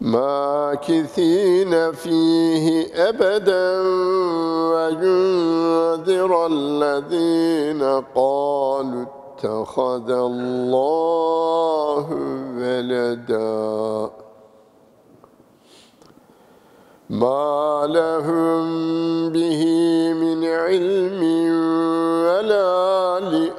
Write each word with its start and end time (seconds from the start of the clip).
ماكثين 0.00 1.92
فيه 1.92 2.86
أبدا 2.94 3.80
وينذر 4.72 6.46
الذين 6.46 7.82
قالوا 8.14 9.04
اتخذ 9.04 10.10
الله 10.10 12.06
ولدا. 12.58 14.10
ما 17.10 17.86
لهم 17.86 18.64
به 19.32 19.64
من 20.12 20.44
علم 20.44 21.22
ولا 22.26 23.20
لآبائهم 23.20 23.58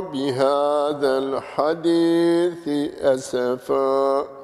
بهذا 0.00 1.18
الحديث 1.18 2.68
أسفاً 3.02 4.40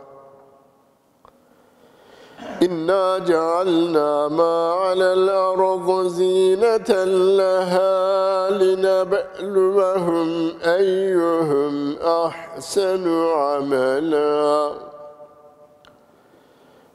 إنا 2.63 3.19
جعلنا 3.19 4.29
ما 4.29 4.73
على 4.73 5.13
الأرض 5.13 6.07
زينة 6.07 7.05
لها 7.39 8.51
لنبلوهم 8.51 10.29
أيهم 10.65 11.97
أحسن 11.99 13.09
عملا 13.29 14.71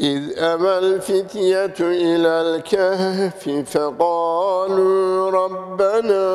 إذ 0.00 0.38
أوى 0.38 0.78
الفتية 0.78 1.74
إلى 1.80 2.28
الكهف 2.28 3.48
فقالوا 3.76 5.30
ربنا 5.30 6.26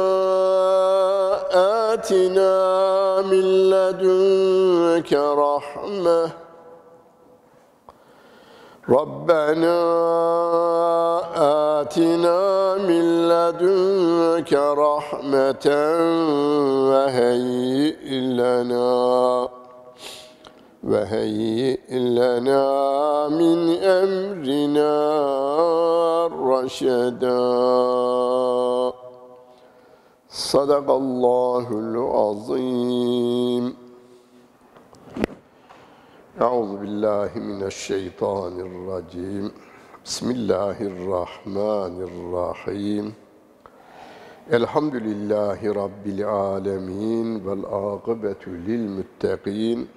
آتنا 1.94 3.22
من 3.22 3.70
لدنك 3.70 5.14
رحمة. 5.14 6.32
ربنا 8.90 9.80
آتنا 11.82 12.76
من 12.78 13.28
لدنك 13.30 14.54
رحمة 14.54 15.68
وهيئ 16.90 18.10
لنا. 18.14 19.65
وهيئ 20.85 21.99
لنا 21.99 22.65
من 23.29 23.59
أمرنا 24.03 24.93
رشدا 26.27 27.41
صدق 30.29 30.91
الله 30.91 31.67
العظيم 31.73 33.75
أعوذ 36.41 36.77
بالله 36.77 37.31
من 37.37 37.63
الشيطان 37.63 38.61
الرجيم 38.61 39.53
بسم 40.05 40.31
الله 40.31 40.77
الرحمن 40.81 41.95
الرحيم 42.11 43.13
الحمد 44.53 44.95
لله 44.95 45.73
رب 45.73 46.07
العالمين 46.07 47.47
والعاقبة 47.47 48.43
للمتقين 48.47 49.89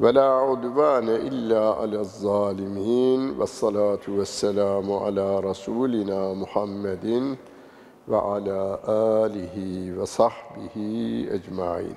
ve 0.00 0.12
la 0.12 0.44
udvane 0.44 1.14
illa 1.14 1.76
ala 1.76 2.04
zalimin 2.04 3.40
ve 3.40 3.46
salatu 3.46 4.18
ve 4.18 4.24
selamu 4.24 4.98
ala 5.00 5.42
rasulina 5.42 6.34
Muhammedin 6.34 7.38
ve 8.08 8.16
ala 8.16 8.80
alihi 9.22 10.00
ve 10.00 10.06
sahbihi 10.06 11.28
ecmain. 11.32 11.96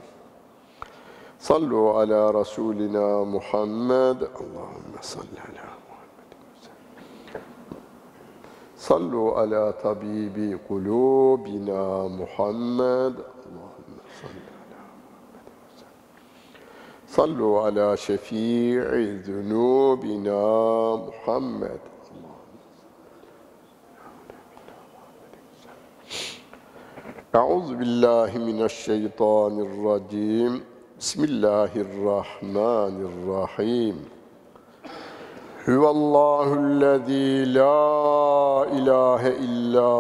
Sallu 1.40 1.90
ala 1.90 2.34
rasulina 2.34 3.26
Muhammed. 3.26 4.22
Allahümme 4.22 5.01
salli 5.01 5.40
ala 5.48 5.66
Muhammed. 5.88 6.30
Sallu 8.75 9.31
ala 9.38 9.72
tabibi 9.78 10.57
kulubina 10.68 12.10
Muhammed. 12.10 13.13
صلوا 17.10 17.62
على 17.62 17.98
شفيع 17.98 18.84
ذنوبنا 19.26 20.42
محمد. 20.96 21.80
أعوذ 27.36 27.76
بالله 27.76 28.38
من 28.38 28.62
الشيطان 28.66 29.60
الرجيم. 29.60 30.62
بسم 31.00 31.24
الله 31.24 31.72
الرحمن 31.76 32.96
الرحيم. 33.10 34.06
هو 35.70 35.92
الله 35.92 36.54
الذي 36.54 37.46
لا 37.46 37.90
إله 38.78 39.22
إلا 39.28 39.92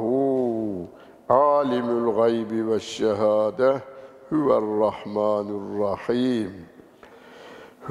هو 0.00 0.84
عالم 1.30 1.86
الغيب 1.98 2.68
والشهادة 2.68 3.95
هو 4.33 4.57
الرحمن 4.57 5.47
الرحيم 5.61 6.65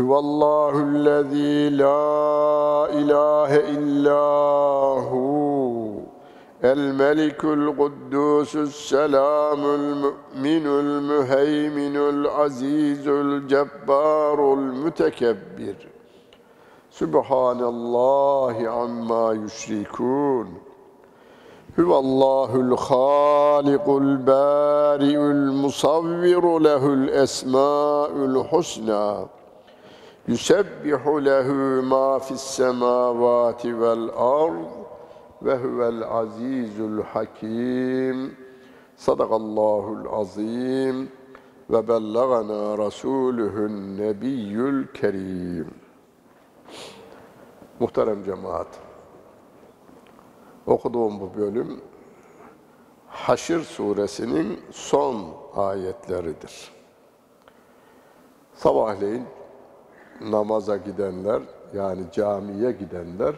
هو 0.00 0.18
الله 0.18 0.80
الذي 0.80 1.68
لا 1.70 2.86
إله 2.92 3.50
إلا 3.56 4.20
هو 5.10 5.50
الملك 6.64 7.44
القدوس 7.44 8.56
السلام 8.56 9.64
المؤمن 9.64 10.66
المهيمن 10.66 11.96
العزيز 11.96 13.08
الجبار 13.08 14.54
المتكبر 14.54 15.74
سبحان 16.90 17.60
الله 17.60 18.68
عما 18.68 19.32
يشركون 19.44 20.63
هو 21.80 21.98
الله 21.98 22.54
الخالق 22.56 23.88
البارئ 23.90 25.16
المصور 25.16 26.58
له 26.58 26.86
الأسماء 26.86 28.10
الحسنى 28.16 29.26
يسبح 30.28 31.06
له 31.06 31.52
ما 31.82 32.18
في 32.18 32.30
السماوات 32.30 33.66
والأرض 33.66 34.70
وهو 35.42 35.88
العزيز 35.88 36.80
الحكيم 36.80 38.34
صدق 38.96 39.32
الله 39.32 39.96
العظيم 40.02 41.08
وبلغنا 41.70 42.74
رسوله 42.74 43.54
النبي 43.56 44.54
الكريم 44.54 45.70
Muhterem 47.80 48.20
cemaat, 48.22 48.68
okuduğum 50.67 51.19
bu 51.19 51.37
bölüm 51.37 51.81
Haşr 53.07 53.59
suresinin 53.59 54.59
son 54.71 55.25
ayetleridir. 55.55 56.71
Sabahleyin 58.53 59.23
namaza 60.21 60.77
gidenler, 60.77 61.41
yani 61.73 62.01
camiye 62.11 62.71
gidenler, 62.71 63.35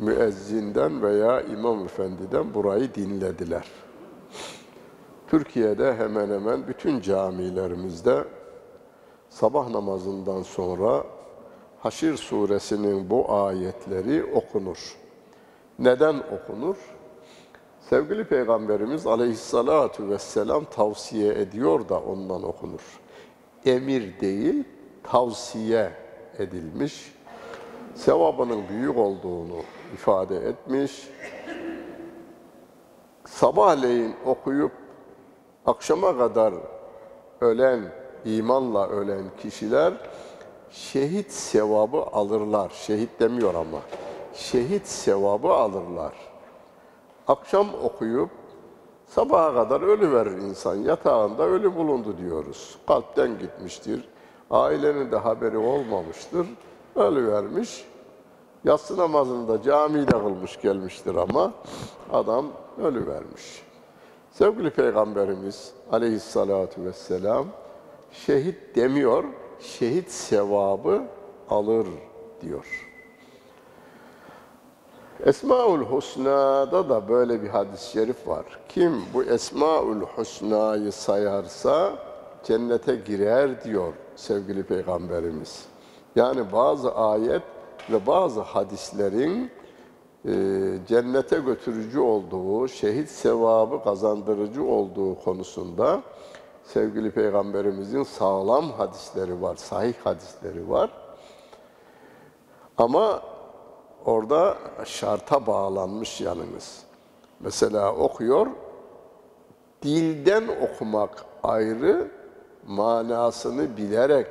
müezzinden 0.00 1.02
veya 1.02 1.40
imam 1.40 1.84
efendiden 1.84 2.54
burayı 2.54 2.94
dinlediler. 2.94 3.64
Türkiye'de 5.26 5.94
hemen 5.94 6.30
hemen 6.30 6.68
bütün 6.68 7.00
camilerimizde 7.00 8.24
sabah 9.28 9.68
namazından 9.68 10.42
sonra 10.42 11.04
Haşir 11.78 12.16
suresinin 12.16 13.10
bu 13.10 13.32
ayetleri 13.32 14.24
okunur. 14.24 15.03
Neden 15.78 16.22
okunur? 16.32 16.76
Sevgili 17.80 18.24
Peygamberimiz 18.24 19.06
aleyhissalatu 19.06 20.10
vesselam 20.10 20.64
tavsiye 20.64 21.34
ediyor 21.34 21.88
da 21.88 22.00
ondan 22.00 22.42
okunur. 22.42 23.00
Emir 23.64 24.20
değil, 24.20 24.64
tavsiye 25.02 25.90
edilmiş. 26.38 27.14
Sevabının 27.94 28.68
büyük 28.68 28.98
olduğunu 28.98 29.62
ifade 29.94 30.36
etmiş. 30.36 31.08
Sabahleyin 33.24 34.14
okuyup 34.26 34.72
akşama 35.66 36.18
kadar 36.18 36.54
ölen, 37.40 37.80
imanla 38.24 38.88
ölen 38.88 39.24
kişiler 39.42 39.92
şehit 40.70 41.32
sevabı 41.32 42.02
alırlar. 42.02 42.70
Şehit 42.70 43.20
demiyor 43.20 43.54
ama. 43.54 43.78
Şehit 44.34 44.86
sevabı 44.86 45.48
alırlar. 45.48 46.12
Akşam 47.28 47.68
okuyup 47.84 48.30
sabaha 49.06 49.54
kadar 49.54 49.80
ölü 49.80 50.12
verir 50.12 50.38
insan. 50.38 50.74
Yatağında 50.76 51.42
ölü 51.42 51.76
bulundu 51.76 52.18
diyoruz. 52.18 52.78
Kalpten 52.86 53.38
gitmiştir. 53.38 54.08
Ailenin 54.50 55.12
de 55.12 55.16
haberi 55.16 55.58
olmamıştır. 55.58 56.46
Ölü 56.96 57.32
vermiş. 57.32 57.84
Yatsı 58.64 58.96
namazını 58.96 59.48
da 59.48 59.62
camide 59.62 60.10
kılmış 60.10 60.60
gelmiştir 60.60 61.14
ama 61.14 61.52
adam 62.12 62.46
ölü 62.82 63.06
vermiş. 63.06 63.62
Sevgili 64.30 64.70
Peygamberimiz 64.70 65.72
aleyhissalatu 65.92 66.84
vesselam 66.84 67.46
şehit 68.12 68.76
demiyor, 68.76 69.24
şehit 69.60 70.10
sevabı 70.10 71.02
alır 71.50 71.86
diyor. 72.42 72.93
Esmaül 75.20 75.80
Husna'da 75.80 76.88
da 76.88 77.08
böyle 77.08 77.42
bir 77.42 77.48
hadis-i 77.48 77.90
şerif 77.90 78.28
var. 78.28 78.44
Kim 78.68 79.02
bu 79.14 79.22
Esmaül 79.22 80.00
Husna'yı 80.00 80.92
sayarsa 80.92 81.92
cennete 82.44 82.96
girer 82.96 83.64
diyor 83.64 83.92
sevgili 84.16 84.62
Peygamberimiz. 84.62 85.64
Yani 86.16 86.52
bazı 86.52 86.94
ayet 86.94 87.42
ve 87.90 88.06
bazı 88.06 88.40
hadislerin 88.40 89.50
e, 90.24 90.32
cennete 90.88 91.38
götürücü 91.38 92.00
olduğu, 92.00 92.68
şehit 92.68 93.08
sevabı 93.08 93.84
kazandırıcı 93.84 94.64
olduğu 94.64 95.20
konusunda 95.20 96.02
sevgili 96.64 97.10
Peygamberimizin 97.10 98.02
sağlam 98.02 98.72
hadisleri 98.72 99.42
var, 99.42 99.56
sahih 99.56 99.94
hadisleri 100.04 100.70
var. 100.70 100.90
Ama 102.78 103.22
orada 104.04 104.56
şarta 104.84 105.46
bağlanmış 105.46 106.20
yanınız. 106.20 106.82
Mesela 107.40 107.94
okuyor, 107.94 108.46
dilden 109.82 110.44
okumak 110.62 111.24
ayrı, 111.42 112.10
manasını 112.66 113.76
bilerek, 113.76 114.26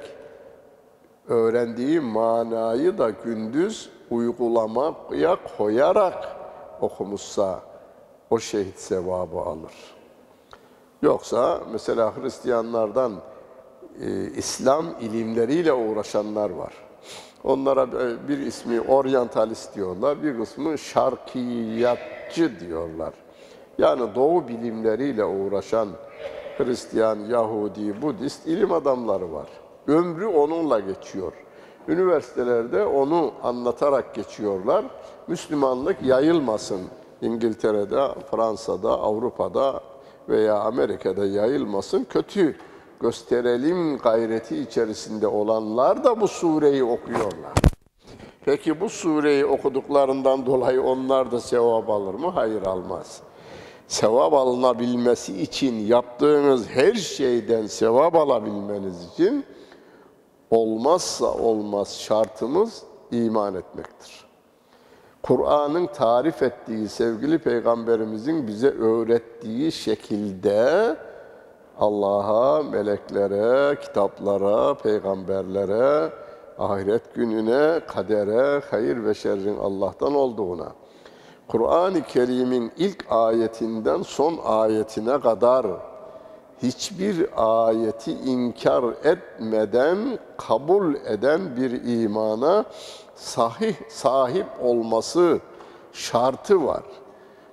öğrendiği 1.27 1.99
manayı 1.99 2.97
da 2.97 3.09
gündüz 3.09 3.89
uygulamaya 4.09 5.37
koyarak 5.57 6.35
okumuşsa 6.81 7.59
o 8.29 8.39
şehit 8.39 8.79
sevabı 8.79 9.39
alır. 9.39 9.73
Yoksa 11.01 11.61
mesela 11.71 12.17
Hristiyanlardan 12.17 13.13
e, 14.01 14.31
İslam 14.37 14.85
ilimleriyle 15.01 15.73
uğraşanlar 15.73 16.49
var. 16.49 16.73
Onlara 17.43 17.91
bir 18.27 18.37
ismi 18.37 18.81
oryantalist 18.81 19.75
diyorlar, 19.75 20.23
bir 20.23 20.37
kısmı 20.39 20.77
şarkiyatçı 20.77 22.59
diyorlar. 22.59 23.13
Yani 23.77 24.15
doğu 24.15 24.47
bilimleriyle 24.47 25.25
uğraşan 25.25 25.89
Hristiyan, 26.57 27.19
Yahudi, 27.19 28.01
Budist 28.01 28.47
ilim 28.47 28.71
adamları 28.71 29.33
var. 29.33 29.47
Ömrü 29.87 30.25
onunla 30.25 30.79
geçiyor. 30.79 31.33
Üniversitelerde 31.87 32.85
onu 32.85 33.31
anlatarak 33.43 34.15
geçiyorlar. 34.15 34.85
Müslümanlık 35.27 36.03
yayılmasın. 36.03 36.81
İngiltere'de, 37.21 38.07
Fransa'da, 38.31 38.89
Avrupa'da 38.89 39.81
veya 40.29 40.59
Amerika'da 40.59 41.25
yayılmasın. 41.25 42.03
Kötü 42.03 42.55
gösterelim 43.03 43.97
gayreti 43.97 44.57
içerisinde 44.57 45.27
olanlar 45.27 46.03
da 46.03 46.21
bu 46.21 46.27
sureyi 46.27 46.83
okuyorlar. 46.83 47.53
Peki 48.45 48.81
bu 48.81 48.89
sureyi 48.89 49.45
okuduklarından 49.45 50.45
dolayı 50.45 50.83
onlar 50.83 51.31
da 51.31 51.39
sevap 51.39 51.89
alır 51.89 52.13
mı? 52.13 52.29
Hayır 52.29 52.61
almaz. 52.61 53.21
Sevap 53.87 54.33
alınabilmesi 54.33 55.41
için 55.41 55.75
yaptığınız 55.75 56.69
her 56.69 56.93
şeyden 56.93 57.67
sevap 57.67 58.15
alabilmeniz 58.15 59.13
için 59.13 59.45
olmazsa 60.51 61.33
olmaz 61.33 61.99
şartımız 61.99 62.83
iman 63.11 63.55
etmektir. 63.55 64.25
Kur'an'ın 65.23 65.87
tarif 65.87 66.43
ettiği 66.43 66.89
sevgili 66.89 67.39
peygamberimizin 67.39 68.47
bize 68.47 68.69
öğrettiği 68.69 69.71
şekilde 69.71 70.95
Allah'a, 71.79 72.63
meleklere, 72.63 73.79
kitaplara, 73.79 74.73
peygamberlere, 74.73 76.13
ahiret 76.59 77.15
gününe, 77.15 77.79
kadere, 77.87 78.61
hayır 78.71 79.05
ve 79.05 79.13
şerrin 79.13 79.57
Allah'tan 79.57 80.15
olduğuna, 80.15 80.71
Kur'an-ı 81.47 82.03
Kerim'in 82.03 82.71
ilk 82.77 83.05
ayetinden 83.09 84.01
son 84.01 84.37
ayetine 84.45 85.19
kadar 85.19 85.65
hiçbir 86.63 87.29
ayeti 87.37 88.11
inkar 88.11 88.83
etmeden 89.03 90.19
kabul 90.37 90.95
eden 90.95 91.55
bir 91.55 92.01
imana 92.03 92.65
sahih 93.15 93.75
sahip 93.89 94.47
olması 94.61 95.39
şartı 95.93 96.65
var. 96.65 96.83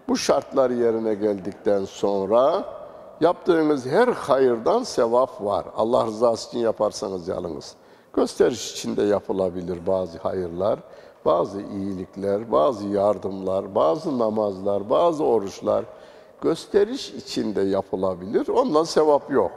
Bu 0.08 0.16
şartlar 0.16 0.70
yerine 0.70 1.14
geldikten 1.14 1.84
sonra 1.84 2.64
yaptığınız 3.20 3.86
her 3.86 4.08
hayırdan 4.08 4.82
sevap 4.82 5.44
var. 5.44 5.64
Allah 5.76 6.06
rızası 6.06 6.48
için 6.48 6.58
yaparsanız 6.58 7.28
yalnız. 7.28 7.74
Gösteriş 8.12 8.72
içinde 8.72 9.02
yapılabilir 9.02 9.86
bazı 9.86 10.18
hayırlar, 10.18 10.78
bazı 11.24 11.60
iyilikler, 11.60 12.52
bazı 12.52 12.88
yardımlar, 12.88 13.74
bazı 13.74 14.18
namazlar, 14.18 14.90
bazı 14.90 15.24
oruçlar 15.24 15.84
gösteriş 16.40 17.10
içinde 17.10 17.60
yapılabilir. 17.62 18.48
Ondan 18.48 18.84
sevap 18.84 19.30
yok. 19.30 19.52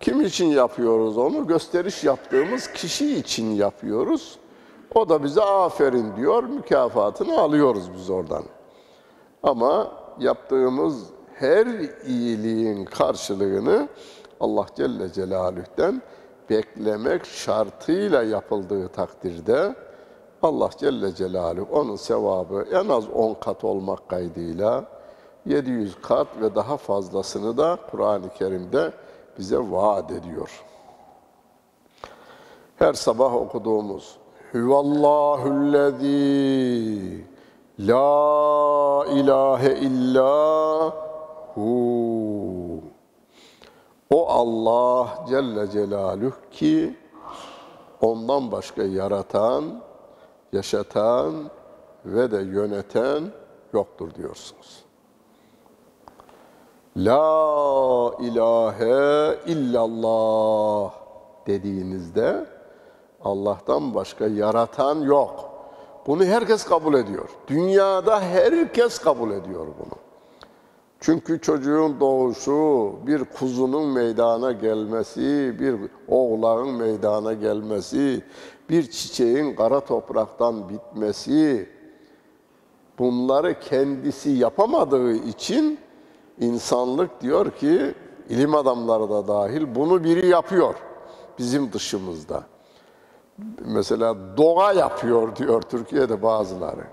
Kim 0.00 0.20
için 0.20 0.46
yapıyoruz 0.46 1.18
onu? 1.18 1.46
Gösteriş 1.46 2.04
yaptığımız 2.04 2.72
kişi 2.72 3.16
için 3.16 3.50
yapıyoruz. 3.50 4.38
O 4.94 5.08
da 5.08 5.24
bize 5.24 5.42
aferin 5.42 6.16
diyor, 6.16 6.44
mükafatını 6.44 7.40
alıyoruz 7.40 7.92
biz 7.96 8.10
oradan. 8.10 8.42
Ama 9.42 9.92
yaptığımız 10.18 11.06
her 11.42 11.66
iyiliğin 12.06 12.84
karşılığını 12.84 13.88
Allah 14.40 14.66
Celle 14.76 15.12
Celaluh'ten 15.12 16.02
beklemek 16.50 17.26
şartıyla 17.26 18.22
yapıldığı 18.22 18.88
takdirde 18.88 19.74
Allah 20.42 20.70
Celle 20.78 21.14
Celaluhu 21.14 21.68
onun 21.72 21.96
sevabı 21.96 22.66
en 22.72 22.88
az 22.88 23.08
10 23.08 23.34
kat 23.34 23.64
olmak 23.64 24.08
kaydıyla 24.08 24.84
700 25.46 25.96
kat 26.02 26.26
ve 26.40 26.54
daha 26.54 26.76
fazlasını 26.76 27.56
da 27.56 27.78
Kur'an-ı 27.90 28.28
Kerim'de 28.38 28.92
bize 29.38 29.58
vaat 29.58 30.10
ediyor. 30.10 30.64
Her 32.76 32.92
sabah 32.92 33.34
okuduğumuz 33.34 34.16
Hüvallahullezî 34.54 37.24
La 37.78 39.06
ilahe 39.06 39.78
illa 39.78 41.11
hu. 41.54 42.82
O 44.10 44.28
Allah 44.28 45.24
Celle 45.28 45.70
Celaluhu 45.70 46.50
ki 46.50 46.96
ondan 48.00 48.52
başka 48.52 48.82
yaratan, 48.82 49.64
yaşatan 50.52 51.50
ve 52.04 52.30
de 52.30 52.36
yöneten 52.36 53.22
yoktur 53.72 54.14
diyorsunuz. 54.14 54.84
La 56.96 58.12
ilahe 58.20 59.38
illallah 59.46 60.92
dediğinizde 61.46 62.46
Allah'tan 63.24 63.94
başka 63.94 64.26
yaratan 64.26 65.00
yok. 65.00 65.52
Bunu 66.06 66.24
herkes 66.24 66.64
kabul 66.64 66.94
ediyor. 66.94 67.28
Dünyada 67.48 68.20
herkes 68.20 68.98
kabul 68.98 69.30
ediyor 69.30 69.66
bunu. 69.66 70.01
Çünkü 71.02 71.40
çocuğun 71.40 72.00
doğuşu, 72.00 72.92
bir 73.06 73.24
kuzunun 73.24 73.88
meydana 73.88 74.52
gelmesi, 74.52 75.56
bir 75.60 75.76
oğlağın 76.08 76.74
meydana 76.74 77.32
gelmesi, 77.32 78.24
bir 78.70 78.90
çiçeğin 78.90 79.56
kara 79.56 79.80
topraktan 79.80 80.68
bitmesi, 80.68 81.68
bunları 82.98 83.60
kendisi 83.60 84.30
yapamadığı 84.30 85.12
için 85.12 85.78
insanlık 86.40 87.20
diyor 87.20 87.50
ki, 87.50 87.94
ilim 88.28 88.54
adamları 88.54 89.10
da 89.10 89.28
dahil 89.28 89.74
bunu 89.74 90.04
biri 90.04 90.26
yapıyor 90.26 90.74
bizim 91.38 91.72
dışımızda. 91.72 92.42
Mesela 93.64 94.36
doğa 94.36 94.72
yapıyor 94.72 95.36
diyor 95.36 95.62
Türkiye'de 95.62 96.22
bazıları. 96.22 96.84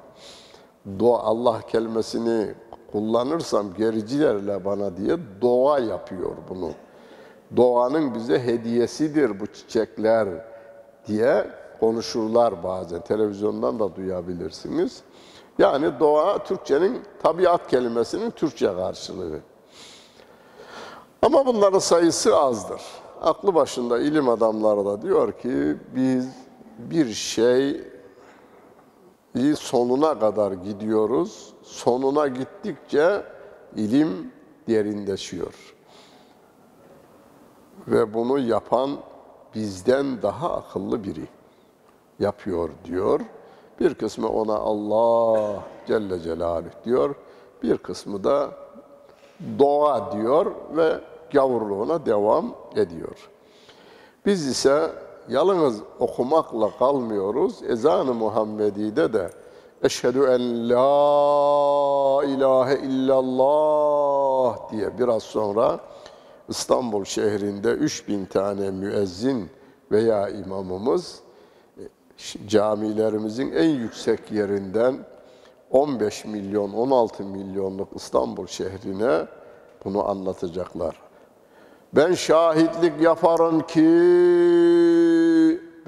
Doğa, 0.99 1.19
Allah 1.19 1.61
kelimesini 1.61 2.53
kullanırsam 2.91 3.73
gerici 3.73 4.19
derler 4.19 4.65
bana 4.65 4.97
diye 4.97 5.17
doğa 5.41 5.79
yapıyor 5.79 6.35
bunu. 6.49 6.71
Doğanın 7.57 8.15
bize 8.15 8.39
hediyesidir 8.39 9.39
bu 9.39 9.47
çiçekler 9.47 10.27
diye 11.07 11.47
konuşurlar 11.79 12.63
bazen. 12.63 13.01
Televizyondan 13.01 13.79
da 13.79 13.95
duyabilirsiniz. 13.95 15.01
Yani 15.57 15.99
doğa 15.99 16.43
Türkçenin 16.43 17.01
tabiat 17.23 17.67
kelimesinin 17.67 18.31
Türkçe 18.31 18.75
karşılığı. 18.75 19.39
Ama 21.21 21.45
bunların 21.45 21.79
sayısı 21.79 22.37
azdır. 22.37 22.81
Aklı 23.21 23.55
başında 23.55 23.99
ilim 23.99 24.29
adamları 24.29 24.85
da 24.85 25.01
diyor 25.01 25.31
ki 25.31 25.77
biz 25.95 26.27
bir 26.77 27.13
şey 27.13 27.81
sonuna 29.55 30.19
kadar 30.19 30.51
gidiyoruz. 30.51 31.53
Sonuna 31.63 32.27
gittikçe 32.27 33.23
ilim 33.75 34.31
derinleşiyor. 34.67 35.75
Ve 37.87 38.13
bunu 38.13 38.39
yapan 38.39 38.97
bizden 39.55 40.21
daha 40.21 40.53
akıllı 40.53 41.03
biri 41.03 41.27
yapıyor 42.19 42.69
diyor. 42.85 43.19
Bir 43.79 43.93
kısmı 43.93 44.29
ona 44.29 44.55
Allah 44.55 45.63
Celle 45.87 46.19
Celaluhu 46.19 46.69
diyor. 46.85 47.15
Bir 47.63 47.77
kısmı 47.77 48.23
da 48.23 48.51
doğa 49.59 50.11
diyor 50.11 50.51
ve 50.75 50.99
gavurluğuna 51.33 52.05
devam 52.05 52.55
ediyor. 52.75 53.29
Biz 54.25 54.47
ise 54.47 54.91
yalnız 55.29 55.81
okumakla 55.99 56.69
kalmıyoruz. 56.79 57.63
Ezan-ı 57.63 58.13
Muhammedi'de 58.13 59.13
de 59.13 59.29
Eşhedü 59.83 60.19
en 60.19 60.69
la 60.69 62.23
ilahe 62.23 62.79
illallah 62.79 64.71
diye 64.71 64.99
biraz 64.99 65.23
sonra 65.23 65.79
İstanbul 66.49 67.05
şehrinde 67.05 67.71
3000 67.71 68.25
tane 68.25 68.71
müezzin 68.71 69.49
veya 69.91 70.29
imamımız 70.29 71.19
camilerimizin 72.47 73.51
en 73.51 73.69
yüksek 73.69 74.31
yerinden 74.31 75.05
15 75.71 76.25
milyon, 76.25 76.73
16 76.73 77.23
milyonluk 77.23 77.89
İstanbul 77.95 78.47
şehrine 78.47 79.25
bunu 79.85 80.09
anlatacaklar. 80.09 81.08
Ben 81.93 82.13
şahitlik 82.13 83.01
yaparım 83.01 83.61
ki 83.61 83.81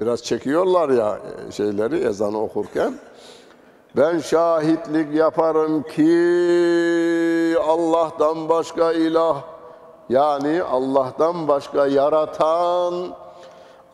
biraz 0.00 0.22
çekiyorlar 0.22 0.88
ya 0.88 1.18
şeyleri 1.50 1.96
ezanı 1.96 2.42
okurken. 2.42 2.94
Ben 3.96 4.18
şahitlik 4.18 5.14
yaparım 5.14 5.82
ki 5.82 7.58
Allah'tan 7.58 8.48
başka 8.48 8.92
ilah 8.92 9.42
yani 10.08 10.62
Allah'tan 10.62 11.48
başka 11.48 11.86
yaratan, 11.86 12.94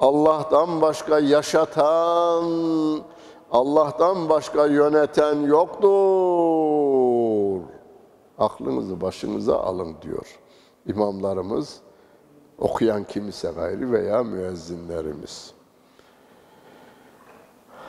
Allah'tan 0.01 0.81
başka 0.81 1.19
yaşatan, 1.19 2.45
Allah'tan 3.51 4.29
başka 4.29 4.67
yöneten 4.67 5.41
yoktur. 5.41 5.89
Aklınızı 8.39 9.01
başınıza 9.01 9.61
alın 9.61 9.97
diyor 10.03 10.39
imamlarımız 10.87 11.81
okuyan 12.59 13.05
kimse 13.05 13.51
gayri 13.51 13.93
veya 13.93 14.23
müezzinlerimiz. 14.23 15.53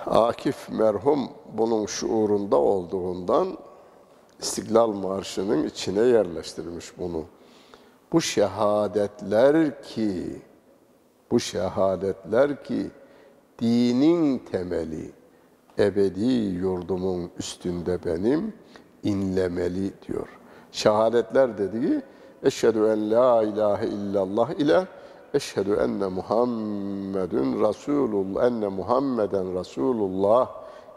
Akif 0.06 0.70
merhum 0.70 1.30
bunun 1.54 1.86
şuurunda 1.86 2.56
olduğundan 2.58 3.58
İstiklal 4.40 4.92
Marşı'nın 4.92 5.68
içine 5.68 6.02
yerleştirmiş 6.02 6.98
bunu. 6.98 7.26
Bu 8.12 8.22
şehadetler 8.22 9.84
ki, 9.84 10.42
bu 11.32 11.40
şehadetler 11.40 12.64
ki 12.64 12.88
dinin 13.60 14.38
temeli, 14.38 15.12
ebedi 15.80 16.26
yurdumun 16.60 17.32
üstünde 17.40 18.06
benim 18.06 18.54
inlemeli 19.04 19.92
diyor. 20.08 20.28
Şehadetler 20.72 21.58
dediği 21.58 22.02
Eşhedü 22.44 22.80
en 22.80 23.12
la 23.12 23.44
ilahe 23.44 23.88
illallah 23.88 24.50
ile 24.50 24.88
eşhedü 25.34 25.74
enne 25.74 26.08
Muhammedun 26.08 27.68
Resulullah 27.70 28.46
enne 28.46 28.68
Muhammeden 28.68 29.60
Resulullah 29.60 30.50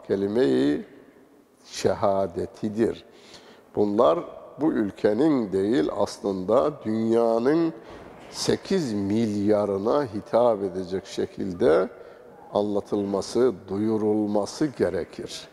kelimeyi 0.07 0.85
şehadetidir. 1.65 3.05
Bunlar 3.75 4.19
bu 4.61 4.73
ülkenin 4.73 5.51
değil 5.51 5.89
aslında 5.97 6.71
dünyanın 6.85 7.73
8 8.31 8.93
milyarına 8.93 10.03
hitap 10.03 10.63
edecek 10.63 11.05
şekilde 11.05 11.89
anlatılması, 12.53 13.53
duyurulması 13.69 14.65
gerekir. 14.65 15.47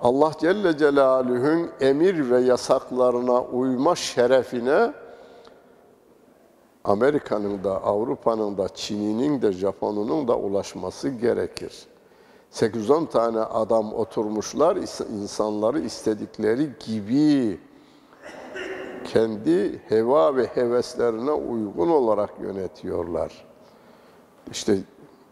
Allah 0.00 0.32
Celle 0.40 0.78
Celaluhu'nun 0.78 1.70
emir 1.80 2.30
ve 2.30 2.40
yasaklarına 2.40 3.42
uyma 3.42 3.96
şerefine 3.96 4.92
Amerika'nın 6.84 7.64
da, 7.64 7.84
Avrupa'nın 7.84 8.58
da, 8.58 8.68
Çin'in 8.68 9.42
de, 9.42 9.52
Japon'un 9.52 10.28
da 10.28 10.38
ulaşması 10.38 11.08
gerekir. 11.08 11.86
8-10 12.52 13.08
tane 13.08 13.38
adam 13.38 13.94
oturmuşlar, 13.94 14.76
insanları 15.20 15.80
istedikleri 15.80 16.70
gibi 16.86 17.60
kendi 19.04 19.78
heva 19.88 20.36
ve 20.36 20.46
heveslerine 20.46 21.30
uygun 21.30 21.88
olarak 21.88 22.30
yönetiyorlar. 22.40 23.46
İşte 24.50 24.78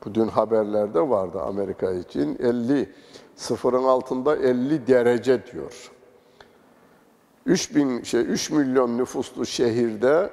bu 0.05 0.15
dün 0.15 0.29
haberlerde 0.29 1.09
vardı 1.09 1.41
Amerika 1.41 1.93
için 1.93 2.39
50 2.41 2.93
sıfırın 3.37 3.85
altında 3.85 4.37
50 4.37 4.87
derece 4.87 5.47
diyor. 5.47 5.91
3 7.47 7.75
bin 7.75 8.03
şey 8.03 8.21
3 8.21 8.51
milyon 8.51 8.99
nüfuslu 8.99 9.47
şehirde 9.47 10.31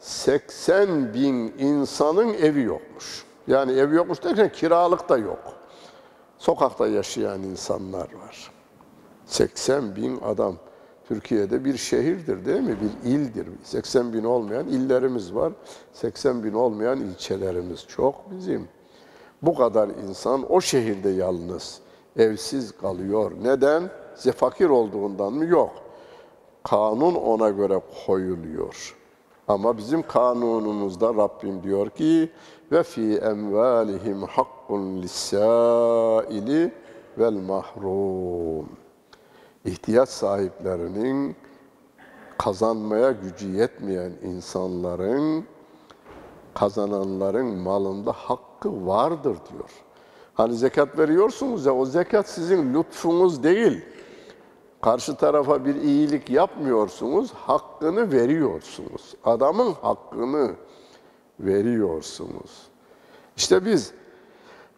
80 0.00 1.14
bin 1.14 1.54
insanın 1.58 2.34
evi 2.34 2.62
yokmuş. 2.62 3.24
Yani 3.46 3.72
evi 3.72 3.94
yokmuş 3.94 4.24
derken 4.24 4.52
kiralık 4.52 5.08
da 5.08 5.18
yok. 5.18 5.52
Sokakta 6.38 6.86
yaşayan 6.86 7.42
insanlar 7.42 8.14
var. 8.14 8.50
80 9.26 9.96
bin 9.96 10.20
adam. 10.20 10.54
Türkiye'de 11.08 11.64
bir 11.64 11.76
şehirdir 11.76 12.44
değil 12.44 12.60
mi? 12.60 12.76
Bir 12.80 13.10
ildir. 13.10 13.48
80 13.62 14.12
bin 14.12 14.24
olmayan 14.24 14.68
illerimiz 14.68 15.34
var. 15.34 15.52
80 15.92 16.44
bin 16.44 16.52
olmayan 16.52 17.00
ilçelerimiz 17.00 17.86
çok 17.88 18.30
bizim. 18.30 18.68
Bu 19.42 19.54
kadar 19.54 19.88
insan 19.88 20.52
o 20.52 20.60
şehirde 20.60 21.08
yalnız, 21.08 21.78
evsiz 22.16 22.72
kalıyor. 22.72 23.32
Neden? 23.42 23.90
Fakir 24.36 24.68
olduğundan 24.68 25.32
mı? 25.32 25.44
Yok. 25.44 25.72
Kanun 26.62 27.14
ona 27.14 27.50
göre 27.50 27.80
koyuluyor. 28.06 28.97
Ama 29.48 29.76
bizim 29.76 30.02
kanunumuzda 30.02 31.14
Rabbim 31.14 31.62
diyor 31.62 31.90
ki 31.90 32.30
ve 32.72 32.82
fi 32.82 33.16
emvalihim 33.16 34.22
hakkun 34.22 35.02
lis-saili 35.02 36.72
vel 37.18 37.32
mahrum. 37.32 38.68
İhtiyaç 39.64 40.08
sahiplerinin 40.08 41.36
kazanmaya 42.38 43.10
gücü 43.10 43.48
yetmeyen 43.48 44.12
insanların 44.22 45.44
kazananların 46.54 47.46
malında 47.46 48.12
hakkı 48.12 48.86
vardır 48.86 49.36
diyor. 49.52 49.70
Hani 50.34 50.54
zekat 50.54 50.98
veriyorsunuz 50.98 51.66
ya 51.66 51.74
o 51.74 51.84
zekat 51.84 52.28
sizin 52.28 52.74
lütfunuz 52.74 53.42
değil. 53.42 53.84
Karşı 54.80 55.16
tarafa 55.16 55.64
bir 55.64 55.74
iyilik 55.74 56.30
yapmıyorsunuz, 56.30 57.32
hakkını 57.32 58.12
veriyorsunuz. 58.12 59.14
Adamın 59.24 59.72
hakkını 59.72 60.50
veriyorsunuz. 61.40 62.68
İşte 63.36 63.64
biz 63.64 63.92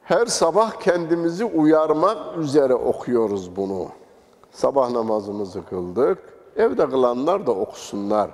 her 0.02 0.26
sabah 0.26 0.73
kendimizi 0.73 1.45
uyarmak 1.45 2.38
üzere 2.38 2.75
okuyoruz 2.75 3.57
bunu. 3.57 3.88
Sabah 4.52 4.90
namazımızı 4.90 5.66
kıldık. 5.66 6.19
Evde 6.57 6.88
kılanlar 6.90 7.47
da 7.47 7.52
okusunlar. 7.52 8.30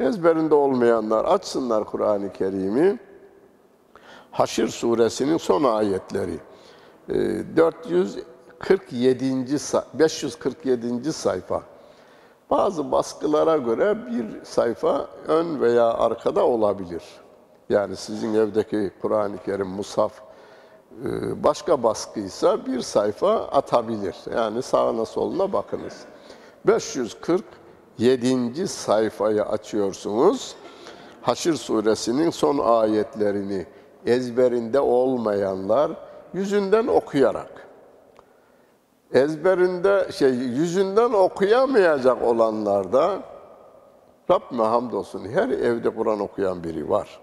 Ezberinde 0.00 0.54
olmayanlar 0.54 1.24
açsınlar 1.24 1.84
Kur'an-ı 1.84 2.32
Kerim'i. 2.32 2.98
Haşr 4.30 4.68
suresinin 4.68 5.36
son 5.36 5.64
ayetleri. 5.64 6.38
447. 8.60 9.84
547. 9.94 11.12
sayfa. 11.12 11.62
Bazı 12.50 12.92
baskılara 12.92 13.56
göre 13.56 14.06
bir 14.06 14.44
sayfa 14.44 15.08
ön 15.28 15.60
veya 15.60 15.86
arkada 15.86 16.46
olabilir. 16.46 17.02
Yani 17.68 17.96
sizin 17.96 18.34
evdeki 18.34 18.90
Kur'an-ı 19.02 19.38
Kerim 19.44 19.68
musaf 19.68 20.12
e, 21.04 21.44
başka 21.44 21.82
baskıysa 21.82 22.66
bir 22.66 22.80
sayfa 22.80 23.36
atabilir. 23.36 24.16
Yani 24.34 24.62
sağına 24.62 25.04
soluna 25.04 25.52
bakınız. 25.52 26.04
547. 26.66 28.68
sayfayı 28.68 29.42
açıyorsunuz. 29.42 30.54
Haşr 31.22 31.52
suresinin 31.52 32.30
son 32.30 32.58
ayetlerini 32.58 33.66
ezberinde 34.06 34.80
olmayanlar 34.80 35.92
yüzünden 36.34 36.86
okuyarak 36.86 37.67
ezberinde 39.12 40.12
şey 40.12 40.30
yüzünden 40.34 41.12
okuyamayacak 41.12 42.22
olanlar 42.22 42.92
Rabbime 44.30 44.62
hamdolsun 44.62 45.24
her 45.28 45.48
evde 45.48 45.90
Kur'an 45.90 46.20
okuyan 46.20 46.64
biri 46.64 46.90
var. 46.90 47.20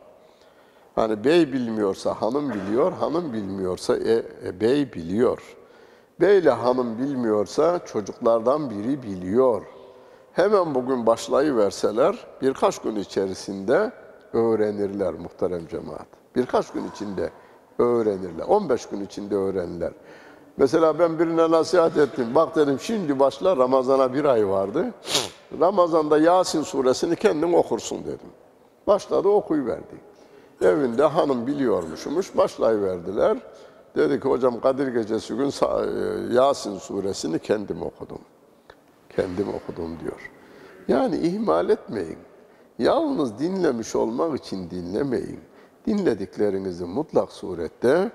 Hani 0.96 1.24
bey 1.24 1.54
bilmiyorsa 1.54 2.14
hanım 2.22 2.54
biliyor, 2.54 2.92
hanım 2.92 3.34
bilmiyorsa 3.34 3.98
e, 3.98 4.24
e, 4.46 4.60
bey 4.62 4.94
biliyor. 4.94 5.56
Beyle 6.22 6.50
hanım 6.50 6.98
bilmiyorsa 6.98 7.80
çocuklardan 7.86 8.70
biri 8.70 9.04
biliyor. 9.04 9.62
Hemen 10.34 10.76
bugün 10.76 11.06
başlayıverseler 11.06 12.28
birkaç 12.42 12.80
gün 12.80 12.96
içerisinde 12.96 13.92
öğrenirler 14.34 15.14
muhterem 15.14 15.68
cemaat. 15.68 16.08
Birkaç 16.36 16.72
gün 16.72 16.88
içinde 16.90 17.30
öğrenirler. 17.80 18.46
15 18.48 18.86
gün 18.86 19.06
içinde 19.06 19.36
öğrenirler. 19.36 19.92
Mesela 20.58 21.00
ben 21.00 21.20
birine 21.20 21.52
nasihat 21.52 21.98
ettim. 21.98 22.36
Bak 22.36 22.56
dedim 22.56 22.80
şimdi 22.80 23.20
başla 23.20 23.58
Ramazan'a 23.58 24.14
bir 24.14 24.26
ay 24.26 24.50
vardı. 24.50 24.94
Ramazan'da 25.60 26.18
Yasin 26.18 26.62
suresini 26.62 27.16
kendin 27.16 27.54
okursun 27.54 28.04
dedim. 28.04 28.30
Başladı 28.88 29.28
okuyuverdi. 29.28 29.96
Evinde 30.62 31.04
hanım 31.04 31.48
biliyormuşmuş. 31.48 32.38
Başlayıverdiler. 32.38 33.38
Dedi 33.96 34.20
ki 34.20 34.28
hocam 34.28 34.60
Kadir 34.60 34.88
Gecesi 34.88 35.36
gün 35.36 35.50
e, 35.50 36.34
Yasin 36.34 36.78
suresini 36.78 37.40
kendim 37.40 37.82
okudum. 37.82 38.20
Kendim 39.16 39.48
okudum 39.50 40.00
diyor. 40.00 40.32
Yani 40.88 41.18
ihmal 41.18 41.70
etmeyin. 41.70 42.18
Yalnız 42.80 43.40
dinlemiş 43.40 43.96
olmak 43.96 44.40
için 44.40 44.70
dinlemeyin. 44.70 45.40
Dinlediklerinizi 45.88 46.86
mutlak 46.86 47.32
surette 47.32 48.12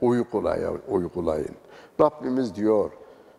uygulayın. 0.00 1.56
Rabbimiz 2.00 2.54
diyor, 2.54 2.90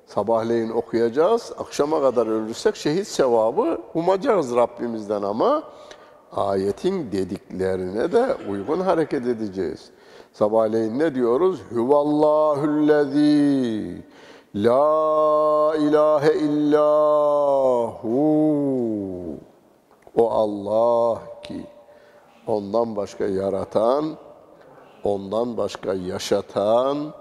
sabahleyin 0.06 0.70
okuyacağız, 0.70 1.52
akşama 1.60 2.02
kadar 2.02 2.28
ölürsek 2.28 2.76
şehit 2.76 3.08
sevabı 3.08 3.78
umacağız 3.94 4.56
Rabbimizden 4.56 5.22
ama 5.22 5.64
ayetin 6.32 7.12
dediklerine 7.12 8.12
de 8.12 8.36
uygun 8.50 8.80
hareket 8.80 9.28
edeceğiz. 9.28 9.90
Sabahleyin 10.34 11.00
ne 11.00 11.16
diyoruz? 11.16 11.62
Huvallahüllezî 11.74 14.02
la 14.56 15.76
ilahe 15.76 16.34
illahu 16.34 18.12
o 20.18 20.32
Allah 20.32 21.22
ki 21.44 21.66
ondan 22.48 22.96
başka 22.96 23.26
yaratan, 23.26 24.06
ondan 25.04 25.58
başka 25.58 25.94
yaşatan, 25.94 27.14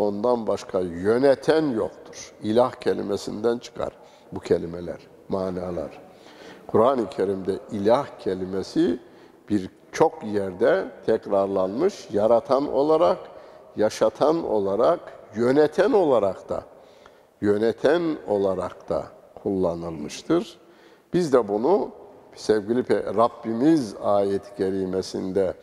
ondan 0.00 0.46
başka 0.46 0.80
yöneten 0.80 1.70
yoktur. 1.70 2.32
İlah 2.42 2.72
kelimesinden 2.72 3.58
çıkar 3.58 3.92
bu 4.32 4.40
kelimeler, 4.40 4.98
manalar. 5.28 6.00
Kur'an-ı 6.66 7.10
Kerim'de 7.10 7.58
ilah 7.70 8.06
kelimesi 8.18 8.98
birçok 9.48 10.24
yerde 10.24 10.88
tekrarlanmış, 11.06 12.08
yaratan 12.12 12.72
olarak, 12.72 13.18
yaşatan 13.76 14.44
olarak, 14.44 15.00
yöneten 15.36 15.92
olarak 15.92 16.48
da, 16.48 16.64
yöneten 17.40 18.02
olarak 18.28 18.88
da 18.88 19.04
kullanılmıştır. 19.42 20.58
Biz 21.12 21.32
de 21.32 21.48
bunu 21.48 21.90
sevgili 22.34 22.88
Rabbimiz 23.16 23.94
ayet-i 24.02 24.56
kerimesinde 24.56 25.54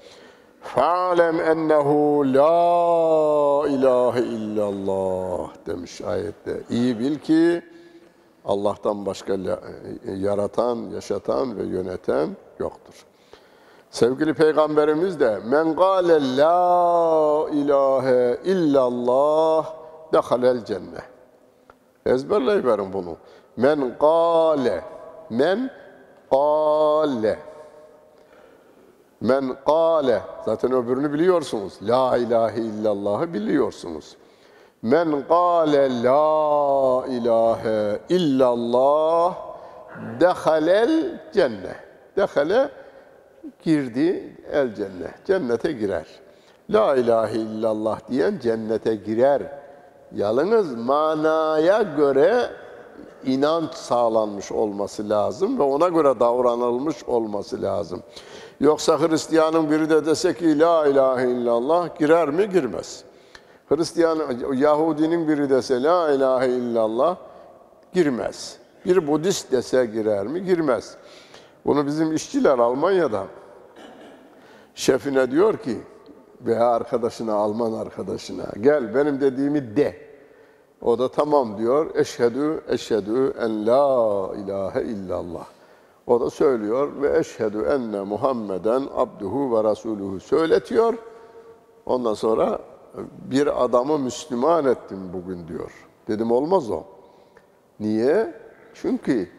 Fa'lem 0.76 1.40
ennehu 1.40 2.24
la 2.34 3.68
ilahe 3.68 4.20
illallah 4.20 5.50
demiş 5.68 6.02
ayette. 6.02 6.64
İyi 6.70 7.00
bil 7.00 7.20
ki 7.20 7.62
Allah'tan 8.46 9.06
başka 9.06 9.34
e, 9.34 10.12
yaratan, 10.12 10.76
yaşatan 10.76 11.58
ve 11.58 11.64
yöneten 11.64 12.30
yoktur. 12.60 13.06
Sevgili 13.90 14.34
Peygamberimiz 14.34 15.20
de 15.20 15.40
men 15.46 15.76
gâle 15.76 16.38
la 16.38 17.48
ilahe 17.52 18.40
illallah 18.44 19.74
dehalel 20.14 20.66
cenne. 20.66 21.02
Ezberleyiverin 22.06 22.94
bunu. 22.94 23.18
Men 23.58 23.96
gâle. 24.00 24.84
Men 25.30 25.72
gâle. 26.32 27.47
Men 29.22 29.56
gâle, 29.68 30.22
zaten 30.46 30.72
öbürünü 30.72 31.14
biliyorsunuz. 31.14 31.74
La 31.82 32.18
ilahe 32.18 32.62
illallah'ı 32.62 33.34
biliyorsunuz. 33.34 34.18
Men 34.82 35.12
gâle 35.30 36.04
la 36.04 37.06
ilahe 37.08 38.00
illallah 38.10 39.36
dehalel 40.20 41.22
cennet. 41.34 41.88
Dehale 42.18 42.70
girdi 43.64 44.36
el 44.52 44.76
cennet. 44.76 45.26
Cennete 45.26 45.72
girer. 45.72 46.08
La 46.70 46.96
ilahe 46.96 47.38
illallah 47.38 48.00
diyen 48.10 48.40
cennete 48.42 48.96
girer. 48.96 49.42
Yalnız 50.16 50.76
manaya 50.76 51.82
göre 51.82 52.50
inanç 53.26 53.74
sağlanmış 53.74 54.52
olması 54.52 55.10
lazım 55.10 55.60
ve 55.60 55.64
ona 55.64 55.88
göre 55.88 56.20
davranılmış 56.20 57.04
olması 57.04 57.62
lazım. 57.62 58.04
Yoksa 58.60 59.00
Hristiyanın 59.00 59.72
biri 59.72 59.90
de 59.90 60.06
dese 60.06 60.34
ki 60.34 60.60
la 60.60 60.88
ilahe 60.88 61.30
illallah 61.32 62.00
girer 62.00 62.30
mi? 62.30 62.50
Girmez. 62.50 63.04
Hristiyan, 63.70 64.20
Yahudinin 64.54 65.28
biri 65.28 65.50
dese 65.50 65.84
la 65.84 66.12
ilahe 66.12 66.48
illallah 66.50 67.18
girmez. 67.94 68.58
Bir 68.86 69.08
Budist 69.08 69.52
dese 69.52 69.86
girer 69.86 70.28
mi? 70.28 70.44
Girmez. 70.44 70.96
Bunu 71.66 71.86
bizim 71.86 72.16
işçiler 72.16 72.60
Almanya'da 72.60 73.24
şefine 74.76 75.32
diyor 75.32 75.58
ki 75.58 75.78
veya 76.42 76.70
arkadaşına, 76.70 77.34
Alman 77.34 77.74
arkadaşına 77.74 78.46
gel 78.62 78.96
benim 78.96 79.22
dediğimi 79.22 79.78
de. 79.78 80.08
O 80.82 81.00
da 81.00 81.12
tamam 81.12 81.58
diyor. 81.58 81.96
Eşhedü, 81.96 82.62
eşhedü 82.68 83.34
en 83.42 83.68
la 83.68 84.30
ilahe 84.36 84.84
illallah. 84.84 85.57
O 86.08 86.22
da 86.22 86.30
söylüyor 86.30 87.02
ve 87.02 87.20
eşhedü 87.20 87.62
enne 87.62 88.02
Muhammeden 88.02 88.84
abduhu 88.96 89.56
ve 89.56 89.64
rasuluhu 89.64 90.20
söyletiyor. 90.20 90.94
Ondan 91.86 92.14
sonra 92.14 92.60
bir 93.32 93.64
adamı 93.64 94.00
Müslüman 94.00 94.66
ettim 94.66 95.00
bugün 95.14 95.48
diyor. 95.48 95.72
Dedim 96.08 96.32
olmaz 96.32 96.72
o. 96.72 96.84
Niye? 97.80 98.34
Çünkü 98.74 99.30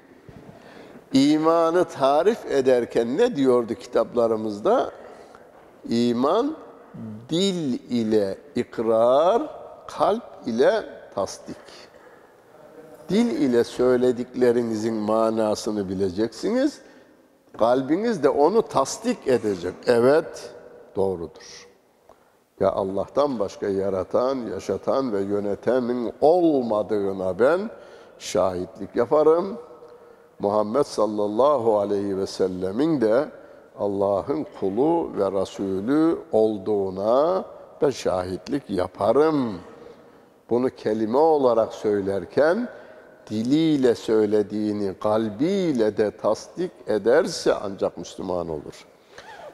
imanı 1.13 1.85
tarif 1.85 2.47
ederken 2.47 3.17
ne 3.17 3.37
diyordu 3.37 3.75
kitaplarımızda? 3.75 4.93
İman 5.89 6.57
dil 7.29 7.79
ile 7.91 8.39
ikrar, 8.57 9.43
kalp 9.87 10.25
ile 10.47 10.85
tasdik. 11.15 11.88
Dil 13.09 13.31
ile 13.31 13.65
söylediklerinizin 13.65 14.95
manasını 14.95 15.89
bileceksiniz. 15.89 16.79
Kalbiniz 17.59 18.23
de 18.23 18.29
onu 18.29 18.63
tasdik 18.63 19.29
edecek. 19.29 19.75
Evet, 19.87 20.51
doğrudur. 20.97 21.69
Ya 22.61 22.73
Allah'tan 22.73 23.39
başka 23.39 23.69
yaratan, 23.69 24.37
yaşatan 24.37 25.13
ve 25.13 25.21
yönetenin 25.21 26.13
olmadığına 26.21 27.39
ben 27.39 27.71
şahitlik 28.19 28.97
yaparım. 28.97 29.59
Muhammed 30.39 30.85
sallallahu 30.85 31.79
aleyhi 31.79 32.19
ve 32.19 32.27
sellemin 32.27 33.01
de 33.01 33.29
Allah'ın 33.79 34.47
kulu 34.61 35.11
ve 35.19 35.41
Resulü 35.41 36.19
olduğuna 36.33 37.45
ben 37.83 37.91
şahitlik 37.91 38.71
yaparım. 38.71 39.55
Bunu 40.51 40.71
kelime 40.71 41.19
olarak 41.19 41.73
söylerken 41.73 42.69
diliyle 43.31 43.95
söylediğini 43.95 44.95
kalbiyle 45.01 45.97
de 45.97 46.11
tasdik 46.11 46.71
ederse 46.87 47.55
ancak 47.55 47.97
Müslüman 47.97 48.49
olur. 48.49 48.87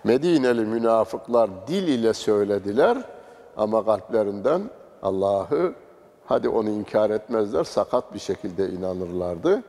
Medineli 0.04 0.60
münafıklar 0.60 1.50
dil 1.66 1.88
ile 1.88 2.12
söylediler 2.12 2.98
ama 3.56 3.84
kalplerinden 3.84 4.62
Allah'ı 5.02 5.74
hadi 6.26 6.48
onu 6.48 6.70
inkar 6.70 7.10
etmezler 7.10 7.64
sakat 7.64 8.14
bir 8.14 8.18
şekilde 8.18 8.70
inanırlardı. 8.70 9.62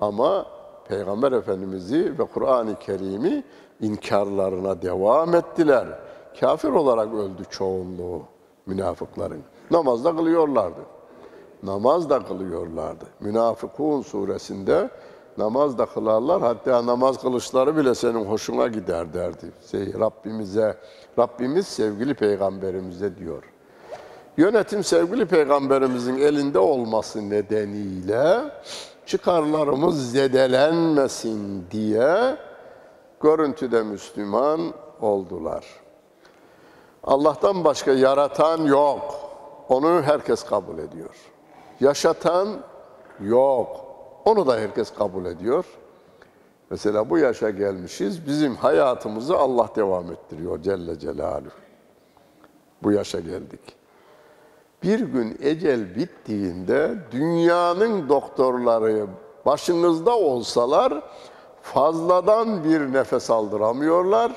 Ama 0.00 0.46
Peygamber 0.88 1.32
Efendimiz'i 1.32 2.18
ve 2.18 2.24
Kur'an-ı 2.24 2.78
Kerim'i 2.78 3.44
inkarlarına 3.80 4.82
devam 4.82 5.34
ettiler. 5.34 5.86
Kafir 6.40 6.68
olarak 6.68 7.14
öldü 7.14 7.42
çoğunluğu 7.50 8.22
münafıkların. 8.66 9.42
Namazda 9.70 10.16
kılıyorlardı. 10.16 10.80
Namaz 11.62 12.10
da 12.10 12.24
kılıyorlardı. 12.24 13.04
Münafıkun 13.20 14.02
suresinde 14.02 14.90
namaz 15.38 15.78
da 15.78 15.86
kılarlar. 15.86 16.42
Hatta 16.42 16.86
namaz 16.86 17.22
kılışları 17.22 17.76
bile 17.76 17.94
senin 17.94 18.24
hoşuna 18.24 18.66
gider 18.66 19.14
derdi. 19.14 19.46
Şey, 19.70 19.94
Rabbimize, 20.00 20.76
Rabbimiz 21.18 21.66
sevgili 21.66 22.14
peygamberimize 22.14 23.16
diyor. 23.16 23.42
Yönetim 24.36 24.84
sevgili 24.84 25.26
peygamberimizin 25.26 26.18
elinde 26.18 26.58
olması 26.58 27.30
nedeniyle 27.30 28.40
çıkarlarımız 29.06 30.12
zedelenmesin 30.12 31.66
diye 31.70 32.36
görüntüde 33.22 33.82
Müslüman 33.82 34.60
oldular. 35.00 35.64
Allah'tan 37.04 37.64
başka 37.64 37.92
yaratan 37.92 38.64
yok. 38.64 39.14
Onu 39.68 40.02
herkes 40.02 40.44
kabul 40.44 40.78
ediyor. 40.78 41.31
Yaşatan 41.82 42.48
yok. 43.20 43.68
Onu 44.24 44.46
da 44.46 44.56
herkes 44.56 44.94
kabul 44.94 45.24
ediyor. 45.24 45.64
Mesela 46.70 47.10
bu 47.10 47.18
yaşa 47.18 47.50
gelmişiz. 47.50 48.26
Bizim 48.26 48.56
hayatımızı 48.56 49.36
Allah 49.36 49.68
devam 49.76 50.12
ettiriyor 50.12 50.62
Celle 50.62 50.98
Celaluhu. 50.98 51.50
Bu 52.82 52.92
yaşa 52.92 53.20
geldik. 53.20 53.60
Bir 54.82 55.00
gün 55.00 55.38
ecel 55.42 55.96
bittiğinde 55.96 56.94
dünyanın 57.10 58.08
doktorları 58.08 59.06
başınızda 59.46 60.16
olsalar 60.18 61.02
fazladan 61.62 62.64
bir 62.64 62.92
nefes 62.92 63.30
aldıramıyorlar. 63.30 64.32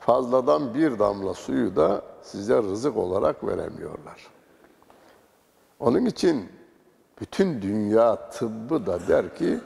Fazladan 0.00 0.74
bir 0.74 0.98
damla 0.98 1.34
suyu 1.34 1.76
da 1.76 2.02
size 2.22 2.56
rızık 2.56 2.96
olarak 2.96 3.46
veremiyorlar. 3.46 4.35
Onun 5.80 6.04
için 6.04 6.48
bütün 7.20 7.62
dünya 7.62 8.30
tıbbı 8.30 8.86
da 8.86 9.08
der 9.08 9.34
ki 9.34 9.58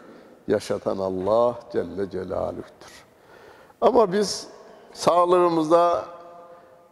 yaşatan 0.49 0.99
Allah 0.99 1.59
Celle 1.73 2.11
Celaluh'tür. 2.11 3.05
Ama 3.81 4.13
biz 4.13 4.49
sağlığımıza 4.93 6.05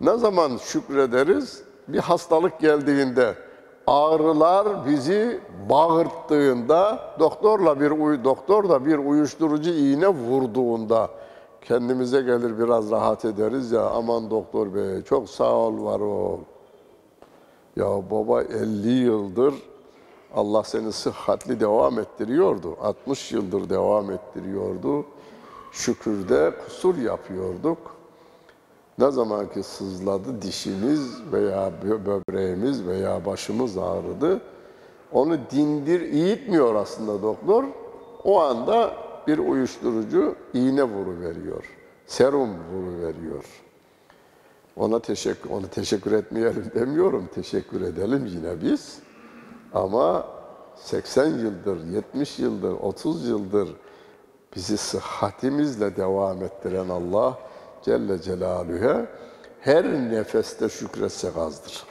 ne 0.01 0.17
zaman 0.17 0.57
şükrederiz? 0.57 1.63
Bir 1.89 1.99
hastalık 1.99 2.61
geldiğinde, 2.61 3.35
ağrılar 3.87 4.87
bizi 4.87 5.41
bağırttığında, 5.69 7.01
doktorla 7.19 7.81
bir 7.81 7.91
uy 7.91 8.25
doktor 8.25 8.69
da 8.69 8.87
bir 8.87 8.99
uyuşturucu 8.99 9.71
iğne 9.71 10.09
vurduğunda 10.09 11.11
kendimize 11.61 12.21
gelir 12.21 12.59
biraz 12.59 12.91
rahat 12.91 13.25
ederiz 13.25 13.73
ya 13.73 13.83
aman 13.83 14.31
doktor 14.31 14.75
bey 14.75 15.03
çok 15.03 15.29
sağ 15.29 15.53
ol 15.53 15.85
var 15.85 16.01
ol. 16.01 16.39
Ya 17.79 18.11
baba 18.11 18.43
50 18.43 18.89
yıldır 18.89 19.55
Allah 20.35 20.65
seni 20.65 20.93
sıhhatli 20.93 21.61
devam 21.61 21.99
ettiriyordu. 21.99 22.77
60 22.81 23.33
yıldır 23.33 23.71
devam 23.71 24.11
ettiriyordu. 24.11 25.05
Şükürde 25.73 26.53
kusur 26.65 26.97
yapıyorduk. 26.97 27.79
Ne 28.99 29.11
zaman 29.11 29.53
ki 29.53 29.63
sızladı 29.63 30.43
dişimiz 30.43 31.33
veya 31.33 31.73
böbreğimiz 31.83 32.87
veya 32.87 33.27
başımız 33.27 33.79
ağrıdı, 33.79 34.41
onu 35.13 35.39
dindir, 35.51 36.01
eğitmiyor 36.01 36.75
aslında 36.75 37.23
doktor. 37.23 37.65
O 38.25 38.41
anda 38.41 38.93
bir 39.27 39.39
uyuşturucu 39.39 40.35
iğne 40.55 40.85
vuru 40.85 41.21
veriyor. 41.21 41.65
Serum 42.07 42.49
vuru 42.49 43.07
veriyor. 43.07 43.45
Ona 44.79 44.99
teşekkür 45.01 45.51
onu 45.51 45.69
teşekkür 45.69 46.13
etmeyelim 46.13 46.71
demiyorum. 46.75 47.29
Teşekkür 47.35 47.81
edelim 47.81 48.27
yine 48.27 48.63
biz. 48.63 48.99
Ama 49.75 50.27
80 50.77 51.27
yıldır, 51.27 51.85
70 51.87 52.39
yıldır, 52.39 52.73
30 52.73 53.29
yıldır 53.29 53.69
bizi 54.57 54.77
sıhhatimizle 54.77 55.97
devam 55.97 56.43
ettiren 56.43 56.89
Allah 56.89 57.39
Celle 57.83 58.23
Celaluhu'ya 58.23 59.07
her 59.61 59.85
nefeste 59.85 60.69
şükretsek 60.69 61.37
azdır. 61.37 61.85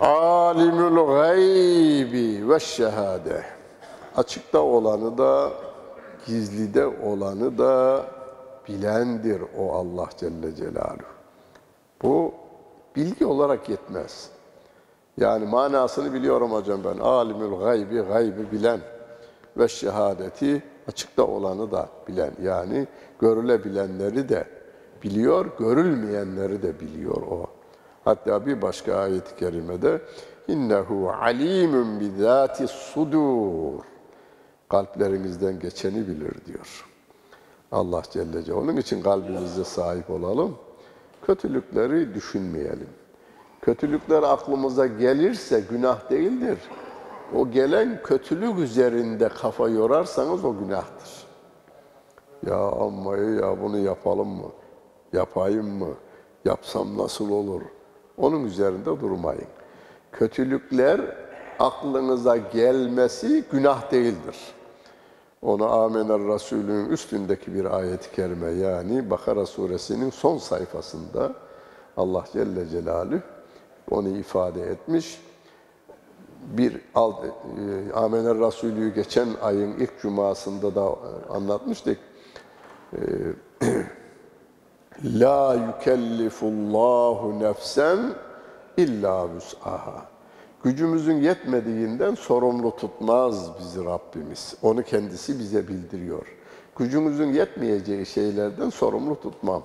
Alimul 0.00 1.06
gaybi 1.06 2.48
ve 2.48 2.60
şehade. 2.60 3.44
Açıkta 4.16 4.58
olanı 4.60 5.18
da, 5.18 5.52
gizlide 6.26 6.86
olanı 6.86 7.58
da 7.58 8.04
bilendir 8.68 9.42
o 9.58 9.72
Allah 9.72 10.08
Celle 10.18 10.54
Celaluhu. 10.54 11.16
Bu 12.02 12.34
bilgi 12.96 13.26
olarak 13.26 13.68
yetmez. 13.68 14.30
Yani 15.16 15.46
manasını 15.46 16.12
biliyorum 16.12 16.52
hocam 16.52 16.80
ben. 16.84 16.98
Alimül 16.98 17.58
gaybi, 17.58 18.00
gaybi 18.00 18.52
bilen 18.52 18.80
ve 19.56 19.68
şehadeti 19.68 20.62
açıkta 20.88 21.26
olanı 21.26 21.72
da 21.72 21.88
bilen. 22.08 22.32
Yani 22.42 22.86
görülebilenleri 23.20 24.28
de 24.28 24.44
biliyor, 25.02 25.46
görülmeyenleri 25.58 26.62
de 26.62 26.80
biliyor 26.80 27.22
o. 27.22 27.46
Hatta 28.04 28.46
bir 28.46 28.62
başka 28.62 28.96
ayet-i 28.96 29.36
kerimede 29.36 30.00
innehu 30.48 31.10
alimun 31.10 32.00
bizati 32.00 32.68
sudur. 32.68 33.84
Kalplerinizden 34.68 35.58
geçeni 35.60 36.08
bilir 36.08 36.44
diyor. 36.46 36.95
Allah 37.72 38.02
Celle 38.10 38.42
Celle. 38.44 38.54
Onun 38.54 38.76
için 38.76 39.02
kalbimize 39.02 39.64
sahip 39.64 40.10
olalım. 40.10 40.56
Kötülükleri 41.26 42.14
düşünmeyelim. 42.14 42.88
Kötülükler 43.62 44.22
aklımıza 44.22 44.86
gelirse 44.86 45.60
günah 45.70 46.10
değildir. 46.10 46.58
O 47.34 47.50
gelen 47.50 48.02
kötülük 48.02 48.58
üzerinde 48.58 49.28
kafa 49.28 49.68
yorarsanız 49.68 50.44
o 50.44 50.58
günahtır. 50.58 51.26
Ya 52.46 52.56
amma 52.56 53.16
ya 53.16 53.62
bunu 53.62 53.78
yapalım 53.78 54.28
mı? 54.28 54.50
Yapayım 55.12 55.68
mı? 55.68 55.94
Yapsam 56.44 56.98
nasıl 56.98 57.30
olur? 57.30 57.62
Onun 58.16 58.44
üzerinde 58.44 59.00
durmayın. 59.00 59.48
Kötülükler 60.12 61.00
aklınıza 61.58 62.36
gelmesi 62.36 63.44
günah 63.52 63.92
değildir. 63.92 64.36
Onu 65.42 65.72
Amener 65.72 66.34
Resulü'nün 66.34 66.88
üstündeki 66.88 67.54
bir 67.54 67.64
ayet-i 67.64 68.12
kerime 68.16 68.50
yani 68.50 69.10
Bakara 69.10 69.46
suresinin 69.46 70.10
son 70.10 70.38
sayfasında 70.38 71.34
Allah 71.96 72.24
Celle 72.32 72.68
Celaluhu 72.68 73.20
onu 73.90 74.08
ifade 74.08 74.62
etmiş. 74.62 75.20
bir 76.46 76.80
alt, 76.94 77.24
e, 77.24 77.28
Amener 77.94 78.38
Resulü'yü 78.38 78.94
geçen 78.94 79.28
ayın 79.42 79.72
ilk 79.72 80.00
cumasında 80.02 80.74
da 80.74 80.94
anlatmıştık. 81.30 81.98
E, 82.92 82.98
La 85.20 85.54
yükellifullahu 85.54 87.40
nefsen 87.40 87.98
illa 88.76 89.34
vüs'aha. 89.34 90.15
Gücümüzün 90.66 91.16
yetmediğinden 91.16 92.14
sorumlu 92.14 92.76
tutmaz 92.76 93.58
bizi 93.60 93.84
Rabbimiz. 93.84 94.54
Onu 94.62 94.82
kendisi 94.82 95.38
bize 95.38 95.68
bildiriyor. 95.68 96.36
Gücümüzün 96.76 97.32
yetmeyeceği 97.32 98.06
şeylerden 98.06 98.70
sorumlu 98.70 99.20
tutmam. 99.20 99.62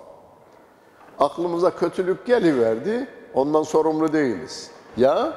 Aklımıza 1.20 1.76
kötülük 1.76 2.26
geliverdi, 2.26 3.08
ondan 3.34 3.64
sorumlu 3.64 4.14
değiliz. 4.14 4.72
Ya 4.98 5.34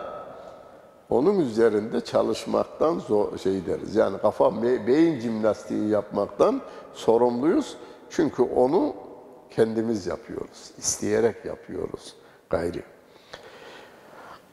onun 1.10 1.40
üzerinde 1.40 2.00
çalışmaktan 2.00 2.98
zor, 2.98 3.38
şey 3.38 3.66
deriz. 3.66 3.96
Yani 3.96 4.18
kafa 4.18 4.62
beyin 4.62 5.20
jimnastiği 5.20 5.88
yapmaktan 5.88 6.60
sorumluyuz. 6.94 7.76
Çünkü 8.10 8.42
onu 8.42 8.94
kendimiz 9.50 10.06
yapıyoruz. 10.06 10.70
isteyerek 10.78 11.44
yapıyoruz 11.44 12.14
gayri. 12.50 12.93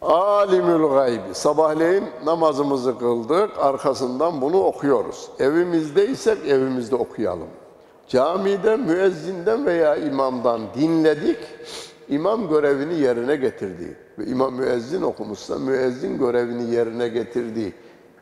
Alimül 0.02 0.88
gaybi. 0.88 1.34
Sabahleyin 1.34 2.04
namazımızı 2.26 3.00
kıldık. 3.00 3.50
Arkasından 3.60 4.42
bunu 4.42 4.64
okuyoruz. 4.64 5.30
Evimizdeysek 5.40 6.48
evimizde 6.48 6.96
okuyalım. 6.96 7.48
Camide 8.08 8.78
müezzinden 8.78 9.66
veya 9.66 9.96
imamdan 9.96 10.62
dinledik. 10.76 11.38
İmam 12.10 12.50
görevini 12.50 13.00
yerine 13.00 13.36
getirdi. 13.36 13.98
Ve 14.20 14.26
imam 14.26 14.54
müezzin 14.54 15.02
okumuşsa 15.02 15.60
müezzin 15.60 16.18
görevini 16.18 16.76
yerine 16.76 17.08
getirdi. 17.08 17.74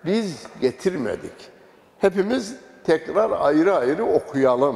Biz 0.05 0.47
getirmedik. 0.61 1.49
Hepimiz 1.97 2.55
tekrar 2.83 3.31
ayrı 3.31 3.75
ayrı 3.75 4.05
okuyalım 4.05 4.75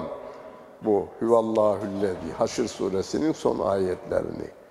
bu 0.85 1.07
Hüvallahüllezi 1.21 2.31
Haşr 2.37 2.67
suresinin 2.67 3.31
son 3.31 3.59
ayetlerini. 3.59 4.62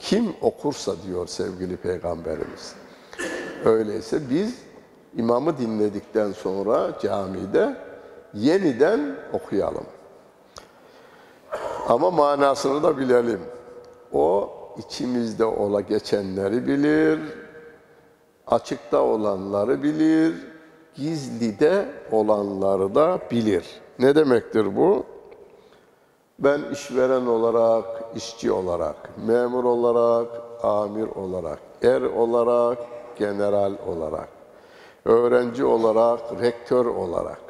Kim 0.00 0.34
okursa 0.40 0.92
diyor 1.06 1.26
sevgili 1.26 1.76
Peygamberimiz. 1.76 2.74
Öyleyse 3.64 4.30
biz 4.30 4.54
imamı 5.16 5.58
dinledikten 5.58 6.32
sonra 6.32 6.98
camide 7.02 7.76
yeniden 8.34 9.16
okuyalım. 9.32 9.86
Ama 11.88 12.10
manasını 12.10 12.82
da 12.82 12.98
bilelim. 12.98 13.40
O 14.12 14.50
içimizde 14.78 15.44
ola 15.44 15.80
geçenleri 15.80 16.66
bilir, 16.66 17.20
açıkta 18.46 19.02
olanları 19.02 19.82
bilir, 19.82 20.34
gizlide 20.94 21.88
olanları 22.12 22.94
da 22.94 23.18
bilir. 23.30 23.80
Ne 23.98 24.14
demektir 24.14 24.76
bu? 24.76 25.06
Ben 26.38 26.62
işveren 26.72 27.26
olarak, 27.26 27.84
işçi 28.16 28.52
olarak, 28.52 28.96
memur 29.26 29.64
olarak, 29.64 30.28
amir 30.62 31.06
olarak, 31.06 31.58
er 31.82 32.02
olarak, 32.02 32.78
general 33.18 33.72
olarak, 33.86 34.28
öğrenci 35.04 35.64
olarak, 35.64 36.20
rektör 36.42 36.86
olarak 36.86 37.40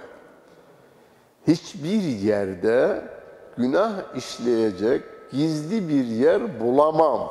hiçbir 1.47 2.03
yerde 2.03 3.09
günah 3.57 4.17
işleyecek 4.17 5.03
gizli 5.33 5.89
bir 5.89 6.05
yer 6.05 6.61
bulamam. 6.61 7.29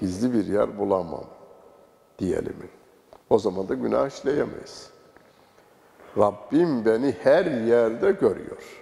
Gizli 0.00 0.34
bir 0.34 0.46
yer 0.46 0.78
bulamam 0.78 1.24
diyelim. 2.18 2.56
O 3.30 3.38
zaman 3.38 3.68
da 3.68 3.74
günah 3.74 4.08
işleyemeyiz. 4.08 4.90
Rabbim 6.18 6.84
beni 6.84 7.14
her 7.22 7.44
yerde 7.44 8.10
görüyor. 8.10 8.81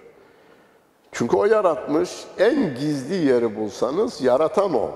Çünkü 1.11 1.37
o 1.37 1.45
yaratmış. 1.45 2.25
En 2.37 2.75
gizli 2.75 3.15
yeri 3.15 3.55
bulsanız 3.55 4.21
yaratan 4.21 4.73
o. 4.73 4.89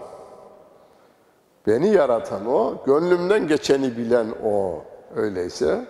Beni 1.67 1.89
yaratan 1.89 2.45
o, 2.45 2.83
gönlümden 2.85 3.47
geçeni 3.47 3.97
bilen 3.97 4.27
o. 4.45 4.81
Öyleyse 5.15 5.85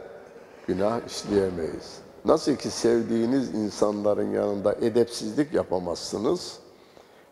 günah 0.67 0.99
işleyemeyiz. 1.07 1.99
Nasıl 2.25 2.55
ki 2.55 2.69
sevdiğiniz 2.69 3.55
insanların 3.55 4.31
yanında 4.31 4.73
edepsizlik 4.73 5.53
yapamazsınız, 5.53 6.59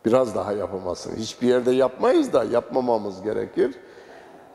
biraz 0.06 0.36
daha 0.36 0.54
yapamazsınız. 0.54 1.18
Hiçbir 1.18 1.48
yerde 1.48 1.72
yapmayız 1.72 2.34
da 2.34 2.44
yapmamamız 2.44 3.22
gerekir. 3.22 3.76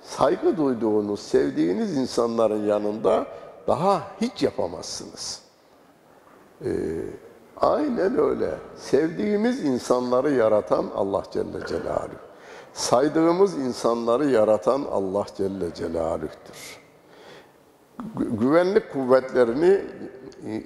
Saygı 0.02 0.56
duyduğunuz, 0.56 1.20
sevdiğiniz 1.20 1.96
insanların 1.96 2.66
yanında 2.66 3.26
daha 3.66 4.02
hiç 4.20 4.42
yapamazsınız. 4.42 5.42
Ee, 6.64 6.68
Aynen 7.60 8.18
öyle. 8.18 8.50
Sevdiğimiz 8.76 9.64
insanları 9.64 10.30
yaratan 10.30 10.86
Allah 10.96 11.22
Celle 11.32 11.66
Celaluhu. 11.68 12.28
Saydığımız 12.72 13.58
insanları 13.58 14.26
yaratan 14.30 14.84
Allah 14.92 15.24
Celle 15.36 15.74
Celaluh'tür. 15.74 16.80
Güvenlik 18.14 18.92
kuvvetlerini, 18.92 19.80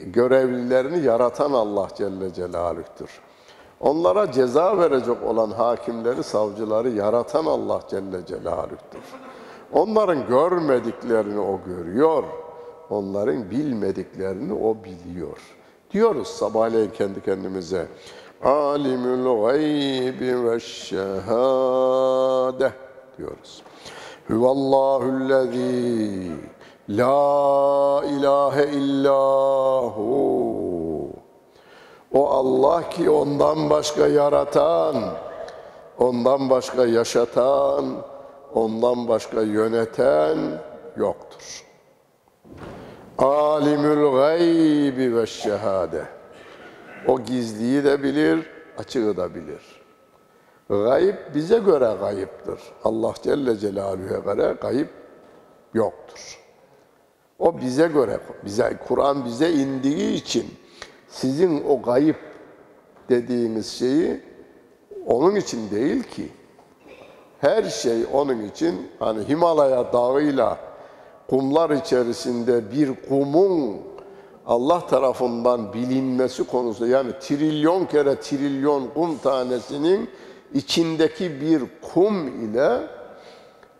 görevlilerini 0.04 1.04
yaratan 1.04 1.52
Allah 1.52 1.88
Celle 1.94 2.34
Celaluh'tür. 2.34 3.20
Onlara 3.80 4.32
ceza 4.32 4.78
verecek 4.78 5.22
olan 5.22 5.50
hakimleri, 5.50 6.22
savcıları 6.22 6.88
yaratan 6.88 7.46
Allah 7.46 7.80
Celle 7.90 8.26
Celaluh'tür. 8.26 9.02
Onların 9.72 10.26
görmediklerini 10.26 11.40
o 11.40 11.60
görüyor, 11.66 12.24
onların 12.90 13.50
bilmediklerini 13.50 14.52
o 14.52 14.76
biliyor. 14.84 15.38
Diyoruz 15.92 16.28
sabahleyin 16.28 16.90
kendi 16.90 17.24
kendimize. 17.24 17.86
Alimul 18.44 19.46
gaybi 19.46 20.44
ve 20.44 20.60
şehade 20.60 21.12
diyoruz. 23.18 23.62
Huvallahüllezî 24.28 26.32
la 26.88 28.02
ilahe 28.04 28.70
illahu. 28.72 30.02
O 32.12 32.30
Allah 32.30 32.88
ki 32.88 33.10
ondan 33.10 33.70
başka 33.70 34.06
yaratan, 34.06 34.96
ondan 35.98 36.50
başka 36.50 36.86
yaşatan, 36.86 37.84
ondan 38.54 39.08
başka 39.08 39.42
yöneten 39.42 40.38
yoktur. 40.96 41.71
Alimül 43.18 44.10
gaybi 44.16 45.16
ve 45.16 45.26
şehade. 45.26 46.04
O 47.08 47.20
gizliyi 47.20 47.84
de 47.84 48.02
bilir, 48.02 48.50
açığı 48.78 49.16
da 49.16 49.34
bilir. 49.34 49.82
Gayb 50.68 51.14
bize 51.34 51.58
göre 51.58 51.96
gayiptir. 52.00 52.58
Allah 52.84 53.14
Celle 53.22 53.56
Celaluhu'ya 53.56 54.18
göre 54.18 54.56
gayip 54.60 54.88
yoktur. 55.74 56.38
O 57.38 57.60
bize 57.60 57.86
göre, 57.86 58.20
bize 58.44 58.78
Kur'an 58.88 59.24
bize 59.24 59.50
indiği 59.52 60.14
için 60.14 60.46
sizin 61.08 61.64
o 61.68 61.82
gayip 61.82 62.16
dediğiniz 63.08 63.72
şeyi 63.72 64.20
onun 65.06 65.36
için 65.36 65.70
değil 65.70 66.02
ki. 66.02 66.28
Her 67.40 67.62
şey 67.62 68.06
onun 68.12 68.42
için 68.44 68.90
hani 68.98 69.28
Himalaya 69.28 69.92
dağıyla 69.92 70.58
kumlar 71.32 71.70
içerisinde 71.70 72.72
bir 72.72 73.08
kumun 73.08 73.76
Allah 74.46 74.86
tarafından 74.86 75.72
bilinmesi 75.72 76.44
konusunda 76.44 76.90
yani 76.90 77.12
trilyon 77.20 77.84
kere 77.84 78.20
trilyon 78.20 78.88
kum 78.94 79.18
tanesinin 79.18 80.10
içindeki 80.54 81.40
bir 81.40 81.62
kum 81.94 82.28
ile 82.28 82.80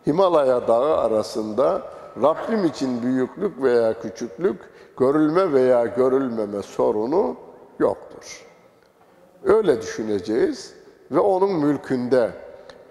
Himalaya 0.07 0.67
dağı 0.67 0.97
arasında 0.97 1.81
Rabbim 2.21 2.65
için 2.65 3.03
büyüklük 3.03 3.63
veya 3.63 4.01
küçüklük, 4.01 4.59
görülme 4.97 5.53
veya 5.53 5.85
görülmeme 5.85 6.61
sorunu 6.61 7.35
yoktur. 7.79 8.45
Öyle 9.43 9.81
düşüneceğiz 9.81 10.73
ve 11.11 11.19
onun 11.19 11.51
mülkünde, 11.51 12.31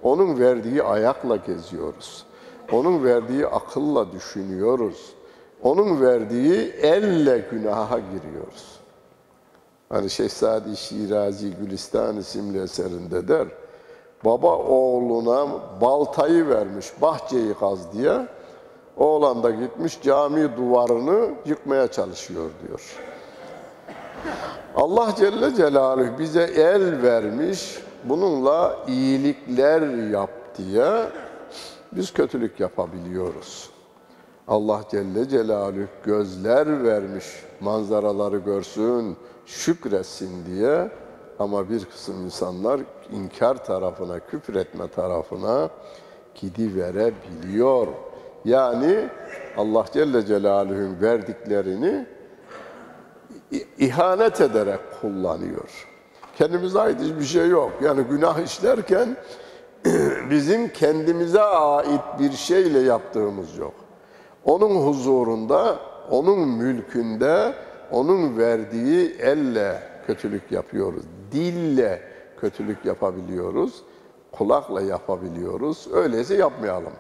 onun 0.03 0.39
verdiği 0.39 0.83
ayakla 0.83 1.37
geziyoruz. 1.37 2.32
Onun 2.73 3.05
verdiği 3.05 3.47
akılla 3.47 4.13
düşünüyoruz. 4.13 5.13
Onun 5.63 6.01
verdiği 6.01 6.73
elle 6.83 7.39
günaha 7.51 7.99
giriyoruz. 7.99 8.81
Hani 9.89 10.11
Şehzadi 10.11 10.77
Şirazi 10.77 11.51
Gülistan 11.51 12.17
isimli 12.17 12.63
eserinde 12.63 13.29
der, 13.29 13.49
baba 14.25 14.57
oğluna 14.57 15.47
baltayı 15.81 16.49
vermiş 16.49 16.87
bahçeyi 17.03 17.55
kaz 17.55 17.93
diye, 17.93 18.27
oğlan 18.97 19.43
da 19.43 19.51
gitmiş 19.51 20.03
cami 20.03 20.57
duvarını 20.57 21.31
yıkmaya 21.47 21.89
çalışıyor 21.89 22.51
diyor. 22.67 22.97
Allah 24.77 25.15
Celle 25.19 25.55
Celaluhu 25.55 26.19
bize 26.19 26.43
el 26.43 27.03
vermiş, 27.03 27.79
bununla 28.05 28.77
iyilikler 28.89 30.09
yap 30.11 30.31
diye 30.59 31.03
biz 31.93 32.13
kötülük 32.13 32.61
yapabiliyoruz. 32.61 33.71
Allah 34.49 34.81
Celle 34.91 35.29
Celaluhu 35.29 35.87
gözler 36.05 36.85
vermiş 36.85 37.27
manzaraları 37.61 38.39
görsün, 38.39 39.17
şükretsin 39.47 40.47
diye 40.47 40.91
ama 41.39 41.71
bir 41.71 41.85
kısım 41.85 42.25
insanlar 42.25 42.81
inkar 43.13 43.65
tarafına, 43.65 44.21
küfür 44.21 44.55
etme 44.55 44.89
tarafına 44.89 45.69
gidiverebiliyor. 46.35 47.87
Yani 48.45 49.09
Allah 49.57 49.85
Celle 49.93 50.27
Celaluhu'nun 50.27 51.01
verdiklerini 51.01 52.07
ihanet 53.79 54.41
ederek 54.41 54.81
kullanıyor. 55.01 55.89
Kendimize 56.37 56.81
ait 56.81 57.01
hiçbir 57.01 57.25
şey 57.25 57.49
yok. 57.49 57.73
Yani 57.83 58.03
günah 58.03 58.39
işlerken 58.39 59.17
bizim 60.31 60.69
kendimize 60.69 61.43
ait 61.43 62.01
bir 62.19 62.33
şeyle 62.33 62.79
yaptığımız 62.79 63.59
yok. 63.59 63.75
Onun 64.45 64.87
huzurunda, 64.87 65.79
onun 66.11 66.49
mülkünde, 66.49 67.55
onun 67.91 68.39
verdiği 68.39 69.17
elle 69.19 69.83
kötülük 70.07 70.53
yapıyoruz. 70.53 71.03
Dille 71.33 72.03
kötülük 72.41 72.85
yapabiliyoruz. 72.85 73.83
Kulakla 74.33 74.81
yapabiliyoruz. 74.81 75.89
Öyleyse 75.93 76.35
yapmayalım. 76.35 76.93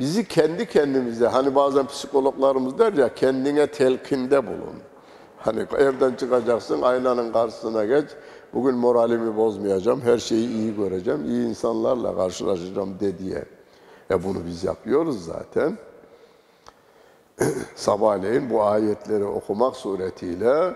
Bizi 0.00 0.28
kendi 0.28 0.66
kendimize, 0.66 1.26
hani 1.26 1.54
bazen 1.54 1.86
psikologlarımız 1.86 2.78
der 2.78 2.92
ya, 2.92 3.14
kendine 3.14 3.66
telkinde 3.66 4.46
bulun. 4.46 4.76
Hani 5.38 5.66
evden 5.78 6.14
çıkacaksın, 6.14 6.82
aynanın 6.82 7.32
karşısına 7.32 7.84
geç. 7.84 8.04
Bugün 8.54 8.74
moralimi 8.74 9.36
bozmayacağım, 9.36 10.00
her 10.00 10.18
şeyi 10.18 10.48
iyi 10.48 10.76
göreceğim, 10.76 11.24
iyi 11.24 11.48
insanlarla 11.48 12.16
karşılaşacağım 12.16 13.00
de 13.00 13.18
diye. 13.18 13.44
E 14.10 14.24
bunu 14.24 14.38
biz 14.46 14.64
yapıyoruz 14.64 15.24
zaten. 15.24 15.78
Sabahleyin 17.74 18.50
bu 18.50 18.62
ayetleri 18.62 19.24
okumak 19.24 19.76
suretiyle 19.76 20.74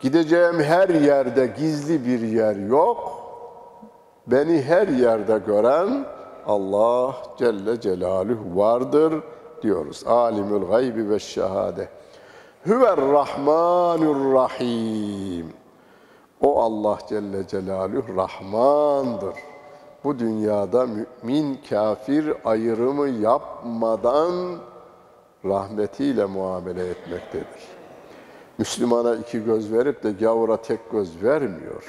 gideceğim 0.00 0.60
her 0.60 0.88
yerde 0.88 1.54
gizli 1.58 2.06
bir 2.06 2.20
yer 2.20 2.56
yok. 2.56 3.20
Beni 4.26 4.62
her 4.62 4.88
yerde 4.88 5.38
gören 5.46 6.06
Allah 6.46 7.16
Celle 7.38 7.80
Celaluhu 7.80 8.56
vardır 8.60 9.14
diyoruz. 9.62 10.06
Alimül 10.06 10.66
gaybi 10.66 11.10
ve 11.10 11.18
şehade. 11.18 11.88
Hüver 12.66 12.96
Rahmanur 12.96 14.34
Rahim. 14.34 15.63
O 16.44 16.60
Allah 16.62 16.98
Celle 17.08 17.46
Celaluhu 17.48 18.16
Rahmandır. 18.16 19.34
Bu 20.04 20.18
dünyada 20.18 20.86
mümin 20.86 21.58
kafir 21.70 22.34
ayrımı 22.44 23.08
yapmadan 23.08 24.58
rahmetiyle 25.44 26.24
muamele 26.24 26.88
etmektedir. 26.88 27.68
Müslümana 28.58 29.14
iki 29.14 29.44
göz 29.44 29.72
verip 29.72 30.02
de 30.02 30.12
gavura 30.12 30.56
tek 30.56 30.90
göz 30.92 31.22
vermiyor. 31.22 31.84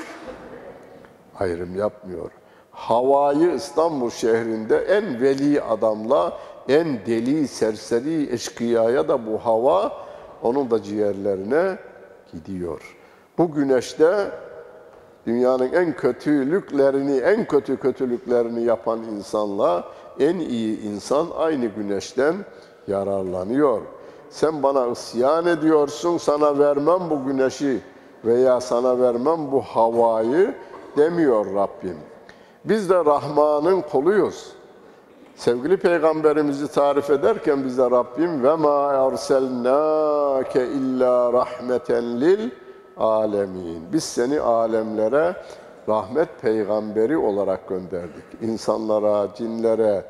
Ayrım 1.39 1.75
yapmıyor. 1.75 2.31
Havayı 2.71 3.51
İstanbul 3.51 4.09
şehrinde 4.09 4.77
en 4.77 5.21
veli 5.21 5.61
adamla 5.61 6.37
en 6.69 7.05
deli, 7.05 7.47
serseri, 7.47 8.33
eşkıyaya 8.33 9.07
da 9.07 9.27
bu 9.27 9.37
hava 9.37 9.91
onun 10.43 10.71
da 10.71 10.83
ciğerlerine 10.83 11.77
gidiyor. 12.33 12.95
Bu 13.37 13.51
güneşte 13.51 14.31
dünyanın 15.27 15.73
en 15.73 15.95
kötülüklerini, 15.95 17.17
en 17.17 17.45
kötü 17.45 17.77
kötülüklerini 17.77 18.63
yapan 18.63 19.03
insanla 19.03 19.83
en 20.19 20.35
iyi 20.35 20.81
insan 20.81 21.27
aynı 21.37 21.65
güneşten 21.65 22.35
yararlanıyor. 22.87 23.81
Sen 24.29 24.63
bana 24.63 24.87
isyan 24.87 25.45
ediyorsun, 25.45 26.17
sana 26.17 26.59
vermem 26.59 27.09
bu 27.09 27.25
güneşi 27.27 27.81
veya 28.25 28.61
sana 28.61 28.99
vermem 28.99 29.51
bu 29.51 29.61
havayı 29.61 30.55
demiyor 30.97 31.45
Rabbim. 31.55 31.97
Biz 32.65 32.89
de 32.89 32.95
Rahman'ın 32.95 33.81
kuluyuz. 33.81 34.51
Sevgili 35.35 35.77
peygamberimizi 35.77 36.67
tarif 36.67 37.09
ederken 37.09 37.65
bize 37.65 37.83
Rabbim 37.91 38.43
ve 38.43 38.55
ma 38.55 38.93
erselnake 38.93 40.67
illa 40.67 41.33
rahmeten 41.33 42.21
lil 42.21 42.49
alemin. 42.97 43.93
Biz 43.93 44.03
seni 44.03 44.39
alemlere 44.39 45.35
rahmet 45.89 46.41
peygamberi 46.41 47.17
olarak 47.17 47.69
gönderdik. 47.69 48.23
İnsanlara, 48.41 49.27
cinlere, 49.35 50.05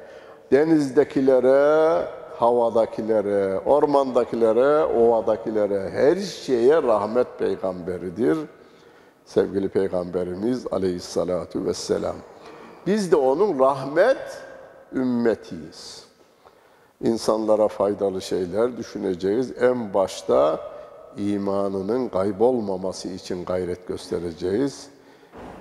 denizdekilere, 0.51 2.01
havadakilere, 2.39 3.59
ormandakilere, 3.59 4.83
ovadakilere, 4.83 5.89
her 5.89 6.15
şeye 6.15 6.83
rahmet 6.83 7.27
peygamberidir. 7.39 8.37
Sevgili 9.25 9.69
peygamberimiz 9.69 10.67
aleyhissalatu 10.71 11.65
vesselam. 11.65 12.15
Biz 12.87 13.11
de 13.11 13.15
onun 13.15 13.59
rahmet 13.59 14.41
ümmetiyiz. 14.93 16.05
İnsanlara 17.01 17.67
faydalı 17.67 18.21
şeyler 18.21 18.77
düşüneceğiz. 18.77 19.61
En 19.61 19.93
başta 19.93 20.59
imanının 21.17 22.09
kaybolmaması 22.09 23.07
için 23.07 23.45
gayret 23.45 23.87
göstereceğiz. 23.87 24.87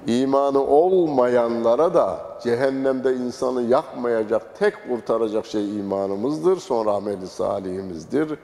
İmanı 0.07 0.67
olmayanlara 0.67 1.95
da 1.95 2.39
cehennemde 2.43 3.15
insanı 3.15 3.63
yakmayacak, 3.63 4.59
tek 4.59 4.89
kurtaracak 4.89 5.47
şey 5.47 5.79
imanımızdır. 5.79 6.57
Sonra 6.57 6.93
ameli 6.93 7.27
salihimizdir. 7.27 8.39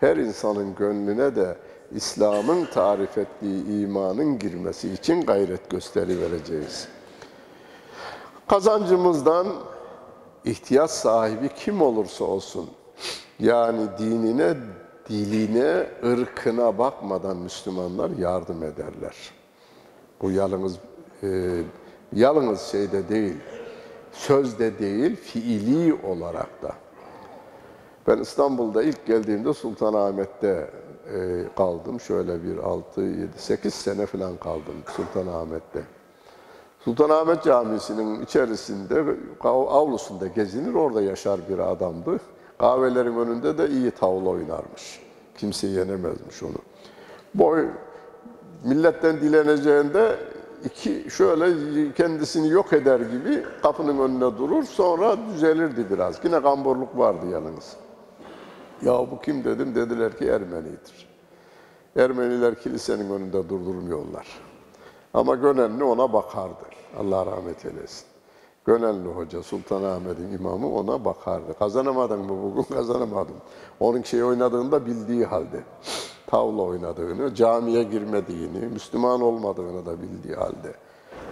Her 0.00 0.16
insanın 0.16 0.74
gönlüne 0.74 1.36
de 1.36 1.56
İslam'ın 1.92 2.64
tarif 2.64 3.18
ettiği 3.18 3.82
imanın 3.82 4.38
girmesi 4.38 4.92
için 4.92 5.22
gayret 5.22 5.70
gösterivereceğiz. 5.70 6.88
Kazancımızdan 8.48 9.46
ihtiyaç 10.44 10.90
sahibi 10.90 11.48
kim 11.48 11.82
olursa 11.82 12.24
olsun, 12.24 12.70
yani 13.38 13.80
dinine, 13.98 14.54
diline, 15.08 15.86
ırkına 16.04 16.78
bakmadan 16.78 17.36
Müslümanlar 17.36 18.10
yardım 18.10 18.62
ederler. 18.62 19.16
Bu 20.22 20.30
yalnız 20.30 20.78
e, 21.22 21.60
yalnız 22.12 22.60
şeyde 22.60 23.08
değil, 23.08 23.36
sözde 24.12 24.78
değil, 24.78 25.16
fiili 25.16 25.94
olarak 26.06 26.62
da. 26.62 26.72
Ben 28.06 28.18
İstanbul'da 28.18 28.82
ilk 28.82 29.06
geldiğimde 29.06 29.54
Sultanahmet'te 29.54 30.70
e, 31.14 31.44
kaldım. 31.56 32.00
Şöyle 32.00 32.42
bir 32.42 32.58
6, 32.58 33.00
7, 33.00 33.28
8 33.36 33.74
sene 33.74 34.06
falan 34.06 34.36
kaldım 34.36 34.74
Sultanahmet'te. 34.96 35.82
Sultanahmet 36.84 37.44
Camisi'nin 37.44 38.22
içerisinde, 38.22 39.04
avlusunda 39.44 40.26
gezinir, 40.26 40.74
orada 40.74 41.02
yaşar 41.02 41.40
bir 41.48 41.58
adamdı. 41.58 42.20
Kahvelerin 42.58 43.16
önünde 43.16 43.58
de 43.58 43.68
iyi 43.68 43.90
tavla 43.90 44.28
oynarmış. 44.28 45.00
Kimse 45.36 45.66
yenemezmiş 45.66 46.42
onu. 46.42 46.58
Boy 47.34 47.66
milletten 48.64 49.20
dileneceğinde 49.20 50.16
iki 50.64 51.10
şöyle 51.10 51.46
kendisini 51.92 52.48
yok 52.48 52.72
eder 52.72 53.00
gibi 53.00 53.44
kapının 53.62 53.98
önüne 53.98 54.38
durur 54.38 54.64
sonra 54.64 55.16
düzelirdi 55.34 55.86
biraz. 55.90 56.24
Yine 56.24 56.42
kamburluk 56.42 56.98
vardı 56.98 57.26
yalnız. 57.32 57.76
Ya 58.82 58.92
bu 58.92 59.20
kim 59.20 59.44
dedim 59.44 59.74
dediler 59.74 60.18
ki 60.18 60.24
Ermenidir. 60.24 61.08
Ermeniler 61.96 62.54
kilisenin 62.54 63.10
önünde 63.10 63.48
durdurmuyorlar. 63.48 64.26
Ama 65.14 65.34
Gönenli 65.34 65.84
ona 65.84 66.12
bakardı. 66.12 66.64
Allah 66.98 67.26
rahmet 67.26 67.66
eylesin. 67.66 68.07
Gönenli 68.68 69.08
Hoca, 69.08 69.42
Sultanahmet'in 69.42 70.32
imamı 70.32 70.74
ona 70.74 71.04
bakardı. 71.04 71.58
Kazanamadın 71.58 72.18
mı 72.18 72.42
bugün? 72.42 72.62
Kazanamadım. 72.74 73.36
Onun 73.80 74.02
şey 74.02 74.24
oynadığında 74.24 74.86
bildiği 74.86 75.24
halde. 75.24 75.62
Tavla 76.26 76.62
oynadığını, 76.62 77.34
camiye 77.34 77.82
girmediğini, 77.82 78.58
Müslüman 78.58 79.20
olmadığını 79.20 79.86
da 79.86 80.02
bildiği 80.02 80.34
halde 80.34 80.74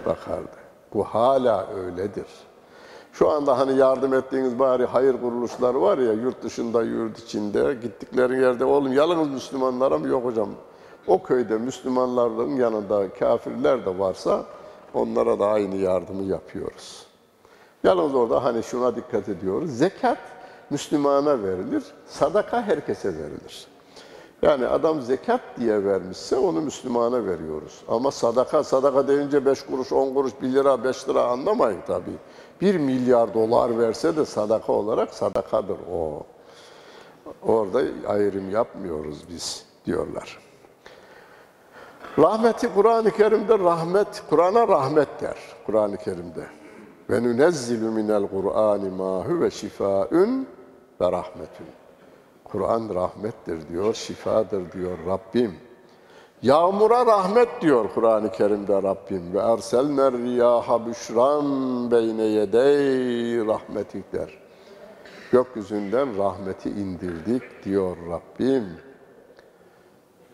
bakardı. 0.05 0.57
Bu 0.93 1.03
hala 1.03 1.67
öyledir. 1.67 2.25
Şu 3.13 3.29
anda 3.29 3.59
hani 3.59 3.77
yardım 3.77 4.13
ettiğiniz 4.13 4.59
bari 4.59 4.85
hayır 4.85 5.21
kuruluşları 5.21 5.81
var 5.81 5.97
ya 5.97 6.13
yurt 6.13 6.43
dışında, 6.43 6.83
yurt 6.83 7.19
içinde 7.19 7.77
gittikleri 7.81 8.41
yerde 8.41 8.65
oğlum 8.65 8.93
yalnız 8.93 9.29
Müslümanlara 9.29 9.97
mı 9.97 10.07
yok 10.07 10.25
hocam? 10.25 10.49
O 11.07 11.23
köyde 11.23 11.57
Müslümanların 11.57 12.55
yanında 12.55 13.09
kafirler 13.09 13.85
de 13.85 13.99
varsa 13.99 14.45
onlara 14.93 15.39
da 15.39 15.47
aynı 15.47 15.75
yardımı 15.75 16.23
yapıyoruz. 16.23 17.06
Yalnız 17.87 18.15
orada 18.15 18.43
hani 18.43 18.63
şuna 18.63 18.95
dikkat 18.95 19.29
ediyoruz. 19.29 19.71
Zekat 19.71 20.17
Müslümana 20.69 21.43
verilir, 21.43 21.83
sadaka 22.07 22.61
herkese 22.61 23.13
verilir. 23.17 23.67
Yani 24.41 24.67
adam 24.67 25.01
zekat 25.01 25.41
diye 25.59 25.85
vermişse 25.85 26.37
onu 26.37 26.61
Müslümana 26.61 27.25
veriyoruz. 27.25 27.81
Ama 27.87 28.11
sadaka, 28.11 28.63
sadaka 28.63 29.07
deyince 29.07 29.45
5 29.45 29.61
kuruş, 29.61 29.91
10 29.91 30.13
kuruş, 30.13 30.31
1 30.41 30.53
lira, 30.53 30.83
5 30.83 31.09
lira 31.09 31.23
anlamayın 31.23 31.79
tabii. 31.87 32.17
Bir 32.61 32.77
milyar 32.77 33.33
dolar 33.33 33.79
verse 33.79 34.17
de 34.17 34.25
sadaka 34.25 34.73
olarak 34.73 35.13
sadakadır 35.13 35.77
o. 35.93 36.23
Orada 37.43 37.81
ayrım 38.07 38.51
yapmıyoruz 38.51 39.17
biz 39.29 39.65
diyorlar. 39.85 40.39
Rahmeti 42.19 42.73
Kur'an-ı 42.73 43.11
Kerim'de 43.11 43.59
rahmet, 43.59 44.23
Kur'an'a 44.29 44.67
rahmet 44.67 45.21
der 45.21 45.37
Kur'an-ı 45.65 45.97
Kerim'de. 45.97 46.56
Ve 47.09 47.23
nunezzilu 47.23 47.91
minel 47.91 48.27
Kur'ani 48.27 48.89
ma 48.89 49.25
huve 49.25 49.51
şifaun 49.51 50.47
ve 51.01 51.11
rahmetun. 51.11 51.67
Kur'an 52.43 52.95
rahmettir 52.95 53.69
diyor, 53.69 53.93
şifadır 53.93 54.71
diyor 54.71 54.97
Rabbim. 55.07 55.55
Yağmura 56.41 57.05
rahmet 57.05 57.61
diyor 57.61 57.85
Kur'an-ı 57.95 58.31
Kerim'de 58.31 58.83
Rabbim. 58.83 59.33
Ve 59.33 59.39
erselner 59.39 60.13
riyaha 60.13 60.87
büşran 60.87 61.45
beyne 61.91 62.23
yedey 62.23 63.47
rahmetik 63.47 64.13
der. 64.13 64.39
Gökyüzünden 65.31 66.17
rahmeti 66.17 66.69
indirdik 66.69 67.43
diyor 67.63 67.97
Rabbim. 68.09 68.65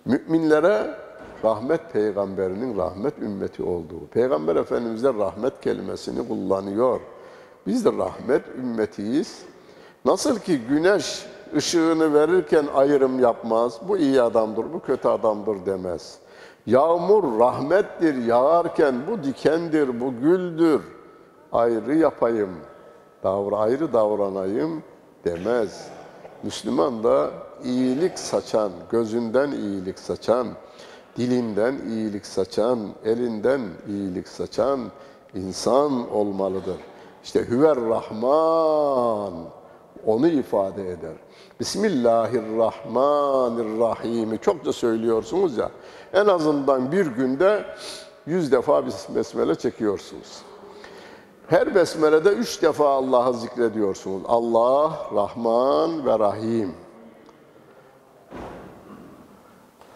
Müminlere 0.05 1.02
rahmet 1.43 1.93
peygamberinin 1.93 2.77
rahmet 2.77 3.19
ümmeti 3.19 3.63
olduğu. 3.63 4.07
Peygamber 4.11 4.55
Efendimiz 4.55 5.03
de 5.03 5.13
rahmet 5.13 5.61
kelimesini 5.61 6.27
kullanıyor. 6.27 6.99
Biz 7.67 7.85
de 7.85 7.91
rahmet 7.91 8.41
ümmetiyiz. 8.57 9.41
Nasıl 10.05 10.39
ki 10.39 10.59
güneş 10.69 11.25
ışığını 11.55 12.13
verirken 12.13 12.65
ayrım 12.75 13.19
yapmaz. 13.19 13.79
Bu 13.87 13.97
iyi 13.97 14.21
adamdır, 14.21 14.73
bu 14.73 14.79
kötü 14.79 15.07
adamdır 15.07 15.65
demez. 15.65 16.17
Yağmur 16.65 17.39
rahmettir, 17.39 18.25
yağarken 18.25 18.95
bu 19.07 19.23
dikendir, 19.23 20.01
bu 20.01 20.13
güldür. 20.21 20.81
Ayrı 21.51 21.95
yapayım, 21.95 22.49
davra, 23.23 23.57
ayrı 23.57 23.93
davranayım 23.93 24.83
demez. 25.25 25.87
Müslüman 26.43 27.03
da 27.03 27.29
iyilik 27.63 28.19
saçan, 28.19 28.71
gözünden 28.91 29.51
iyilik 29.51 29.99
saçan, 29.99 30.47
dilinden 31.17 31.75
iyilik 31.89 32.25
saçan, 32.25 32.79
elinden 33.05 33.61
iyilik 33.87 34.27
saçan 34.27 34.91
insan 35.35 36.11
olmalıdır. 36.11 36.77
İşte 37.23 37.47
Hüver 37.47 37.75
Rahman 37.75 39.33
onu 40.05 40.27
ifade 40.27 40.91
eder. 40.91 41.13
Bismillahirrahmanirrahim'i 41.59 44.39
çokça 44.39 44.73
söylüyorsunuz 44.73 45.57
ya. 45.57 45.71
En 46.13 46.25
azından 46.25 46.91
bir 46.91 47.05
günde 47.05 47.65
yüz 48.25 48.51
defa 48.51 48.85
besmele 49.15 49.55
çekiyorsunuz. 49.55 50.41
Her 51.47 51.75
besmelede 51.75 52.29
üç 52.29 52.61
defa 52.61 52.89
Allah'ı 52.89 53.33
zikrediyorsunuz. 53.33 54.21
Allah, 54.25 55.09
Rahman 55.15 56.05
ve 56.05 56.19
Rahim. 56.19 56.73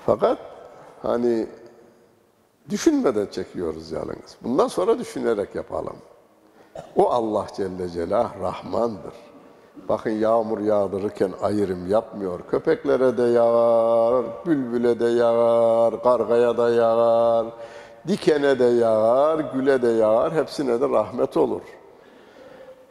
Fakat 0.06 0.47
hani 1.08 1.48
düşünmeden 2.70 3.26
çekiyoruz 3.26 3.92
yalnız. 3.92 4.38
Bundan 4.44 4.68
sonra 4.68 5.00
düşünerek 5.00 5.56
yapalım. 5.56 5.96
O 6.96 7.10
Allah 7.10 7.48
Celle 7.58 7.90
Celah 7.90 8.42
Rahmandır. 8.42 9.14
Bakın 9.90 10.10
yağmur 10.10 10.60
yağdırırken 10.60 11.32
ayrım 11.42 11.92
yapmıyor. 11.92 12.40
Köpeklere 12.52 13.18
de 13.18 13.24
yağar, 13.24 14.26
bülbüle 14.46 15.00
de 15.00 15.06
yağar, 15.06 16.04
kargaya 16.04 16.58
da 16.58 16.70
yağar, 16.70 17.46
dikene 18.08 18.60
de 18.60 18.66
yağar, 18.66 19.40
güle 19.40 19.82
de 19.82 19.88
yağar. 19.88 20.34
Hepsine 20.34 20.82
de 20.82 20.90
rahmet 20.90 21.38
olur. 21.38 21.62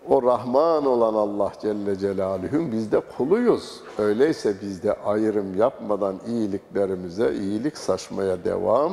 O 0.08 0.22
Rahman 0.22 0.86
olan 0.86 1.14
Allah 1.14 1.52
Celle 1.62 1.96
Celaluhu'nun 1.96 2.72
biz 2.72 2.92
de 2.92 3.00
kuluyuz. 3.00 3.80
Öyleyse 3.98 4.54
biz 4.62 4.82
de 4.82 4.92
ayrım 4.92 5.56
yapmadan 5.58 6.16
iyiliklerimize 6.26 7.34
iyilik 7.34 7.78
saçmaya 7.78 8.44
devam 8.44 8.92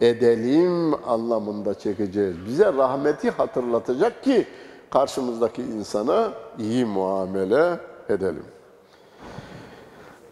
edelim 0.00 0.94
anlamında 1.08 1.78
çekeceğiz. 1.78 2.36
Bize 2.46 2.72
rahmeti 2.72 3.30
hatırlatacak 3.30 4.24
ki 4.24 4.46
karşımızdaki 4.90 5.62
insana 5.62 6.32
iyi 6.58 6.84
muamele 6.84 7.80
edelim. 8.08 8.44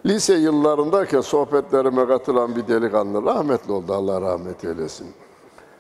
Lise 0.07 0.35
yıllarındayken 0.35 1.21
sohbetlerime 1.21 2.07
katılan 2.07 2.57
bir 2.57 2.69
delikanlı 2.69 3.23
rahmetli 3.23 3.73
oldu. 3.73 3.93
Allah 3.93 4.21
rahmet 4.21 4.65
eylesin. 4.65 5.24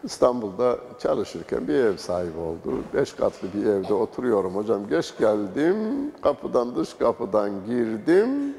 İstanbul'da 0.04 0.78
çalışırken 0.98 1.68
bir 1.68 1.74
ev 1.74 1.96
sahibi 1.96 2.38
oldu. 2.38 2.82
Beş 2.94 3.12
katlı 3.12 3.48
bir 3.54 3.66
evde 3.66 3.94
oturuyorum 3.94 4.56
hocam. 4.56 4.88
Geç 4.88 5.14
geldim, 5.18 5.76
kapıdan 6.22 6.76
dış 6.76 6.94
kapıdan 6.94 7.66
girdim. 7.66 8.54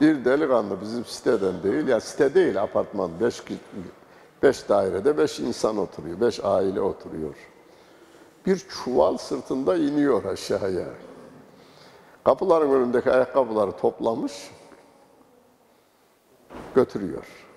Bir 0.00 0.24
delikanlı 0.24 0.80
bizim 0.80 1.04
siteden 1.04 1.62
değil, 1.62 1.88
ya 1.88 2.00
site 2.00 2.34
değil 2.34 2.62
apartman. 2.62 3.10
Beş, 3.20 3.42
beş 4.42 4.68
dairede 4.68 5.18
beş 5.18 5.40
insan 5.40 5.78
oturuyor, 5.78 6.20
beş 6.20 6.40
aile 6.44 6.80
oturuyor. 6.80 7.34
Bir 8.46 8.58
çuval 8.58 9.16
sırtında 9.16 9.76
iniyor 9.76 10.24
aşağıya. 10.24 10.88
Kapıların 12.24 12.70
önündeki 12.70 13.12
ayakkabıları 13.12 13.72
toplamış, 13.72 14.50
götürüyor. 16.74 17.47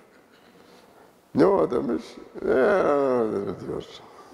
Ne 1.34 1.46
o 1.46 1.70
demiş? 1.70 2.02
Eee 2.42 2.50
diyor. 3.60 3.84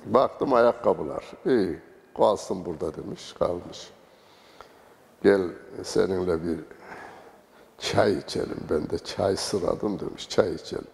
Baktım 0.06 0.54
ayakkabılar. 0.54 1.24
İyi, 1.46 1.78
kalsın 2.16 2.64
burada 2.64 2.94
demiş, 2.96 3.32
kalmış. 3.32 3.90
Gel 5.22 5.40
seninle 5.82 6.44
bir 6.44 6.60
çay 7.78 8.18
içelim. 8.18 8.58
Ben 8.70 8.90
de 8.90 8.98
çay 8.98 9.36
sıradım 9.36 10.00
demiş, 10.00 10.28
çay 10.28 10.54
içelim. 10.54 10.86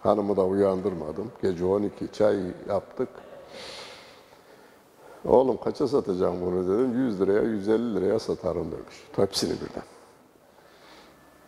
Hanımı 0.00 0.36
da 0.36 0.44
uyandırmadım. 0.44 1.32
Gece 1.42 1.64
12 1.64 2.12
çay 2.12 2.38
yaptık. 2.68 3.08
Oğlum 5.24 5.56
kaça 5.56 5.88
satacağım 5.88 6.40
bunu 6.40 6.64
dedim. 6.68 7.06
100 7.06 7.20
liraya, 7.20 7.42
150 7.42 7.94
liraya 7.94 8.18
satarım 8.18 8.72
demiş. 8.72 9.04
Hepsini 9.16 9.50
birden. 9.52 9.82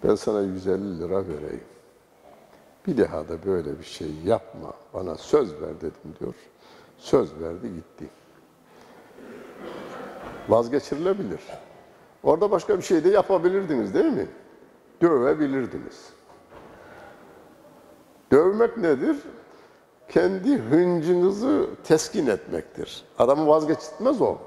Ben 0.05 0.15
sana 0.15 0.41
150 0.41 1.01
lira 1.01 1.29
vereyim. 1.29 1.65
Bir 2.87 2.99
daha 2.99 3.29
da 3.29 3.47
böyle 3.47 3.79
bir 3.79 3.85
şey 3.85 4.09
yapma. 4.25 4.73
Bana 4.95 5.15
söz 5.15 5.53
ver 5.63 5.77
dedim 5.81 6.15
diyor. 6.21 6.35
Söz 6.99 7.41
verdi 7.41 7.75
gitti. 7.75 8.09
Vazgeçirilebilir. 10.49 11.41
Orada 12.23 12.51
başka 12.51 12.79
bir 12.79 12.83
şey 12.83 13.05
de 13.05 13.09
yapabilirdiniz 13.09 13.95
değil 13.95 14.13
mi? 14.13 14.27
Dövebilirdiniz. 15.03 16.09
Dövmek 18.33 18.77
nedir? 18.77 19.17
Kendi 20.09 20.59
hıncınızı 20.59 21.67
teskin 21.85 22.27
etmektir. 22.27 23.05
Adamı 23.19 23.47
vazgeçirtmez 23.47 24.23
o. 24.23 24.39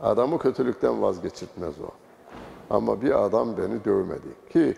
Adamı 0.00 0.38
kötülükten 0.38 1.02
vazgeçirtmez 1.02 1.80
o. 1.80 1.90
Ama 2.70 3.02
bir 3.02 3.24
adam 3.24 3.56
beni 3.56 3.84
dövmedi. 3.84 4.28
Ki 4.52 4.74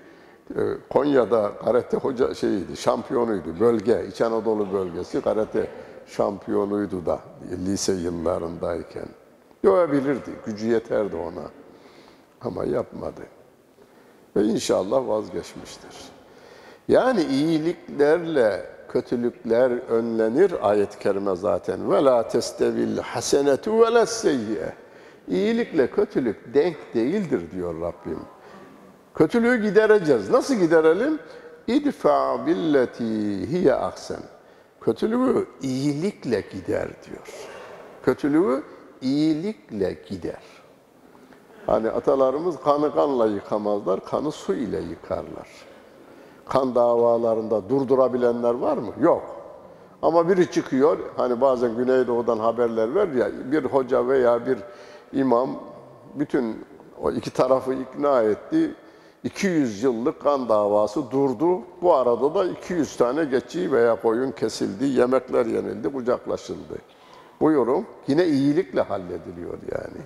Konya'da 0.91 1.53
karate 1.65 1.97
hoca 1.97 2.35
şeyiydi, 2.35 2.77
şampiyonuydu. 2.77 3.61
Bölge, 3.61 4.07
İç 4.07 4.21
Anadolu 4.21 4.73
bölgesi 4.73 5.21
karate 5.21 5.71
şampiyonuydu 6.07 7.07
da 7.07 7.19
lise 7.67 7.93
yıllarındayken. 7.93 9.07
Dövebilirdi, 9.65 10.31
gücü 10.47 10.67
yeterdi 10.67 11.17
ona. 11.17 11.45
Ama 12.41 12.65
yapmadı. 12.65 13.23
Ve 14.37 14.45
inşallah 14.45 15.09
vazgeçmiştir. 15.09 15.97
Yani 16.89 17.23
iyiliklerle 17.23 18.67
kötülükler 18.89 19.71
önlenir 19.71 20.69
ayet-i 20.69 20.99
kerime 20.99 21.37
zaten. 21.37 21.91
Ve 21.93 22.05
la 22.05 22.29
testevil 22.29 22.99
hasenetu 22.99 23.81
ve 23.81 23.93
la 23.93 24.07
seyyiye. 24.07 24.73
İyilikle 25.29 25.91
kötülük 25.91 26.55
denk 26.55 26.77
değildir 26.95 27.51
diyor 27.51 27.81
Rabbim. 27.81 28.19
Kötülüğü 29.19 29.63
gidereceğiz. 29.63 30.31
Nasıl 30.31 30.55
giderelim? 30.55 31.19
İdfa 31.67 32.47
billeti 32.47 33.05
hiye 33.53 33.75
aksen. 33.75 34.21
Kötülüğü 34.81 35.47
iyilikle 35.63 36.41
gider 36.53 36.89
diyor. 37.07 37.49
Kötülüğü 38.03 38.63
iyilikle 39.01 39.99
gider. 40.09 40.43
Hani 41.67 41.91
atalarımız 41.91 42.61
kanı 42.65 42.95
kanla 42.95 43.27
yıkamazlar, 43.27 44.05
kanı 44.05 44.33
su 44.33 44.55
ile 44.55 44.81
yıkarlar. 44.81 45.49
Kan 46.49 46.75
davalarında 46.75 47.69
durdurabilenler 47.69 48.55
var 48.55 48.77
mı? 48.77 48.93
Yok. 49.01 49.37
Ama 50.03 50.29
biri 50.29 50.51
çıkıyor, 50.51 50.99
hani 51.17 51.41
bazen 51.41 51.77
Güneydoğu'dan 51.77 52.39
haberler 52.39 52.95
ver 52.95 53.09
ya, 53.09 53.31
bir 53.53 53.65
hoca 53.65 54.09
veya 54.09 54.47
bir 54.47 54.59
imam 55.13 55.51
bütün 56.15 56.65
o 57.03 57.11
iki 57.11 57.31
tarafı 57.31 57.75
ikna 57.75 58.23
etti. 58.23 58.75
200 59.25 59.83
yıllık 59.83 60.23
kan 60.23 60.49
davası 60.49 61.11
durdu. 61.11 61.61
Bu 61.83 61.95
arada 61.95 62.35
da 62.35 62.45
200 62.45 62.97
tane 62.97 63.25
geçi 63.25 63.73
veya 63.73 64.03
koyun 64.03 64.31
kesildi, 64.33 64.85
yemekler 64.85 65.47
yenildi, 65.47 65.93
kucaklaşıldı. 65.93 66.79
Buyurun. 67.41 67.87
Yine 68.07 68.27
iyilikle 68.27 68.81
hallediliyor 68.81 69.59
yani. 69.73 70.03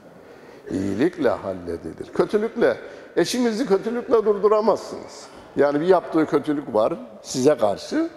İyilikle 0.70 1.28
halledilir. 1.28 2.12
Kötülükle, 2.14 2.76
eşinizi 3.16 3.66
kötülükle 3.66 4.24
durduramazsınız. 4.24 5.26
Yani 5.56 5.80
bir 5.80 5.86
yaptığı 5.86 6.26
kötülük 6.26 6.74
var 6.74 6.94
size 7.22 7.56
karşı. 7.56 8.10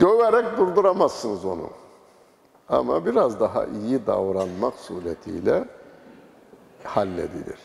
Döverek 0.00 0.58
durduramazsınız 0.58 1.44
onu. 1.44 1.70
Ama 2.68 3.06
biraz 3.06 3.40
daha 3.40 3.64
iyi 3.64 4.06
davranmak 4.06 4.74
suretiyle 4.74 5.64
halledilir. 6.84 7.58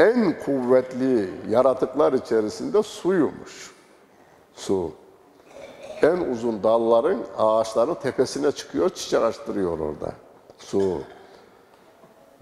En 0.00 0.38
kuvvetli 0.44 1.30
yaratıklar 1.48 2.12
içerisinde 2.12 2.82
suymuş. 2.82 3.74
Su. 4.54 4.92
En 6.02 6.16
uzun 6.16 6.62
dalların, 6.62 7.18
ağaçların 7.38 7.94
tepesine 7.94 8.52
çıkıyor, 8.52 8.90
çiçek 8.90 9.22
açtırıyor 9.22 9.78
orada. 9.78 10.12
Su. 10.58 10.98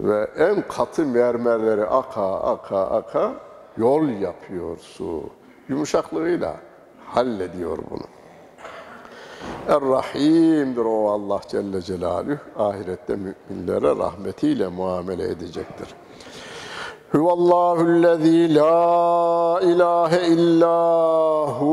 Ve 0.01 0.29
en 0.37 0.67
katı 0.67 1.05
mermerleri 1.05 1.85
aka 1.85 2.39
aka 2.39 2.81
aka 2.81 3.33
yol 3.77 4.07
yapıyor 4.07 4.77
su. 4.77 5.23
Yumuşaklığıyla 5.69 6.55
hallediyor 7.05 7.77
bunu. 7.89 8.05
Er-Rahim'dir 9.67 10.85
o 10.85 11.09
Allah 11.09 11.41
Celle 11.47 11.81
Celaluhu. 11.81 12.37
Ahirette 12.57 13.15
müminlere 13.15 13.95
rahmetiyle 13.95 14.67
muamele 14.67 15.23
edecektir. 15.23 15.87
Huvallahüllezî 17.11 18.55
la 18.55 19.59
ilahe 19.61 20.27
illahu. 20.27 21.69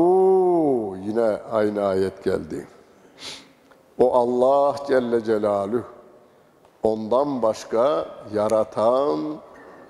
Yine 1.05 1.37
aynı 1.51 1.85
ayet 1.85 2.23
geldi. 2.23 2.67
O 3.99 4.13
Allah 4.13 4.75
Celle 4.87 5.23
Celaluhu. 5.23 5.83
Ondan 6.83 7.41
başka 7.41 8.05
yaratan, 8.33 9.19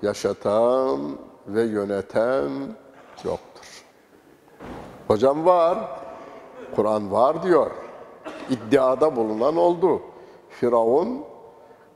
yaşatan 0.02 1.00
ve 1.46 1.62
yöneten 1.62 2.50
yoktur. 3.24 3.84
Hocam 5.08 5.46
var, 5.46 5.78
Kur'an 6.76 7.12
var 7.12 7.42
diyor. 7.42 7.70
İddiada 8.50 9.16
bulunan 9.16 9.56
oldu. 9.56 10.02
Firavun 10.50 11.24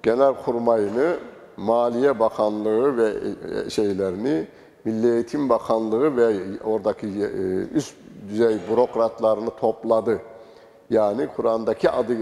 genel 0.02 0.34
kurmayını, 0.44 1.16
Maliye 1.62 2.18
Bakanlığı 2.18 2.96
ve 2.96 3.14
e, 3.66 3.70
şeylerini, 3.70 4.46
Milli 4.84 5.14
Eğitim 5.14 5.48
Bakanlığı 5.48 6.16
ve 6.16 6.36
oradaki 6.64 7.06
e, 7.06 7.30
üst 7.74 7.94
düzey 8.28 8.58
bürokratlarını 8.70 9.50
topladı. 9.50 10.18
Yani 10.90 11.28
Kur'an'daki 11.36 11.90
adı 11.90 12.14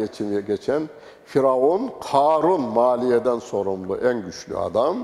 geçen 0.46 0.82
Firavun, 1.24 1.90
Karun 2.12 2.60
maliyeden 2.60 3.38
sorumlu 3.38 3.96
en 3.96 4.22
güçlü 4.22 4.56
adam. 4.56 4.96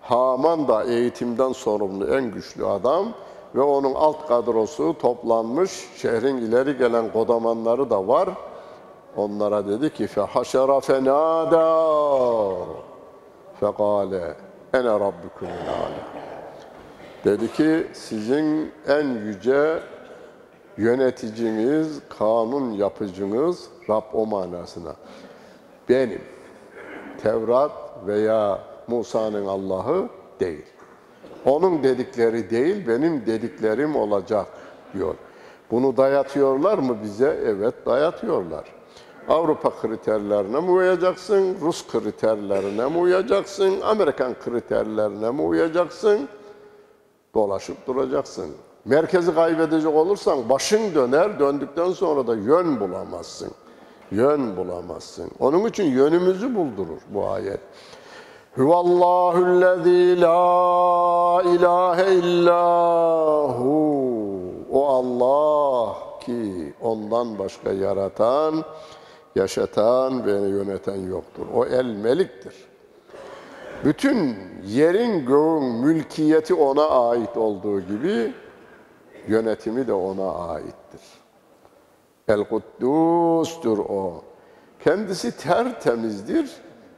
Haman 0.00 0.68
da 0.68 0.84
eğitimden 0.84 1.52
sorumlu 1.52 2.06
en 2.06 2.30
güçlü 2.30 2.66
adam 2.66 3.06
ve 3.54 3.60
onun 3.60 3.94
alt 3.94 4.28
kadrosu 4.28 4.98
toplanmış. 4.98 5.88
Şehrin 5.96 6.36
ileri 6.36 6.78
gelen 6.78 7.12
kodamanları 7.12 7.90
da 7.90 8.08
var. 8.08 8.28
Onlara 9.16 9.68
dedi 9.68 9.94
ki 9.94 10.06
fehaşera 10.06 10.80
fenada 10.80 11.86
fekale 13.62 14.34
ene 14.74 14.92
rabbukumul 15.00 15.68
ala. 15.68 16.02
Dedi 17.24 17.52
ki 17.52 17.86
sizin 17.92 18.72
en 18.88 19.06
yüce 19.06 19.80
yöneticiniz, 20.76 22.00
kanun 22.18 22.70
yapıcınız 22.70 23.68
Rab 23.90 24.02
o 24.12 24.26
manasına. 24.26 24.94
Benim. 25.88 26.20
Tevrat 27.22 27.72
veya 28.06 28.58
Musa'nın 28.88 29.46
Allah'ı 29.46 30.08
değil. 30.40 30.66
Onun 31.44 31.82
dedikleri 31.82 32.50
değil, 32.50 32.88
benim 32.88 33.26
dediklerim 33.26 33.96
olacak 33.96 34.46
diyor. 34.94 35.14
Bunu 35.70 35.96
dayatıyorlar 35.96 36.78
mı 36.78 36.96
bize? 37.02 37.40
Evet 37.46 37.74
dayatıyorlar. 37.86 38.64
Avrupa 39.28 39.70
kriterlerine 39.70 40.60
mi 40.60 40.70
uyacaksın? 40.70 41.56
Rus 41.60 41.86
kriterlerine 41.86 42.88
mi 42.88 42.98
uyacaksın? 42.98 43.80
Amerikan 43.80 44.34
kriterlerine 44.44 45.30
mi 45.30 45.42
uyacaksın? 45.42 46.28
Dolaşıp 47.34 47.86
duracaksın. 47.86 48.46
Merkezi 48.84 49.34
kaybedecek 49.34 49.94
olursan 49.94 50.48
başın 50.48 50.94
döner, 50.94 51.38
döndükten 51.38 51.92
sonra 51.92 52.26
da 52.26 52.34
yön 52.34 52.80
bulamazsın. 52.80 53.50
Yön 54.10 54.56
bulamazsın. 54.56 55.30
Onun 55.40 55.68
için 55.68 55.84
yönümüzü 55.84 56.54
buldurur 56.54 56.98
bu 57.08 57.28
ayet. 57.28 57.60
Huvallahüllezî 58.56 60.20
la 60.20 61.42
ilahe 61.42 62.14
illahu. 62.14 63.72
O 64.72 64.88
Allah 64.88 65.94
ki 66.20 66.74
ondan 66.82 67.38
başka 67.38 67.72
yaratan, 67.72 68.64
yaşatan 69.34 70.26
ve 70.26 70.32
yöneten 70.32 71.00
yoktur. 71.00 71.46
O 71.54 71.66
el 71.66 71.86
meliktir. 71.86 72.54
Bütün 73.84 74.36
yerin 74.66 75.26
göğün 75.26 75.64
mülkiyeti 75.64 76.54
ona 76.54 76.88
ait 76.88 77.36
olduğu 77.36 77.80
gibi 77.80 78.32
yönetimi 79.28 79.86
de 79.86 79.92
ona 79.92 80.32
aittir. 80.32 81.00
El 82.28 82.44
Kuddus'tur 82.44 83.78
o. 83.78 84.24
Kendisi 84.84 85.36
tertemizdir, 85.36 86.50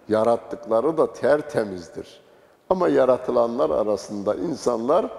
yarattıkları 0.09 0.99
da 0.99 1.13
tertemizdir. 1.13 2.25
Ama 2.71 2.89
yaratılanlar 2.89 3.71
arasında 3.71 4.35
insanlar 4.35 5.11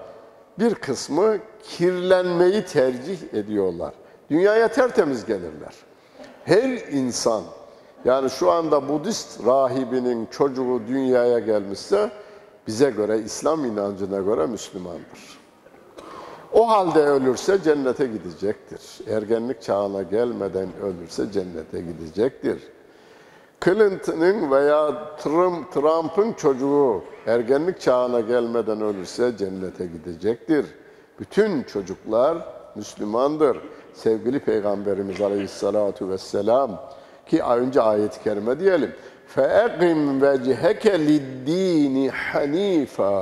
bir 0.59 0.75
kısmı 0.75 1.37
kirlenmeyi 1.63 2.65
tercih 2.65 3.33
ediyorlar. 3.33 3.93
Dünyaya 4.29 4.67
tertemiz 4.67 5.25
gelirler. 5.25 5.73
Her 6.45 6.91
insan, 6.91 7.43
yani 8.05 8.29
şu 8.29 8.51
anda 8.51 8.89
Budist 8.89 9.45
rahibinin 9.45 10.25
çocuğu 10.25 10.81
dünyaya 10.87 11.39
gelmişse, 11.39 12.11
bize 12.67 12.89
göre, 12.89 13.19
İslam 13.19 13.65
inancına 13.65 14.19
göre 14.19 14.45
Müslümandır. 14.45 15.39
O 16.53 16.69
halde 16.69 16.99
ölürse 16.99 17.63
cennete 17.63 18.05
gidecektir. 18.05 18.81
Ergenlik 19.09 19.61
çağına 19.61 20.03
gelmeden 20.03 20.69
ölürse 20.81 21.31
cennete 21.31 21.81
gidecektir. 21.81 22.63
Clinton'ın 23.65 24.51
veya 24.51 25.15
Trump, 25.17 25.71
Trump'ın 25.71 26.33
çocuğu 26.33 27.01
ergenlik 27.27 27.81
çağına 27.81 28.19
gelmeden 28.19 28.81
ölürse 28.81 29.37
cennete 29.37 29.85
gidecektir. 29.85 30.65
Bütün 31.19 31.63
çocuklar 31.63 32.37
Müslümandır 32.75 33.57
Sevgili 33.94 34.40
Peygamberimiz 34.40 35.20
Aleyhissalatu 35.20 36.08
vesselam 36.08 36.70
ki 37.26 37.42
önce 37.42 37.82
ayet-i 37.82 38.22
kerime 38.22 38.60
diyelim. 38.60 38.92
فَاَقِمْ 39.36 39.98
وَجْهَكَ 40.24 40.84
لِلدِّينِ 41.08 41.96
حَن۪يفًا 42.10 43.16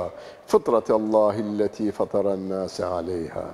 فِطْرَةَ 0.51 0.89
اللّٰهِ 0.99 1.35
الَّتِي 1.49 1.87
فَطَرَ 1.97 2.25
النَّاسَ 2.37 2.75
عَلَيْهَا 2.95 3.47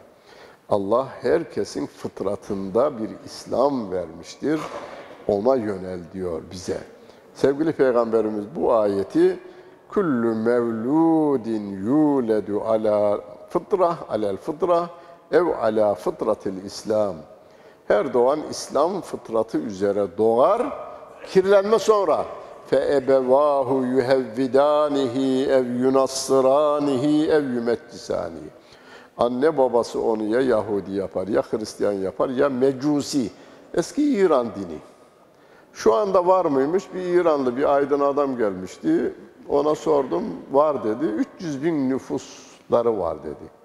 Allah 0.69 1.07
herkesin 1.21 1.86
fıtratında 1.86 2.99
bir 2.99 3.09
İslam 3.25 3.91
vermiştir. 3.91 4.59
Ona 5.27 5.55
yönel 5.55 5.99
diyor 6.13 6.41
bize. 6.51 6.77
Sevgili 7.33 7.71
Peygamberimiz 7.71 8.45
bu 8.55 8.73
ayeti 8.73 9.39
kullu 9.89 10.36
mevludin 10.36 11.86
yuledu 11.86 12.61
ala 12.61 13.21
fıtra 13.49 13.97
alel 14.09 14.38
fıtra 14.38 14.89
ev 15.32 15.46
ala 15.62 15.94
fıtratil 15.94 16.64
İslam. 16.64 17.14
Her 17.88 18.14
doğan 18.14 18.40
İslam 18.50 19.00
fıtratı 19.00 19.58
üzere 19.58 20.06
doğar. 20.18 20.62
Kirlenme 21.26 21.78
sonra 21.78 22.24
fe 22.66 22.94
ebevahu 22.96 23.84
yuhevvidanihi 23.84 25.46
ev 25.50 25.66
yunassıranihi 25.66 27.30
ev 27.30 27.54
yumeccisanihi. 27.54 28.50
Anne 29.18 29.58
babası 29.58 30.02
onu 30.02 30.24
ya 30.24 30.40
Yahudi 30.40 30.92
yapar, 30.92 31.28
ya 31.28 31.42
Hristiyan 31.42 31.92
yapar, 31.92 32.28
ya 32.28 32.48
Mecusi. 32.48 33.30
Eski 33.74 34.14
İran 34.14 34.46
dini. 34.46 34.78
Şu 35.72 35.94
anda 35.94 36.26
var 36.26 36.44
mıymış? 36.44 36.94
Bir 36.94 37.00
İranlı 37.00 37.56
bir 37.56 37.74
aydın 37.74 38.00
adam 38.00 38.36
gelmişti. 38.36 39.14
Ona 39.48 39.74
sordum, 39.74 40.24
var 40.52 40.84
dedi. 40.84 41.04
300 41.04 41.64
bin 41.64 41.90
nüfusları 41.90 42.98
var 42.98 43.22
dedi. 43.22 43.59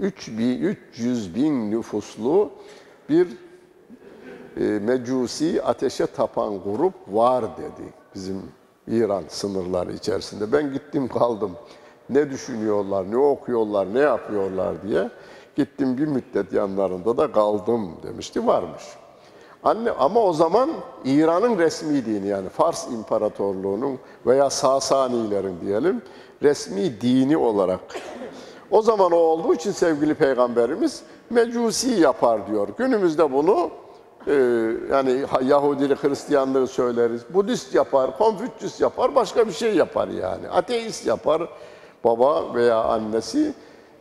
300 0.00 1.34
bin 1.34 1.70
nüfuslu 1.70 2.50
bir 3.08 3.28
e, 4.56 4.62
mecusi 4.62 5.62
ateşe 5.62 6.06
tapan 6.06 6.60
grup 6.62 6.94
var 7.08 7.44
dedi. 7.56 7.92
Bizim 8.14 8.42
İran 8.88 9.24
sınırları 9.28 9.92
içerisinde. 9.92 10.52
Ben 10.52 10.72
gittim 10.72 11.08
kaldım. 11.08 11.52
Ne 12.10 12.30
düşünüyorlar, 12.30 13.10
ne 13.10 13.16
okuyorlar, 13.16 13.94
ne 13.94 14.00
yapıyorlar 14.00 14.82
diye. 14.82 15.10
Gittim 15.56 15.98
bir 15.98 16.06
müddet 16.06 16.52
yanlarında 16.52 17.16
da 17.16 17.32
kaldım 17.32 17.90
demişti. 18.02 18.46
Varmış. 18.46 18.82
Anne 19.62 19.90
ama 19.90 20.20
o 20.20 20.32
zaman 20.32 20.70
İran'ın 21.04 21.58
resmi 21.58 22.06
dini 22.06 22.28
yani 22.28 22.48
Fars 22.48 22.88
İmparatorluğu'nun 22.88 23.98
veya 24.26 24.50
Sasanilerin 24.50 25.60
diyelim 25.60 26.02
resmi 26.42 27.00
dini 27.00 27.36
olarak. 27.36 27.80
O 28.70 28.82
zaman 28.82 29.12
o 29.12 29.16
olduğu 29.16 29.54
için 29.54 29.72
sevgili 29.72 30.14
peygamberimiz 30.14 31.02
mecusi 31.30 32.00
yapar 32.00 32.46
diyor. 32.46 32.68
Günümüzde 32.78 33.32
bunu 33.32 33.70
e, 34.26 34.32
yani 34.90 35.24
Yahudilik, 35.44 36.04
Hristiyanlığı 36.04 36.66
söyleriz. 36.66 37.22
Budist 37.34 37.74
yapar, 37.74 38.18
Konfüçyüs 38.18 38.80
yapar, 38.80 39.14
başka 39.14 39.46
bir 39.46 39.52
şey 39.52 39.76
yapar 39.76 40.08
yani. 40.08 40.48
Ateist 40.48 41.06
yapar 41.06 41.48
baba 42.04 42.54
veya 42.54 42.84
annesi. 42.84 43.54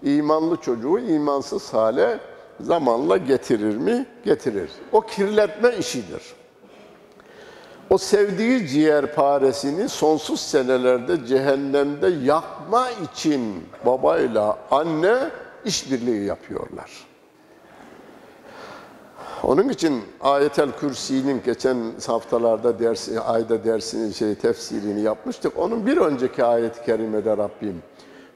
imanlı 0.04 0.58
çocuğu 0.58 1.00
imansız 1.00 1.74
hale 1.74 2.20
zamanla 2.60 3.18
getirir 3.18 3.78
mi? 3.78 4.06
Getirir. 4.26 4.70
O 4.92 5.02
kirletme 5.02 5.78
işidir. 5.78 6.22
O 7.90 7.98
sevdiği 7.98 8.68
ciğerparesini 8.68 9.90
sonsuz 9.90 10.40
senelerde 10.40 11.26
cehennemde 11.26 12.08
yakma 12.08 12.90
için 12.92 13.64
babayla 13.86 14.58
anne 14.72 15.18
işbirliği 15.66 16.26
yapıyorlar. 16.26 16.92
Onun 19.44 19.70
için 19.70 20.04
Ayetel 20.22 20.72
Kürsi'nin 20.72 21.42
geçen 21.46 21.78
haftalarda 22.08 22.80
dersi, 22.80 23.20
ayda 23.20 23.64
dersini, 23.64 24.14
şey, 24.14 24.36
tefsirini 24.36 25.02
yapmıştık. 25.02 25.58
Onun 25.58 25.86
bir 25.86 25.98
önceki 25.98 26.44
ayet-i 26.44 26.86
kerimede 26.86 27.38
Rabbim 27.38 27.82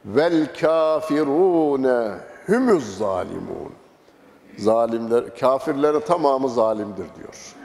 vel 0.06 0.48
kafirune 0.62 2.12
humuz 2.48 2.98
zalimun. 2.98 3.72
Zalimler, 4.58 5.38
kafirlerin 5.40 6.00
tamamı 6.00 6.50
zalimdir 6.50 7.06
diyor. 7.20 7.56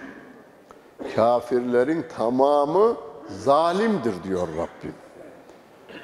Kafirlerin 1.16 2.05
tamamı 2.16 2.97
zalimdir 3.28 4.22
diyor 4.24 4.49
Rabbim. 4.49 4.94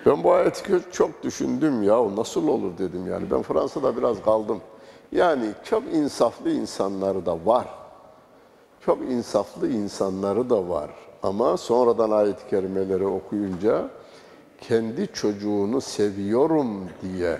Ben 0.06 0.24
bu 0.24 0.32
ayeti 0.32 0.80
çok 0.92 1.22
düşündüm 1.22 1.82
ya 1.82 2.16
nasıl 2.16 2.48
olur 2.48 2.78
dedim 2.78 3.06
yani. 3.06 3.30
Ben 3.30 3.42
Fransa'da 3.42 3.96
biraz 3.96 4.22
kaldım. 4.22 4.60
Yani 5.12 5.46
çok 5.64 5.82
insaflı 5.92 6.50
insanları 6.50 7.26
da 7.26 7.46
var. 7.46 7.68
Çok 8.80 8.98
insaflı 9.02 9.68
insanları 9.68 10.50
da 10.50 10.68
var. 10.68 10.90
Ama 11.22 11.56
sonradan 11.56 12.10
ayet-i 12.10 12.50
kerimeleri 12.50 13.06
okuyunca 13.06 13.88
kendi 14.60 15.12
çocuğunu 15.12 15.80
seviyorum 15.80 16.88
diye 17.02 17.38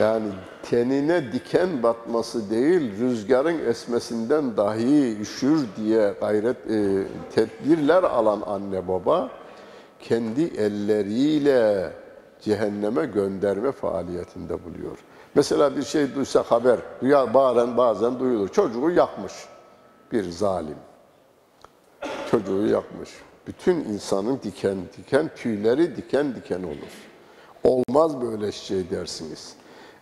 yani 0.00 0.28
tenine 0.62 1.32
diken 1.32 1.82
batması 1.82 2.50
değil, 2.50 3.00
rüzgarın 3.00 3.58
esmesinden 3.66 4.56
dahi 4.56 5.18
üşür 5.20 5.66
diye 5.76 6.14
gayret 6.20 6.70
e, 6.70 7.04
tedbirler 7.34 8.02
alan 8.02 8.42
anne 8.46 8.88
baba 8.88 9.30
kendi 10.00 10.42
elleriyle 10.42 11.92
cehenneme 12.40 13.06
gönderme 13.06 13.72
faaliyetinde 13.72 14.64
buluyor. 14.64 14.98
Mesela 15.34 15.76
bir 15.76 15.82
şey 15.82 16.14
duysa 16.14 16.42
haber, 16.42 16.78
duyar, 17.00 17.34
bazen 17.34 17.76
bazen 17.76 18.18
duyulur. 18.20 18.48
Çocuğu 18.48 18.90
yakmış 18.90 19.32
bir 20.12 20.30
zalim. 20.30 20.76
Çocuğu 22.30 22.66
yakmış. 22.66 23.10
Bütün 23.46 23.74
insanın 23.74 24.40
diken 24.42 24.76
diken, 24.96 25.30
tüyleri 25.36 25.96
diken 25.96 26.34
diken 26.34 26.62
olur. 26.62 26.92
Olmaz 27.64 28.20
böyle 28.22 28.52
şey 28.52 28.90
dersiniz. 28.90 29.56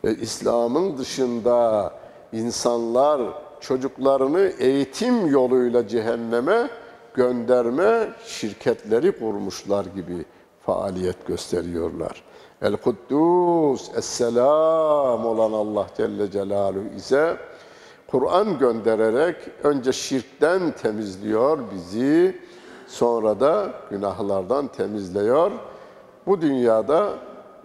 E, 0.04 0.14
İslam'ın 0.14 0.98
dışında 0.98 1.92
insanlar 2.32 3.20
çocuklarını 3.60 4.40
eğitim 4.40 5.26
yoluyla 5.26 5.88
cehenneme 5.88 6.70
gönderme 7.14 8.08
şirketleri 8.24 9.18
kurmuşlar 9.18 9.84
gibi 9.84 10.24
faaliyet 10.66 11.26
gösteriyorlar. 11.26 12.22
El-Kuddus, 12.62 13.90
Es-Selam 13.96 15.26
olan 15.26 15.52
Allah 15.52 15.86
Celle 15.96 16.30
Celaluhu 16.30 16.94
ise 16.96 17.36
Kur'an 18.06 18.58
göndererek 18.58 19.36
önce 19.62 19.92
şirkten 19.92 20.70
temizliyor 20.70 21.58
bizi, 21.74 22.40
sonra 22.86 23.40
da 23.40 23.72
günahlardan 23.90 24.68
temizliyor. 24.68 25.50
Bu 26.26 26.40
dünyada 26.40 27.12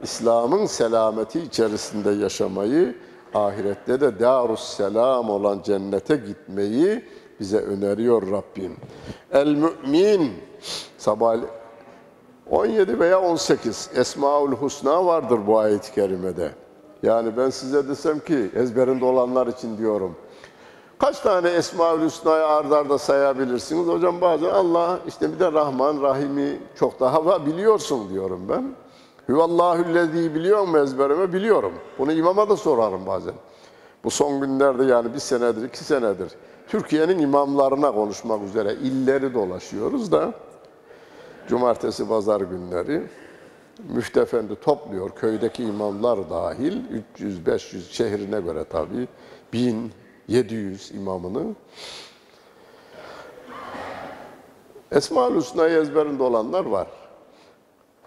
İslam'ın 0.04 0.66
selameti 0.66 1.40
içerisinde 1.40 2.12
yaşamayı, 2.12 2.96
ahirette 3.34 4.02
de 4.02 4.20
darus 4.20 4.64
selam 4.64 5.30
olan 5.30 5.62
cennete 5.62 6.16
gitmeyi 6.16 7.04
bize 7.40 7.58
öneriyor 7.58 8.32
Rabbim. 8.32 8.78
El 9.32 9.48
mümin 9.48 10.32
sabah 10.98 11.38
17 12.50 13.00
veya 13.00 13.22
18 13.22 13.90
Esmaül 13.96 14.52
Husna 14.52 15.06
vardır 15.06 15.40
bu 15.48 15.60
ayet-i 15.60 15.94
kerimede. 15.94 16.52
Yani 17.04 17.38
ben 17.38 17.50
size 17.50 17.88
desem 17.88 18.20
ki 18.20 18.50
ezberinde 18.56 19.06
olanlar 19.06 19.48
için 19.48 19.78
diyorum. 19.78 20.16
Kaç 21.00 21.20
tane 21.20 21.50
Esmaül 21.50 22.06
Hüsna'yı 22.06 22.46
ardarda 22.46 22.78
arda 22.78 22.98
sayabilirsiniz? 22.98 23.88
Hocam 23.88 24.22
bazen 24.22 24.50
Allah 24.50 25.00
işte 25.08 25.34
bir 25.34 25.40
de 25.40 25.52
Rahman, 25.52 26.02
Rahim'i 26.02 26.60
çok 26.80 27.00
daha 27.00 27.46
biliyorsun 27.46 28.10
diyorum 28.10 28.42
ben. 28.50 28.76
Hüvallahüllezî 29.30 30.36
biliyor 30.36 30.68
mu 30.68 30.78
ezberime? 30.78 31.34
Biliyorum. 31.34 31.74
Bunu 32.00 32.12
imama 32.12 32.50
da 32.50 32.58
sorarım 32.58 33.06
bazen. 33.06 33.34
Bu 34.04 34.12
son 34.12 34.42
günlerde 34.42 34.86
yani 34.86 35.14
bir 35.14 35.20
senedir, 35.20 35.64
iki 35.64 35.84
senedir 35.84 36.32
Türkiye'nin 36.68 37.20
imamlarına 37.20 37.92
konuşmak 37.92 38.44
üzere 38.44 38.74
illeri 38.74 39.34
dolaşıyoruz 39.34 40.12
da 40.12 40.34
cumartesi, 41.48 42.08
pazar 42.08 42.42
günleri 42.42 43.04
Müftü 43.94 44.20
Efendi 44.20 44.56
topluyor 44.56 45.10
köydeki 45.10 45.64
imamlar 45.64 46.30
dahil 46.30 46.82
300-500 47.20 47.92
şehrine 47.92 48.42
göre 48.42 48.64
tabii 48.64 49.08
1700 49.54 50.92
imamını 50.92 51.56
Esma-ül 54.92 55.36
Hüsna'yı 55.36 55.78
ezberinde 55.80 56.24
olanlar 56.24 56.66
var. 56.66 56.88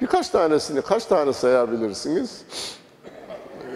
Birkaç 0.00 0.28
tanesini 0.28 0.82
kaç 0.82 1.04
tane 1.04 1.32
sayabilirsiniz? 1.32 2.44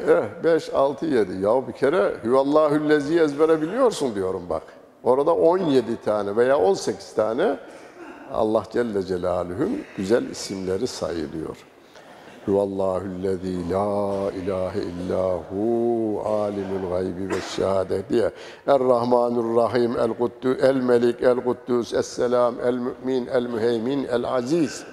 Eh, 0.09 0.45
5, 0.45 0.75
6, 0.75 1.07
7. 1.07 1.33
Ya 1.33 1.69
bir 1.69 1.73
kere 1.73 2.15
Hüvallahüllezi 2.25 3.21
ezbere 3.21 3.63
biliyorsun 3.63 4.15
diyorum 4.15 4.43
bak. 4.51 4.63
Orada 5.05 5.35
17 5.35 6.03
tane 6.05 6.37
veya 6.37 6.59
18 6.59 7.15
tane 7.15 7.57
Allah 8.33 8.63
Celle 8.73 9.03
Celaluhu'nun 9.03 9.81
güzel 9.97 10.31
isimleri 10.31 10.87
sayılıyor. 10.87 11.57
Huvallahüllezî 12.47 13.71
la 13.71 14.31
ilahe 14.33 14.81
illahu 14.81 16.23
alimul 16.27 16.91
gaybi 16.91 17.29
ve 17.35 17.41
şehadet 17.57 18.11
diye. 18.11 18.31
Er-Rahmanur-Rahim, 18.67 19.97
El-Kuddü, 19.99 20.59
El-Melik, 20.63 21.23
El-Kuddüs, 21.23 21.95
Es-Selam, 21.95 22.55
El-Mü'min, 22.61 23.27
El-Müheymin, 23.27 24.05
El-Aziz. 24.05 24.85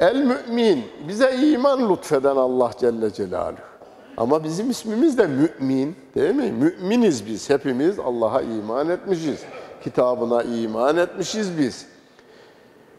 El-Mü'min, 0.00 0.84
bize 1.08 1.36
iman 1.36 1.90
lütfeden 1.90 2.36
Allah 2.36 2.70
Celle 2.80 3.12
Celaluhu. 3.12 3.58
Ama 4.16 4.44
bizim 4.44 4.70
ismimiz 4.70 5.18
de 5.18 5.26
mümin 5.26 5.96
değil 6.14 6.34
mi? 6.34 6.52
Müminiz 6.52 7.26
biz 7.26 7.50
hepimiz 7.50 7.98
Allah'a 7.98 8.42
iman 8.42 8.88
etmişiz. 8.88 9.40
Kitabına 9.84 10.42
iman 10.42 10.96
etmişiz 10.96 11.58
biz. 11.58 11.86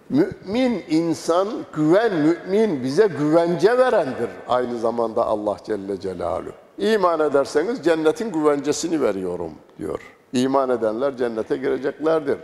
Mümin 0.10 0.84
insan, 0.90 1.48
güven 1.74 2.14
mümin 2.14 2.84
bize 2.84 3.08
güvence 3.08 3.78
verendir. 3.78 4.30
Aynı 4.48 4.80
zamanda 4.80 5.26
Allah 5.26 5.58
Celle 5.66 6.00
Celaluhu. 6.00 6.52
İman 6.78 7.20
ederseniz 7.20 7.84
cennetin 7.84 8.32
güvencesini 8.32 9.02
veriyorum 9.02 9.52
diyor. 9.80 10.00
İman 10.34 10.70
edenler 10.70 11.18
cennete 11.18 11.58
gireceklerdir. 11.58 12.38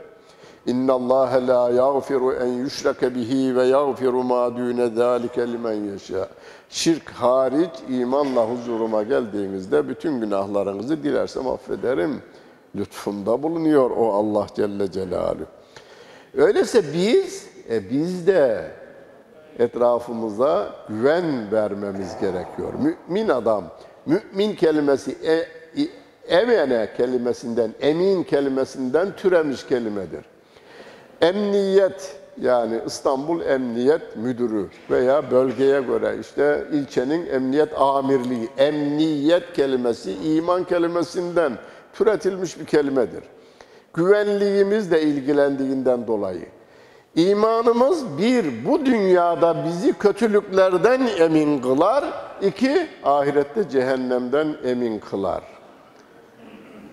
İnna 0.65 0.93
Allah 0.93 1.47
la 1.47 1.69
yaghfiru 1.69 2.33
en 2.33 2.47
yushrake 2.47 3.15
bihi 3.15 3.55
ve 3.55 3.63
yaghfiru 3.63 4.23
ma 4.23 4.57
dune 4.57 4.87
zalika 4.87 5.41
limen 5.41 5.73
yasha. 5.73 6.27
Şirk 6.69 7.09
hariç 7.09 7.71
imanla 7.89 8.49
huzuruma 8.49 9.03
geldiğinizde 9.03 9.89
bütün 9.89 10.19
günahlarınızı 10.19 11.03
dilersem 11.03 11.47
affederim. 11.47 12.21
Lütfunda 12.75 13.43
bulunuyor 13.43 13.91
o 13.97 14.13
Allah 14.13 14.47
Celle 14.55 14.91
Celaluhu. 14.91 15.45
Öyleyse 16.37 16.83
biz 16.93 17.47
e 17.69 17.89
biz 17.89 18.27
de 18.27 18.71
etrafımıza 19.59 20.75
güven 20.89 21.51
vermemiz 21.51 22.19
gerekiyor. 22.21 22.73
Mümin 22.73 23.29
adam, 23.29 23.63
mümin 24.05 24.55
kelimesi 24.55 25.17
e, 25.25 25.47
emene 26.27 26.89
kelimesinden, 26.97 27.71
emin 27.81 28.23
kelimesinden 28.23 29.15
türemiş 29.15 29.67
kelimedir. 29.67 30.34
Emniyet 31.21 32.15
yani 32.41 32.81
İstanbul 32.85 33.41
Emniyet 33.41 34.15
Müdürü 34.15 34.67
veya 34.89 35.31
bölgeye 35.31 35.81
göre 35.81 36.15
işte 36.21 36.65
ilçenin 36.73 37.25
emniyet 37.27 37.81
amirliği, 37.81 38.49
emniyet 38.57 39.53
kelimesi 39.53 40.11
iman 40.11 40.63
kelimesinden 40.63 41.53
türetilmiş 41.93 42.59
bir 42.59 42.65
kelimedir. 42.65 43.23
güvenliğimizle 43.93 45.01
ilgilendiğinden 45.01 46.07
dolayı. 46.07 46.45
İmanımız 47.15 48.17
bir, 48.17 48.65
bu 48.65 48.85
dünyada 48.85 49.65
bizi 49.65 49.93
kötülüklerden 49.93 51.01
emin 51.19 51.61
kılar. 51.61 52.05
iki 52.41 52.87
ahirette 53.03 53.69
cehennemden 53.69 54.55
emin 54.65 54.99
kılar. 54.99 55.54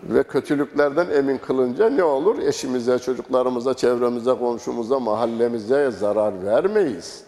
Ve 0.03 0.23
kötülüklerden 0.23 1.07
emin 1.11 1.39
kılınca 1.39 1.91
ne 1.91 2.05
olur? 2.05 2.39
Eşimize, 2.39 2.99
çocuklarımıza, 2.99 3.75
çevremize, 3.75 4.35
komşumuza, 4.35 5.01
mahallemize 5.01 5.91
zarar 5.91 6.45
vermeyiz. 6.45 7.25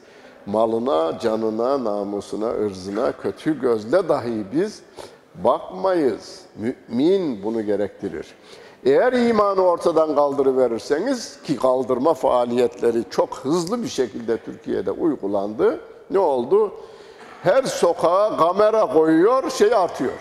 Malına, 0.47 1.19
canına, 1.19 1.85
namusuna, 1.85 2.51
ırzına 2.51 3.13
kötü 3.13 3.61
gözle 3.61 4.09
dahi 4.09 4.45
biz 4.53 4.83
bakmayız. 5.35 6.41
Mümin 6.57 7.43
bunu 7.45 7.63
gerektirir. 7.63 8.35
Eğer 8.85 9.13
imanı 9.13 9.61
ortadan 9.61 10.15
kaldırıverirseniz 10.15 11.43
ki 11.43 11.57
kaldırma 11.57 12.15
faaliyetleri 12.15 13.05
çok 13.11 13.37
hızlı 13.37 13.83
bir 13.83 13.89
şekilde 13.89 14.37
Türkiye'de 14.37 14.91
uygulandı. 14.91 15.81
Ne 16.11 16.19
oldu? 16.19 16.73
Her 17.43 17.63
sokağa 17.63 18.37
kamera 18.37 18.87
koyuyor, 18.93 19.51
şey 19.51 19.75
artıyor. 19.75 20.13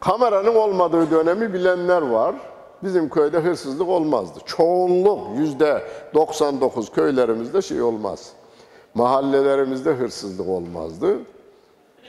Kameranın 0.00 0.54
olmadığı 0.54 1.10
dönemi 1.10 1.52
bilenler 1.52 2.02
var. 2.02 2.34
Bizim 2.82 3.08
köyde 3.08 3.38
hırsızlık 3.38 3.88
olmazdı. 3.88 4.40
Çoğunluk, 4.46 5.20
yüzde 5.38 5.82
99 6.14 6.92
köylerimizde 6.92 7.62
şey 7.62 7.82
olmaz. 7.82 8.32
Mahallelerimizde 8.94 9.90
hırsızlık 9.90 10.48
olmazdı. 10.48 11.18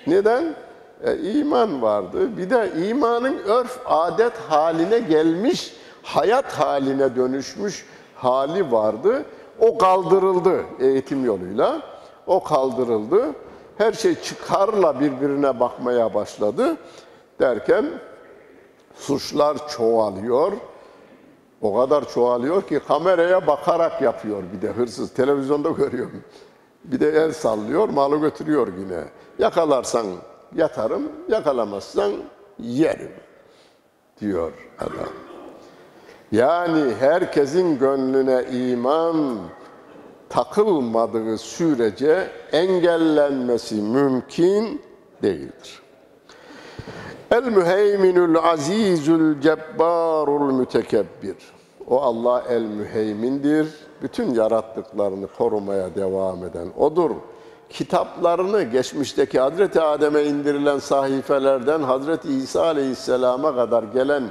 Neden? 0.08 0.56
E, 1.04 1.18
iman 1.18 1.82
vardı. 1.82 2.38
Bir 2.38 2.50
de 2.50 2.72
imanın 2.88 3.38
örf 3.38 3.80
adet 3.86 4.34
haline 4.38 5.00
gelmiş, 5.00 5.74
hayat 6.04 6.54
haline 6.54 7.16
dönüşmüş 7.16 7.86
hali 8.16 8.72
vardı. 8.72 9.26
O 9.60 9.78
kaldırıldı 9.78 10.64
eğitim 10.80 11.26
yoluyla. 11.26 11.82
O 12.28 12.44
kaldırıldı. 12.44 13.26
Her 13.78 13.94
şey 13.94 14.16
çıkarla 14.16 15.00
birbirine 15.00 15.60
bakmaya 15.60 16.14
başladı. 16.14 16.78
Derken 17.40 17.86
suçlar 18.96 19.68
çoğalıyor. 19.68 20.52
O 21.62 21.78
kadar 21.78 22.10
çoğalıyor 22.10 22.62
ki 22.62 22.80
kameraya 22.88 23.48
bakarak 23.48 24.02
yapıyor 24.02 24.44
bir 24.54 24.62
de 24.62 24.72
hırsız. 24.72 25.14
Televizyonda 25.14 25.70
görüyorum. 25.78 26.24
Bir 26.84 27.00
de 27.00 27.10
el 27.10 27.32
sallıyor, 27.32 27.90
malı 27.90 28.18
götürüyor 28.18 28.68
yine. 28.78 29.04
Yakalarsan 29.40 30.06
yatarım, 30.56 31.12
yakalamazsan 31.30 32.12
yerim 32.60 33.12
diyor 34.22 34.52
adam. 34.80 35.14
Yani 36.32 36.94
herkesin 37.00 37.80
gönlüne 37.80 38.46
iman 38.52 39.38
takılmadığı 40.30 41.38
sürece 41.38 42.28
engellenmesi 42.52 43.76
mümkün 43.76 44.82
değildir. 45.22 45.82
El 47.32 47.44
müheyminül 47.44 48.38
azizül 48.38 49.42
cebbarul 49.42 50.54
mütekebbir. 50.54 51.36
O 51.88 52.02
Allah 52.02 52.44
el 52.50 52.62
müheymindir. 52.62 53.68
Bütün 54.02 54.34
yarattıklarını 54.34 55.28
korumaya 55.38 55.96
devam 55.96 56.44
eden 56.44 56.68
odur 56.78 57.12
kitaplarını 57.70 58.64
geçmişteki 58.64 59.40
Hazreti 59.40 59.82
Adem'e 59.82 60.24
indirilen 60.24 60.80
sahifelerden 60.80 61.82
Hazreti 61.82 62.34
İsa 62.34 62.64
Aleyhisselam'a 62.64 63.56
kadar 63.56 63.84
gelen 63.84 64.24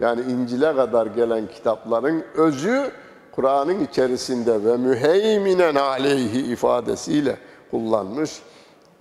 yani 0.00 0.20
İncil'e 0.20 0.76
kadar 0.76 1.06
gelen 1.06 1.46
kitapların 1.46 2.24
özü 2.36 2.90
Kur'an'ın 3.32 3.84
içerisinde 3.84 4.64
ve 4.64 4.76
müheyminen 4.76 5.74
aleyhi 5.74 6.52
ifadesiyle 6.52 7.36
kullanmış 7.70 8.42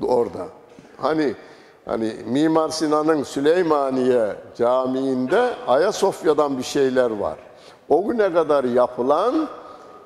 orada. 0.01 0.47
Hani 0.97 1.35
hani 1.86 2.13
Mimar 2.25 2.69
Sinan'ın 2.69 3.23
Süleymaniye 3.23 4.36
Camii'nde 4.57 5.53
Ayasofya'dan 5.67 6.57
bir 6.57 6.63
şeyler 6.63 7.11
var. 7.11 7.38
O 7.89 8.07
güne 8.07 8.34
kadar 8.34 8.63
yapılan 8.63 9.47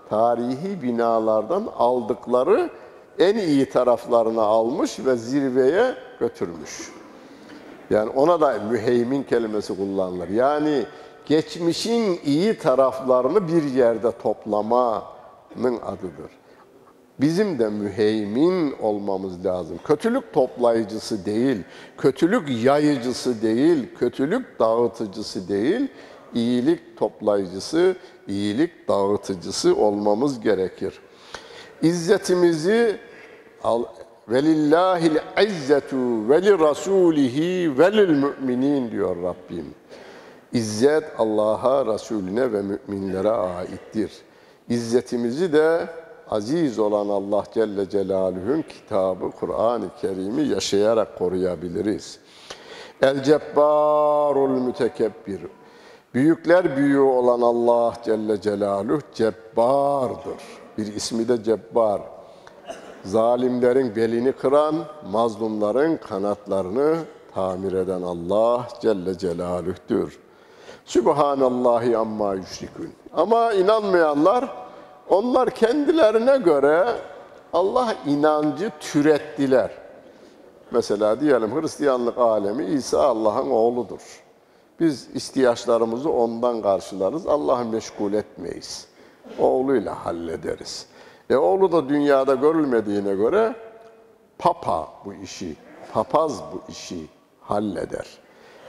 tarihi 0.10 0.82
binalardan 0.82 1.68
aldıkları 1.78 2.70
en 3.20 3.38
iyi 3.38 3.70
taraflarını 3.70 4.42
almış 4.42 5.00
ve 5.06 5.16
zirveye 5.16 5.96
götürmüş. 6.20 6.92
Yani 7.90 8.10
ona 8.10 8.42
da 8.42 8.60
müheymin 8.72 9.24
kelimesi 9.24 9.78
kullanılır. 9.78 10.30
Yani 10.30 10.86
geçmişin 11.26 12.20
iyi 12.26 12.58
taraflarını 12.58 13.48
bir 13.48 13.64
yerde 13.64 14.12
toplamanın 14.12 15.78
adıdır. 15.86 16.32
Bizim 17.20 17.60
de 17.60 17.70
müheymin 17.70 18.76
olmamız 18.80 19.46
lazım. 19.46 19.80
Kötülük 19.86 20.34
toplayıcısı 20.34 21.26
değil, 21.26 21.58
kötülük 21.98 22.64
yayıcısı 22.64 23.42
değil, 23.42 23.88
kötülük 24.00 24.60
dağıtıcısı 24.60 25.50
değil, 25.50 25.88
iyilik 26.34 26.98
toplayıcısı, 26.98 27.96
iyilik 28.28 28.88
dağıtıcısı 28.88 29.76
olmamız 29.76 30.40
gerekir. 30.40 31.00
İzzetimizi 31.82 33.00
velillahil 34.30 35.16
izzetu 35.44 36.30
ve 36.30 36.42
li 36.42 36.60
rasulihi 36.60 37.80
ve 37.80 37.90
müminin 37.90 38.92
diyor 38.92 39.16
Rabbim. 39.24 39.66
İzzet 40.54 41.04
Allah'a, 41.18 41.94
Resulüne 41.94 42.52
ve 42.54 42.62
müminlere 42.62 43.30
aittir. 43.30 44.12
İzzetimizi 44.70 45.54
de 45.54 45.88
aziz 46.32 46.80
olan 46.80 47.10
Allah 47.10 47.44
Celle 47.54 47.90
Celaluhu'nun 47.90 48.62
kitabı 48.62 49.32
Kur'an-ı 49.32 49.90
Kerim'i 50.02 50.42
yaşayarak 50.42 51.18
koruyabiliriz. 51.18 52.20
El 53.02 53.24
Cebbarul 53.24 54.50
Mütekebbir. 54.50 55.42
Büyükler 56.14 56.78
büyüğü 56.78 57.00
olan 57.00 57.42
Allah 57.42 57.94
Celle 58.06 58.42
Celaluhu 58.42 59.00
cebbardır. 59.14 60.42
Bir 60.78 60.96
ismi 60.96 61.28
de 61.28 61.44
cebbar. 61.44 62.02
Zalimlerin 63.04 63.96
belini 63.96 64.32
kıran, 64.32 64.76
mazlumların 65.12 65.98
kanatlarını 65.98 66.98
tamir 67.34 67.74
eden 67.74 68.02
Allah 68.02 68.68
Celle 68.82 69.18
Celaluh'tür. 69.18 70.20
Sübhanallahi 70.86 71.98
amma 71.98 72.34
yüşrikün. 72.34 72.94
Ama 73.14 73.54
inanmayanlar, 73.54 74.67
onlar 75.10 75.50
kendilerine 75.50 76.38
göre 76.38 76.88
Allah 77.54 77.96
inancı 78.06 78.72
türettiler. 78.80 79.72
Mesela 80.72 81.22
diyelim 81.22 81.62
Hristiyanlık 81.62 82.18
alemi 82.18 82.66
İsa 82.66 83.02
Allah'ın 83.02 83.50
oğludur. 83.50 84.24
Biz 84.80 85.08
ihtiyaçlarımızı 85.16 86.10
ondan 86.12 86.62
karşılarız, 86.62 87.28
Allah'ı 87.28 87.66
meşgul 87.66 88.14
etmeyiz. 88.14 88.88
Oğluyla 89.40 90.06
hallederiz. 90.06 90.86
E 91.30 91.36
oğlu 91.36 91.72
da 91.72 91.90
dünyada 91.90 92.36
görülmediğine 92.36 93.16
göre 93.16 93.56
papa 94.38 94.88
bu 95.06 95.14
işi, 95.14 95.56
papaz 95.94 96.42
bu 96.54 96.72
işi 96.72 97.08
halleder. 97.42 98.08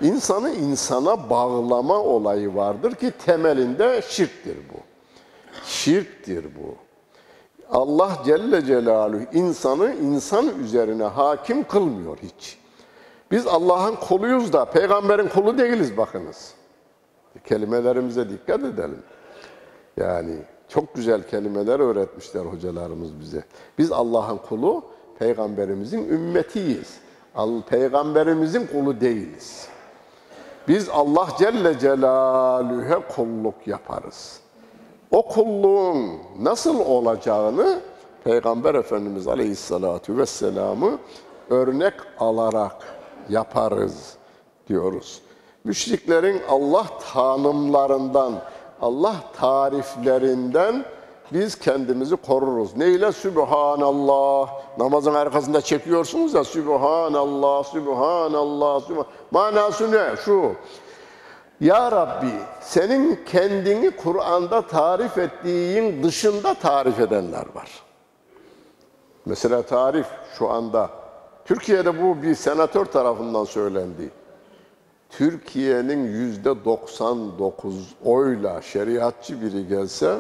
İnsanı 0.01 0.51
insana 0.51 1.31
bağlama 1.31 1.99
olayı 1.99 2.55
vardır 2.55 2.95
ki 2.95 3.13
temelinde 3.27 4.03
şirktir 4.09 4.57
bu. 4.57 4.88
Şirktir 5.65 6.45
bu. 6.45 6.75
Allah 7.71 8.23
Celle 8.25 8.65
Celaluhu 8.65 9.23
insanı 9.33 9.95
insan 9.95 10.61
üzerine 10.61 11.05
hakim 11.05 11.65
kılmıyor 11.65 12.19
hiç. 12.23 12.59
Biz 13.31 13.47
Allah'ın 13.47 13.95
kuluyuz 13.95 14.53
da 14.53 14.65
peygamberin 14.65 15.29
kulu 15.29 15.59
değiliz 15.59 15.97
bakınız. 15.97 16.55
Kelimelerimize 17.45 18.31
dikkat 18.31 18.61
edelim. 18.61 19.03
Yani 19.97 20.37
çok 20.69 20.95
güzel 20.95 21.29
kelimeler 21.29 21.81
öğretmişler 21.81 22.45
hocalarımız 22.45 23.21
bize. 23.21 23.45
Biz 23.79 23.93
Allah'ın 23.93 24.37
kulu, 24.37 24.85
peygamberimizin 25.19 26.09
ümmetiyiz. 26.09 26.99
Peygamberimizin 27.69 28.67
kulu 28.67 29.01
değiliz. 29.01 29.69
Biz 30.69 30.89
Allah 30.89 31.29
Celle 31.39 31.79
Celaluhu'ya 31.79 33.09
kulluk 33.09 33.67
yaparız. 33.67 34.41
O 35.11 35.23
kulluğun 35.23 36.11
nasıl 36.41 36.81
olacağını 36.81 37.81
Peygamber 38.25 38.75
Efendimiz 38.75 39.29
Aleyhisselatü 39.29 40.17
Vesselam'ı 40.17 40.99
örnek 41.51 41.95
alarak 42.21 42.77
yaparız 43.29 44.17
diyoruz. 44.69 45.21
Müşriklerin 45.65 46.43
Allah 46.49 46.87
tanımlarından, 47.13 48.33
Allah 48.81 49.15
tariflerinden 49.37 50.85
biz 51.33 51.59
kendimizi 51.59 52.17
koruruz. 52.17 52.77
Neyle? 52.77 53.13
Sübhanallah. 53.13 54.51
Namazın 54.79 55.15
arkasında 55.15 55.61
çekiyorsunuz 55.61 56.35
ya 56.35 56.45
Sübhanallah, 56.45 57.65
Sübhanallah, 57.65 58.81
Sübhanallah. 58.81 59.07
Manası 59.31 59.93
ne? 59.93 60.17
Şu. 60.25 60.53
Ya 61.61 61.93
Rabbi 61.93 62.33
senin 62.61 63.19
kendini 63.27 63.91
Kur'an'da 63.91 64.67
tarif 64.67 65.19
ettiğin 65.19 66.03
dışında 66.03 66.55
tarif 66.55 67.01
edenler 67.01 67.45
var. 67.55 67.83
Mesela 69.27 69.63
tarif 69.63 70.07
şu 70.39 70.49
anda 70.49 70.91
Türkiye'de 71.45 72.03
bu 72.03 72.23
bir 72.23 72.35
senatör 72.35 72.85
tarafından 72.85 73.45
söylendi. 73.45 74.11
Türkiye'nin 75.11 76.05
yüzde 76.05 76.65
99 76.65 77.95
oyla 78.05 78.63
şeriatçı 78.63 79.43
biri 79.43 79.69
gelse 79.69 80.19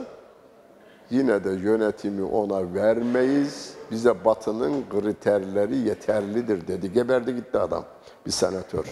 yine 1.11 1.45
de 1.45 1.51
yönetimi 1.51 2.24
ona 2.24 2.74
vermeyiz. 2.74 3.74
Bize 3.91 4.24
batının 4.24 4.84
kriterleri 4.91 5.76
yeterlidir 5.76 6.68
dedi. 6.68 6.93
Geberdi 6.93 7.34
gitti 7.34 7.59
adam. 7.59 7.84
Bir 8.26 8.30
senatör. 8.30 8.84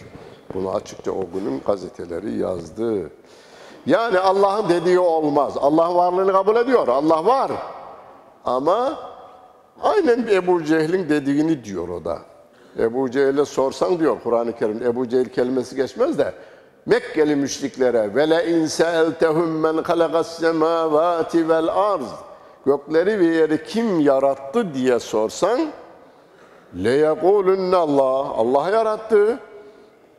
Bunu 0.55 0.74
açıkça 0.74 1.11
o 1.11 1.26
günün 1.34 1.62
gazeteleri 1.66 2.38
yazdı. 2.38 3.11
Yani 3.86 4.18
Allah'ın 4.18 4.68
dediği 4.68 4.99
olmaz. 4.99 5.57
Allah 5.57 5.94
varlığını 5.94 6.32
kabul 6.32 6.57
ediyor. 6.57 6.88
Allah 6.88 7.26
var. 7.26 7.53
Ama 8.44 8.99
aynen 9.82 10.26
Ebu 10.30 10.64
Cehil'in 10.64 11.09
dediğini 11.09 11.64
diyor 11.64 11.88
o 11.88 12.05
da. 12.05 12.18
Ebu 12.78 13.11
Cehil'e 13.11 13.44
sorsan 13.44 13.99
diyor 13.99 14.16
Kur'an-ı 14.24 14.59
Kerim, 14.59 14.82
Ebu 14.82 15.09
Cehil 15.09 15.28
kelimesi 15.28 15.76
geçmez 15.76 16.18
de 16.18 16.34
Mekkeli 16.86 17.36
müşriklere 17.36 18.14
ve 18.14 18.30
le 18.30 18.47
in 18.51 18.66
sa'altehum 18.66 19.51
men 19.51 19.82
halakas 19.82 20.38
semavati 20.38 21.49
vel 21.49 21.68
arz 21.68 22.07
gökleri 22.66 23.20
ve 23.20 23.26
yeri 23.26 23.64
kim 23.64 24.01
yarattı 24.01 24.74
diye 24.74 24.99
sorsan 24.99 25.61
le 26.84 26.90
yekulunne 26.90 27.76
Allah 27.76 28.30
Allah 28.36 28.70
yarattı 28.70 29.38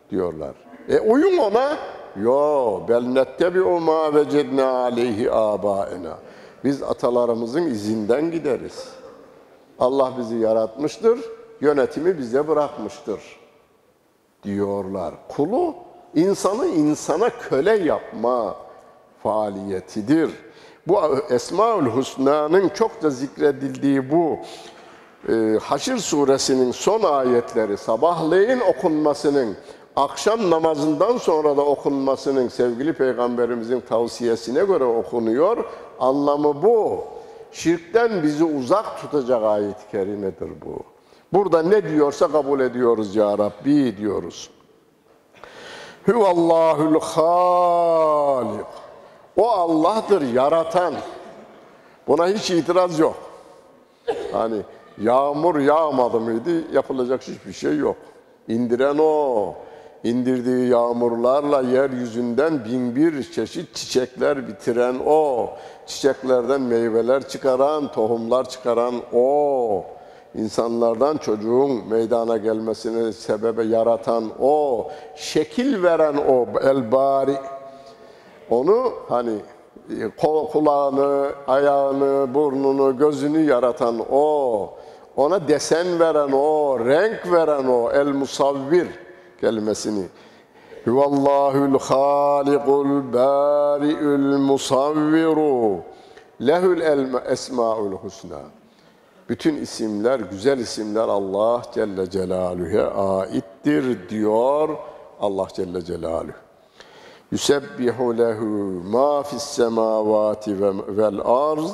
diyorlar. 0.09 0.55
E 0.89 0.99
uyun 0.99 1.37
ona. 1.37 1.77
Yo 2.21 2.81
bel 2.87 3.01
nettebi'u 3.01 3.79
ma 3.79 4.15
vecedna 4.15 4.69
aleyhi 4.69 5.31
abaena. 5.31 6.17
Biz 6.63 6.83
atalarımızın 6.83 7.65
izinden 7.65 8.31
gideriz. 8.31 8.89
Allah 9.79 10.13
bizi 10.17 10.35
yaratmıştır, 10.35 11.19
yönetimi 11.61 12.17
bize 12.17 12.47
bırakmıştır 12.47 13.21
diyorlar. 14.43 15.13
Kulu 15.29 15.75
insanı 16.15 16.67
insana 16.67 17.29
köle 17.29 17.77
yapma 17.77 18.55
faaliyetidir. 19.23 20.29
Bu 20.87 20.99
Esmaül 21.29 21.97
Hüsna'nın 21.97 22.69
çok 22.69 23.03
da 23.03 23.09
zikredildiği 23.09 24.11
bu 24.11 24.37
e, 25.29 25.59
Haşr 25.61 25.97
suresinin 25.97 26.71
son 26.71 27.03
ayetleri 27.03 27.77
sabahleyin 27.77 28.59
okunmasının 28.59 29.57
akşam 29.97 30.49
namazından 30.49 31.17
sonra 31.17 31.57
da 31.57 31.61
okunmasının 31.61 32.47
sevgili 32.47 32.93
peygamberimizin 32.93 33.79
tavsiyesine 33.79 34.63
göre 34.65 34.83
okunuyor. 34.83 35.65
Anlamı 35.99 36.63
bu. 36.63 37.03
Şirkten 37.51 38.23
bizi 38.23 38.43
uzak 38.43 39.01
tutacak 39.01 39.43
ayet-i 39.43 39.91
kerimedir 39.91 40.49
bu. 40.65 40.79
Burada 41.33 41.63
ne 41.63 41.89
diyorsa 41.89 42.27
kabul 42.27 42.59
ediyoruz 42.59 43.15
ya 43.15 43.37
Rabbi 43.37 43.97
diyoruz. 43.97 44.49
Huvallahul 46.05 46.99
halik. 46.99 48.65
O 49.37 49.49
Allah'tır 49.49 50.33
yaratan. 50.33 50.93
Buna 52.07 52.27
hiç 52.27 52.51
itiraz 52.51 52.99
yok. 52.99 53.15
Hani 54.31 54.61
yağmur 55.01 55.59
yağmadı 55.59 56.19
mıydı 56.19 56.73
yapılacak 56.73 57.21
hiçbir 57.21 57.53
şey 57.53 57.77
yok. 57.77 57.95
İndiren 58.47 58.97
o. 58.97 59.55
İndirdiği 60.03 60.69
yağmurlarla 60.69 61.61
yeryüzünden 61.61 62.65
bin 62.65 62.95
bir 62.95 63.31
çeşit 63.31 63.75
çiçekler 63.75 64.47
bitiren 64.47 64.95
o. 65.05 65.49
Çiçeklerden 65.85 66.61
meyveler 66.61 67.27
çıkaran, 67.27 67.91
tohumlar 67.91 68.49
çıkaran 68.49 68.95
o. 69.13 69.83
İnsanlardan 70.35 71.17
çocuğun 71.17 71.87
meydana 71.89 72.37
gelmesini 72.37 73.13
sebebe 73.13 73.63
yaratan 73.63 74.23
o. 74.39 74.87
Şekil 75.15 75.83
veren 75.83 76.15
o 76.29 76.45
elbari. 76.59 77.35
Onu 78.49 78.93
hani 79.09 79.35
kulağını, 80.51 81.31
ayağını, 81.47 82.33
burnunu, 82.33 82.97
gözünü 82.97 83.39
yaratan 83.39 83.99
o. 84.11 84.69
Ona 85.15 85.47
desen 85.47 85.99
veren 85.99 86.31
o, 86.31 86.79
renk 86.79 87.31
veren 87.31 87.67
o, 87.67 87.91
el 87.91 88.07
musavvir 88.07 88.87
kelimesini. 89.41 90.05
Huvallahul 90.85 91.79
halikul 91.79 93.13
bari'ül 93.13 94.37
musavviru. 94.37 95.83
Lehül 96.41 96.81
esmaül 97.25 97.91
husna. 97.91 98.39
Bütün 99.29 99.55
isimler, 99.55 100.19
güzel 100.19 100.57
isimler 100.57 101.07
Allah 101.07 101.61
Celle 101.73 102.09
Celaluhu'ya 102.09 102.91
aittir 102.91 104.09
diyor 104.09 104.69
Allah 105.19 105.47
Celle 105.53 105.81
Celaluhu. 105.81 106.31
Yusebbihu 107.31 108.17
lehu 108.17 108.45
ma 108.91 109.23
fis 109.23 109.43
semavati 109.43 110.61
vel 110.97 111.19
arz. 111.25 111.71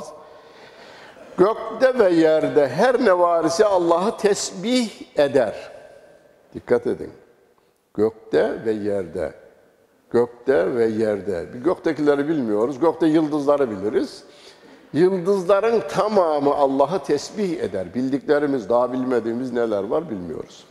Gökte 1.37 1.99
ve 1.99 2.09
yerde 2.09 2.67
her 2.67 3.05
ne 3.05 3.19
var 3.19 3.43
ise 3.43 3.65
Allah'ı 3.65 4.17
tesbih 4.17 4.89
eder. 5.17 5.71
Dikkat 6.53 6.87
edin. 6.87 7.11
Gökte 7.93 8.65
ve 8.65 8.71
yerde. 8.71 9.33
Gökte 10.11 10.75
ve 10.75 10.85
yerde. 10.85 11.53
Bir 11.53 11.59
göktekileri 11.59 12.27
bilmiyoruz. 12.27 12.79
Gökte 12.79 13.07
yıldızları 13.07 13.71
biliriz. 13.71 14.23
Yıldızların 14.93 15.81
tamamı 15.89 16.53
Allah'ı 16.53 17.03
tesbih 17.03 17.59
eder. 17.59 17.93
Bildiklerimiz, 17.95 18.69
daha 18.69 18.93
bilmediğimiz 18.93 19.53
neler 19.53 19.83
var 19.83 20.09
bilmiyoruz. 20.09 20.63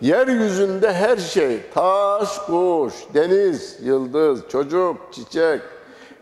Yeryüzünde 0.00 0.92
her 0.92 1.16
şey, 1.16 1.60
taş, 1.74 2.38
kuş, 2.38 2.94
deniz, 3.14 3.78
yıldız, 3.82 4.48
çocuk, 4.48 4.96
çiçek, 5.12 5.60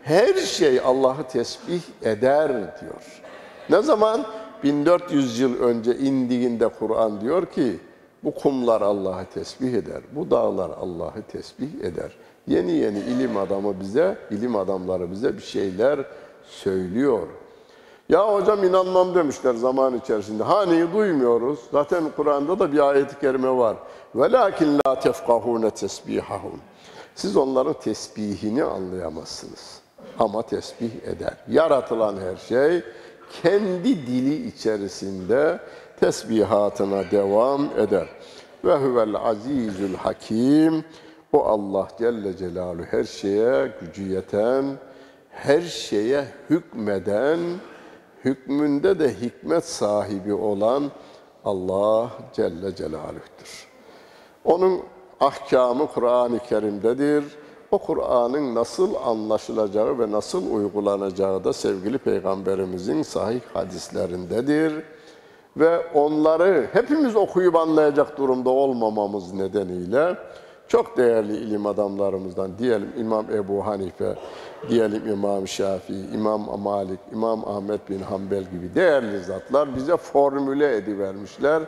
her 0.03 0.33
şey 0.33 0.79
Allah'ı 0.79 1.27
tesbih 1.27 1.81
eder 2.01 2.51
diyor. 2.51 3.21
Ne 3.69 3.81
zaman? 3.81 4.25
1400 4.63 5.39
yıl 5.39 5.61
önce 5.61 5.95
indiğinde 5.95 6.67
Kur'an 6.67 7.21
diyor 7.21 7.45
ki, 7.45 7.79
bu 8.23 8.35
kumlar 8.35 8.81
Allah'ı 8.81 9.25
tesbih 9.33 9.73
eder, 9.73 10.01
bu 10.11 10.31
dağlar 10.31 10.69
Allah'ı 10.69 11.21
tesbih 11.31 11.81
eder. 11.83 12.11
Yeni 12.47 12.71
yeni 12.71 12.99
ilim 12.99 13.37
adamı 13.37 13.79
bize, 13.79 14.17
ilim 14.31 14.55
adamları 14.55 15.11
bize 15.11 15.37
bir 15.37 15.43
şeyler 15.43 15.99
söylüyor. 16.43 17.27
Ya 18.09 18.33
hocam 18.33 18.63
inanmam 18.63 19.15
demişler 19.15 19.53
zaman 19.53 19.97
içerisinde. 19.97 20.43
Hani 20.43 20.93
duymuyoruz. 20.93 21.59
Zaten 21.71 22.03
Kur'an'da 22.15 22.59
da 22.59 22.71
bir 22.71 22.89
ayet-i 22.89 23.19
kerime 23.19 23.57
var. 23.57 23.77
Velakin 24.15 24.79
la 24.85 24.99
tefkahune 24.99 25.69
tesbihahum. 25.69 26.59
Siz 27.15 27.37
onların 27.37 27.73
tesbihini 27.73 28.63
anlayamazsınız. 28.63 29.81
Ama 30.19 30.41
tesbih 30.41 30.91
eder. 31.03 31.33
Yaratılan 31.49 32.17
her 32.17 32.35
şey 32.37 32.83
kendi 33.43 34.07
dili 34.07 34.47
içerisinde 34.47 35.59
tesbihatına 36.01 37.11
devam 37.11 37.69
eder. 37.77 38.07
Ve 38.65 38.75
huvel 38.75 39.15
azizül 39.15 39.95
hakim. 39.95 40.83
O 41.33 41.43
Allah 41.43 41.87
Celle 41.99 42.37
Celaluhu 42.37 42.85
her 42.91 43.03
şeye 43.03 43.71
gücü 43.81 44.03
yeten, 44.03 44.65
her 45.29 45.61
şeye 45.61 46.25
hükmeden, 46.49 47.39
hükmünde 48.25 48.99
de 48.99 49.13
hikmet 49.21 49.65
sahibi 49.65 50.33
olan 50.33 50.91
Allah 51.45 52.09
Celle 52.33 52.75
Celaluh'tür. 52.75 53.67
Onun 54.43 54.81
ahkamı 55.19 55.87
Kur'an-ı 55.87 56.39
Kerim'dedir. 56.39 57.23
O 57.71 57.77
Kur'an'ın 57.77 58.55
nasıl 58.55 58.95
anlaşılacağı 59.05 59.99
ve 59.99 60.11
nasıl 60.11 60.51
uygulanacağı 60.55 61.43
da 61.43 61.53
sevgili 61.53 61.97
Peygamberimizin 61.97 63.03
sahih 63.03 63.41
hadislerindedir. 63.53 64.83
Ve 65.57 65.87
onları 65.93 66.67
hepimiz 66.73 67.15
okuyup 67.15 67.55
anlayacak 67.55 68.17
durumda 68.17 68.49
olmamamız 68.49 69.33
nedeniyle 69.33 70.17
çok 70.67 70.97
değerli 70.97 71.37
ilim 71.37 71.65
adamlarımızdan 71.65 72.57
diyelim 72.57 72.89
İmam 72.97 73.25
Ebu 73.33 73.65
Hanife, 73.67 74.15
diyelim 74.69 75.07
İmam 75.07 75.47
Şafii, 75.47 76.05
İmam 76.13 76.59
Malik, 76.59 76.99
İmam 77.11 77.47
Ahmet 77.47 77.89
bin 77.89 77.99
Hanbel 77.99 78.43
gibi 78.43 78.75
değerli 78.75 79.19
zatlar 79.19 79.75
bize 79.75 79.97
formüle 79.97 80.75
edivermişler. 80.75 81.63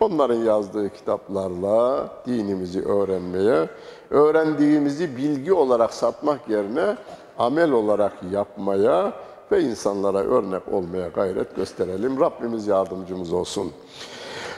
Onların 0.00 0.36
yazdığı 0.36 0.90
kitaplarla 0.90 2.08
dinimizi 2.26 2.84
öğrenmeye, 2.84 3.68
öğrendiğimizi 4.10 5.16
bilgi 5.16 5.52
olarak 5.52 5.94
satmak 5.94 6.48
yerine 6.48 6.96
amel 7.38 7.70
olarak 7.70 8.12
yapmaya 8.32 9.12
ve 9.52 9.62
insanlara 9.62 10.18
örnek 10.18 10.62
olmaya 10.72 11.08
gayret 11.08 11.56
gösterelim. 11.56 12.20
Rabbimiz 12.20 12.66
yardımcımız 12.66 13.32
olsun. 13.32 13.72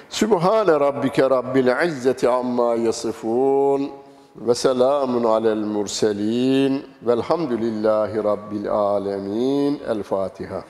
Sübhane 0.08 0.72
rabbike 0.72 1.30
rabbil 1.30 1.86
izzeti 1.86 2.28
amma 2.28 2.74
yasifun. 2.74 3.90
ve 4.36 4.54
selamun 4.54 5.24
alel 5.24 5.64
murselin 5.64 6.86
velhamdülillahi 7.02 8.24
rabbil 8.24 8.70
alemin. 8.72 9.80
El 9.88 10.02
Fatiha. 10.02 10.64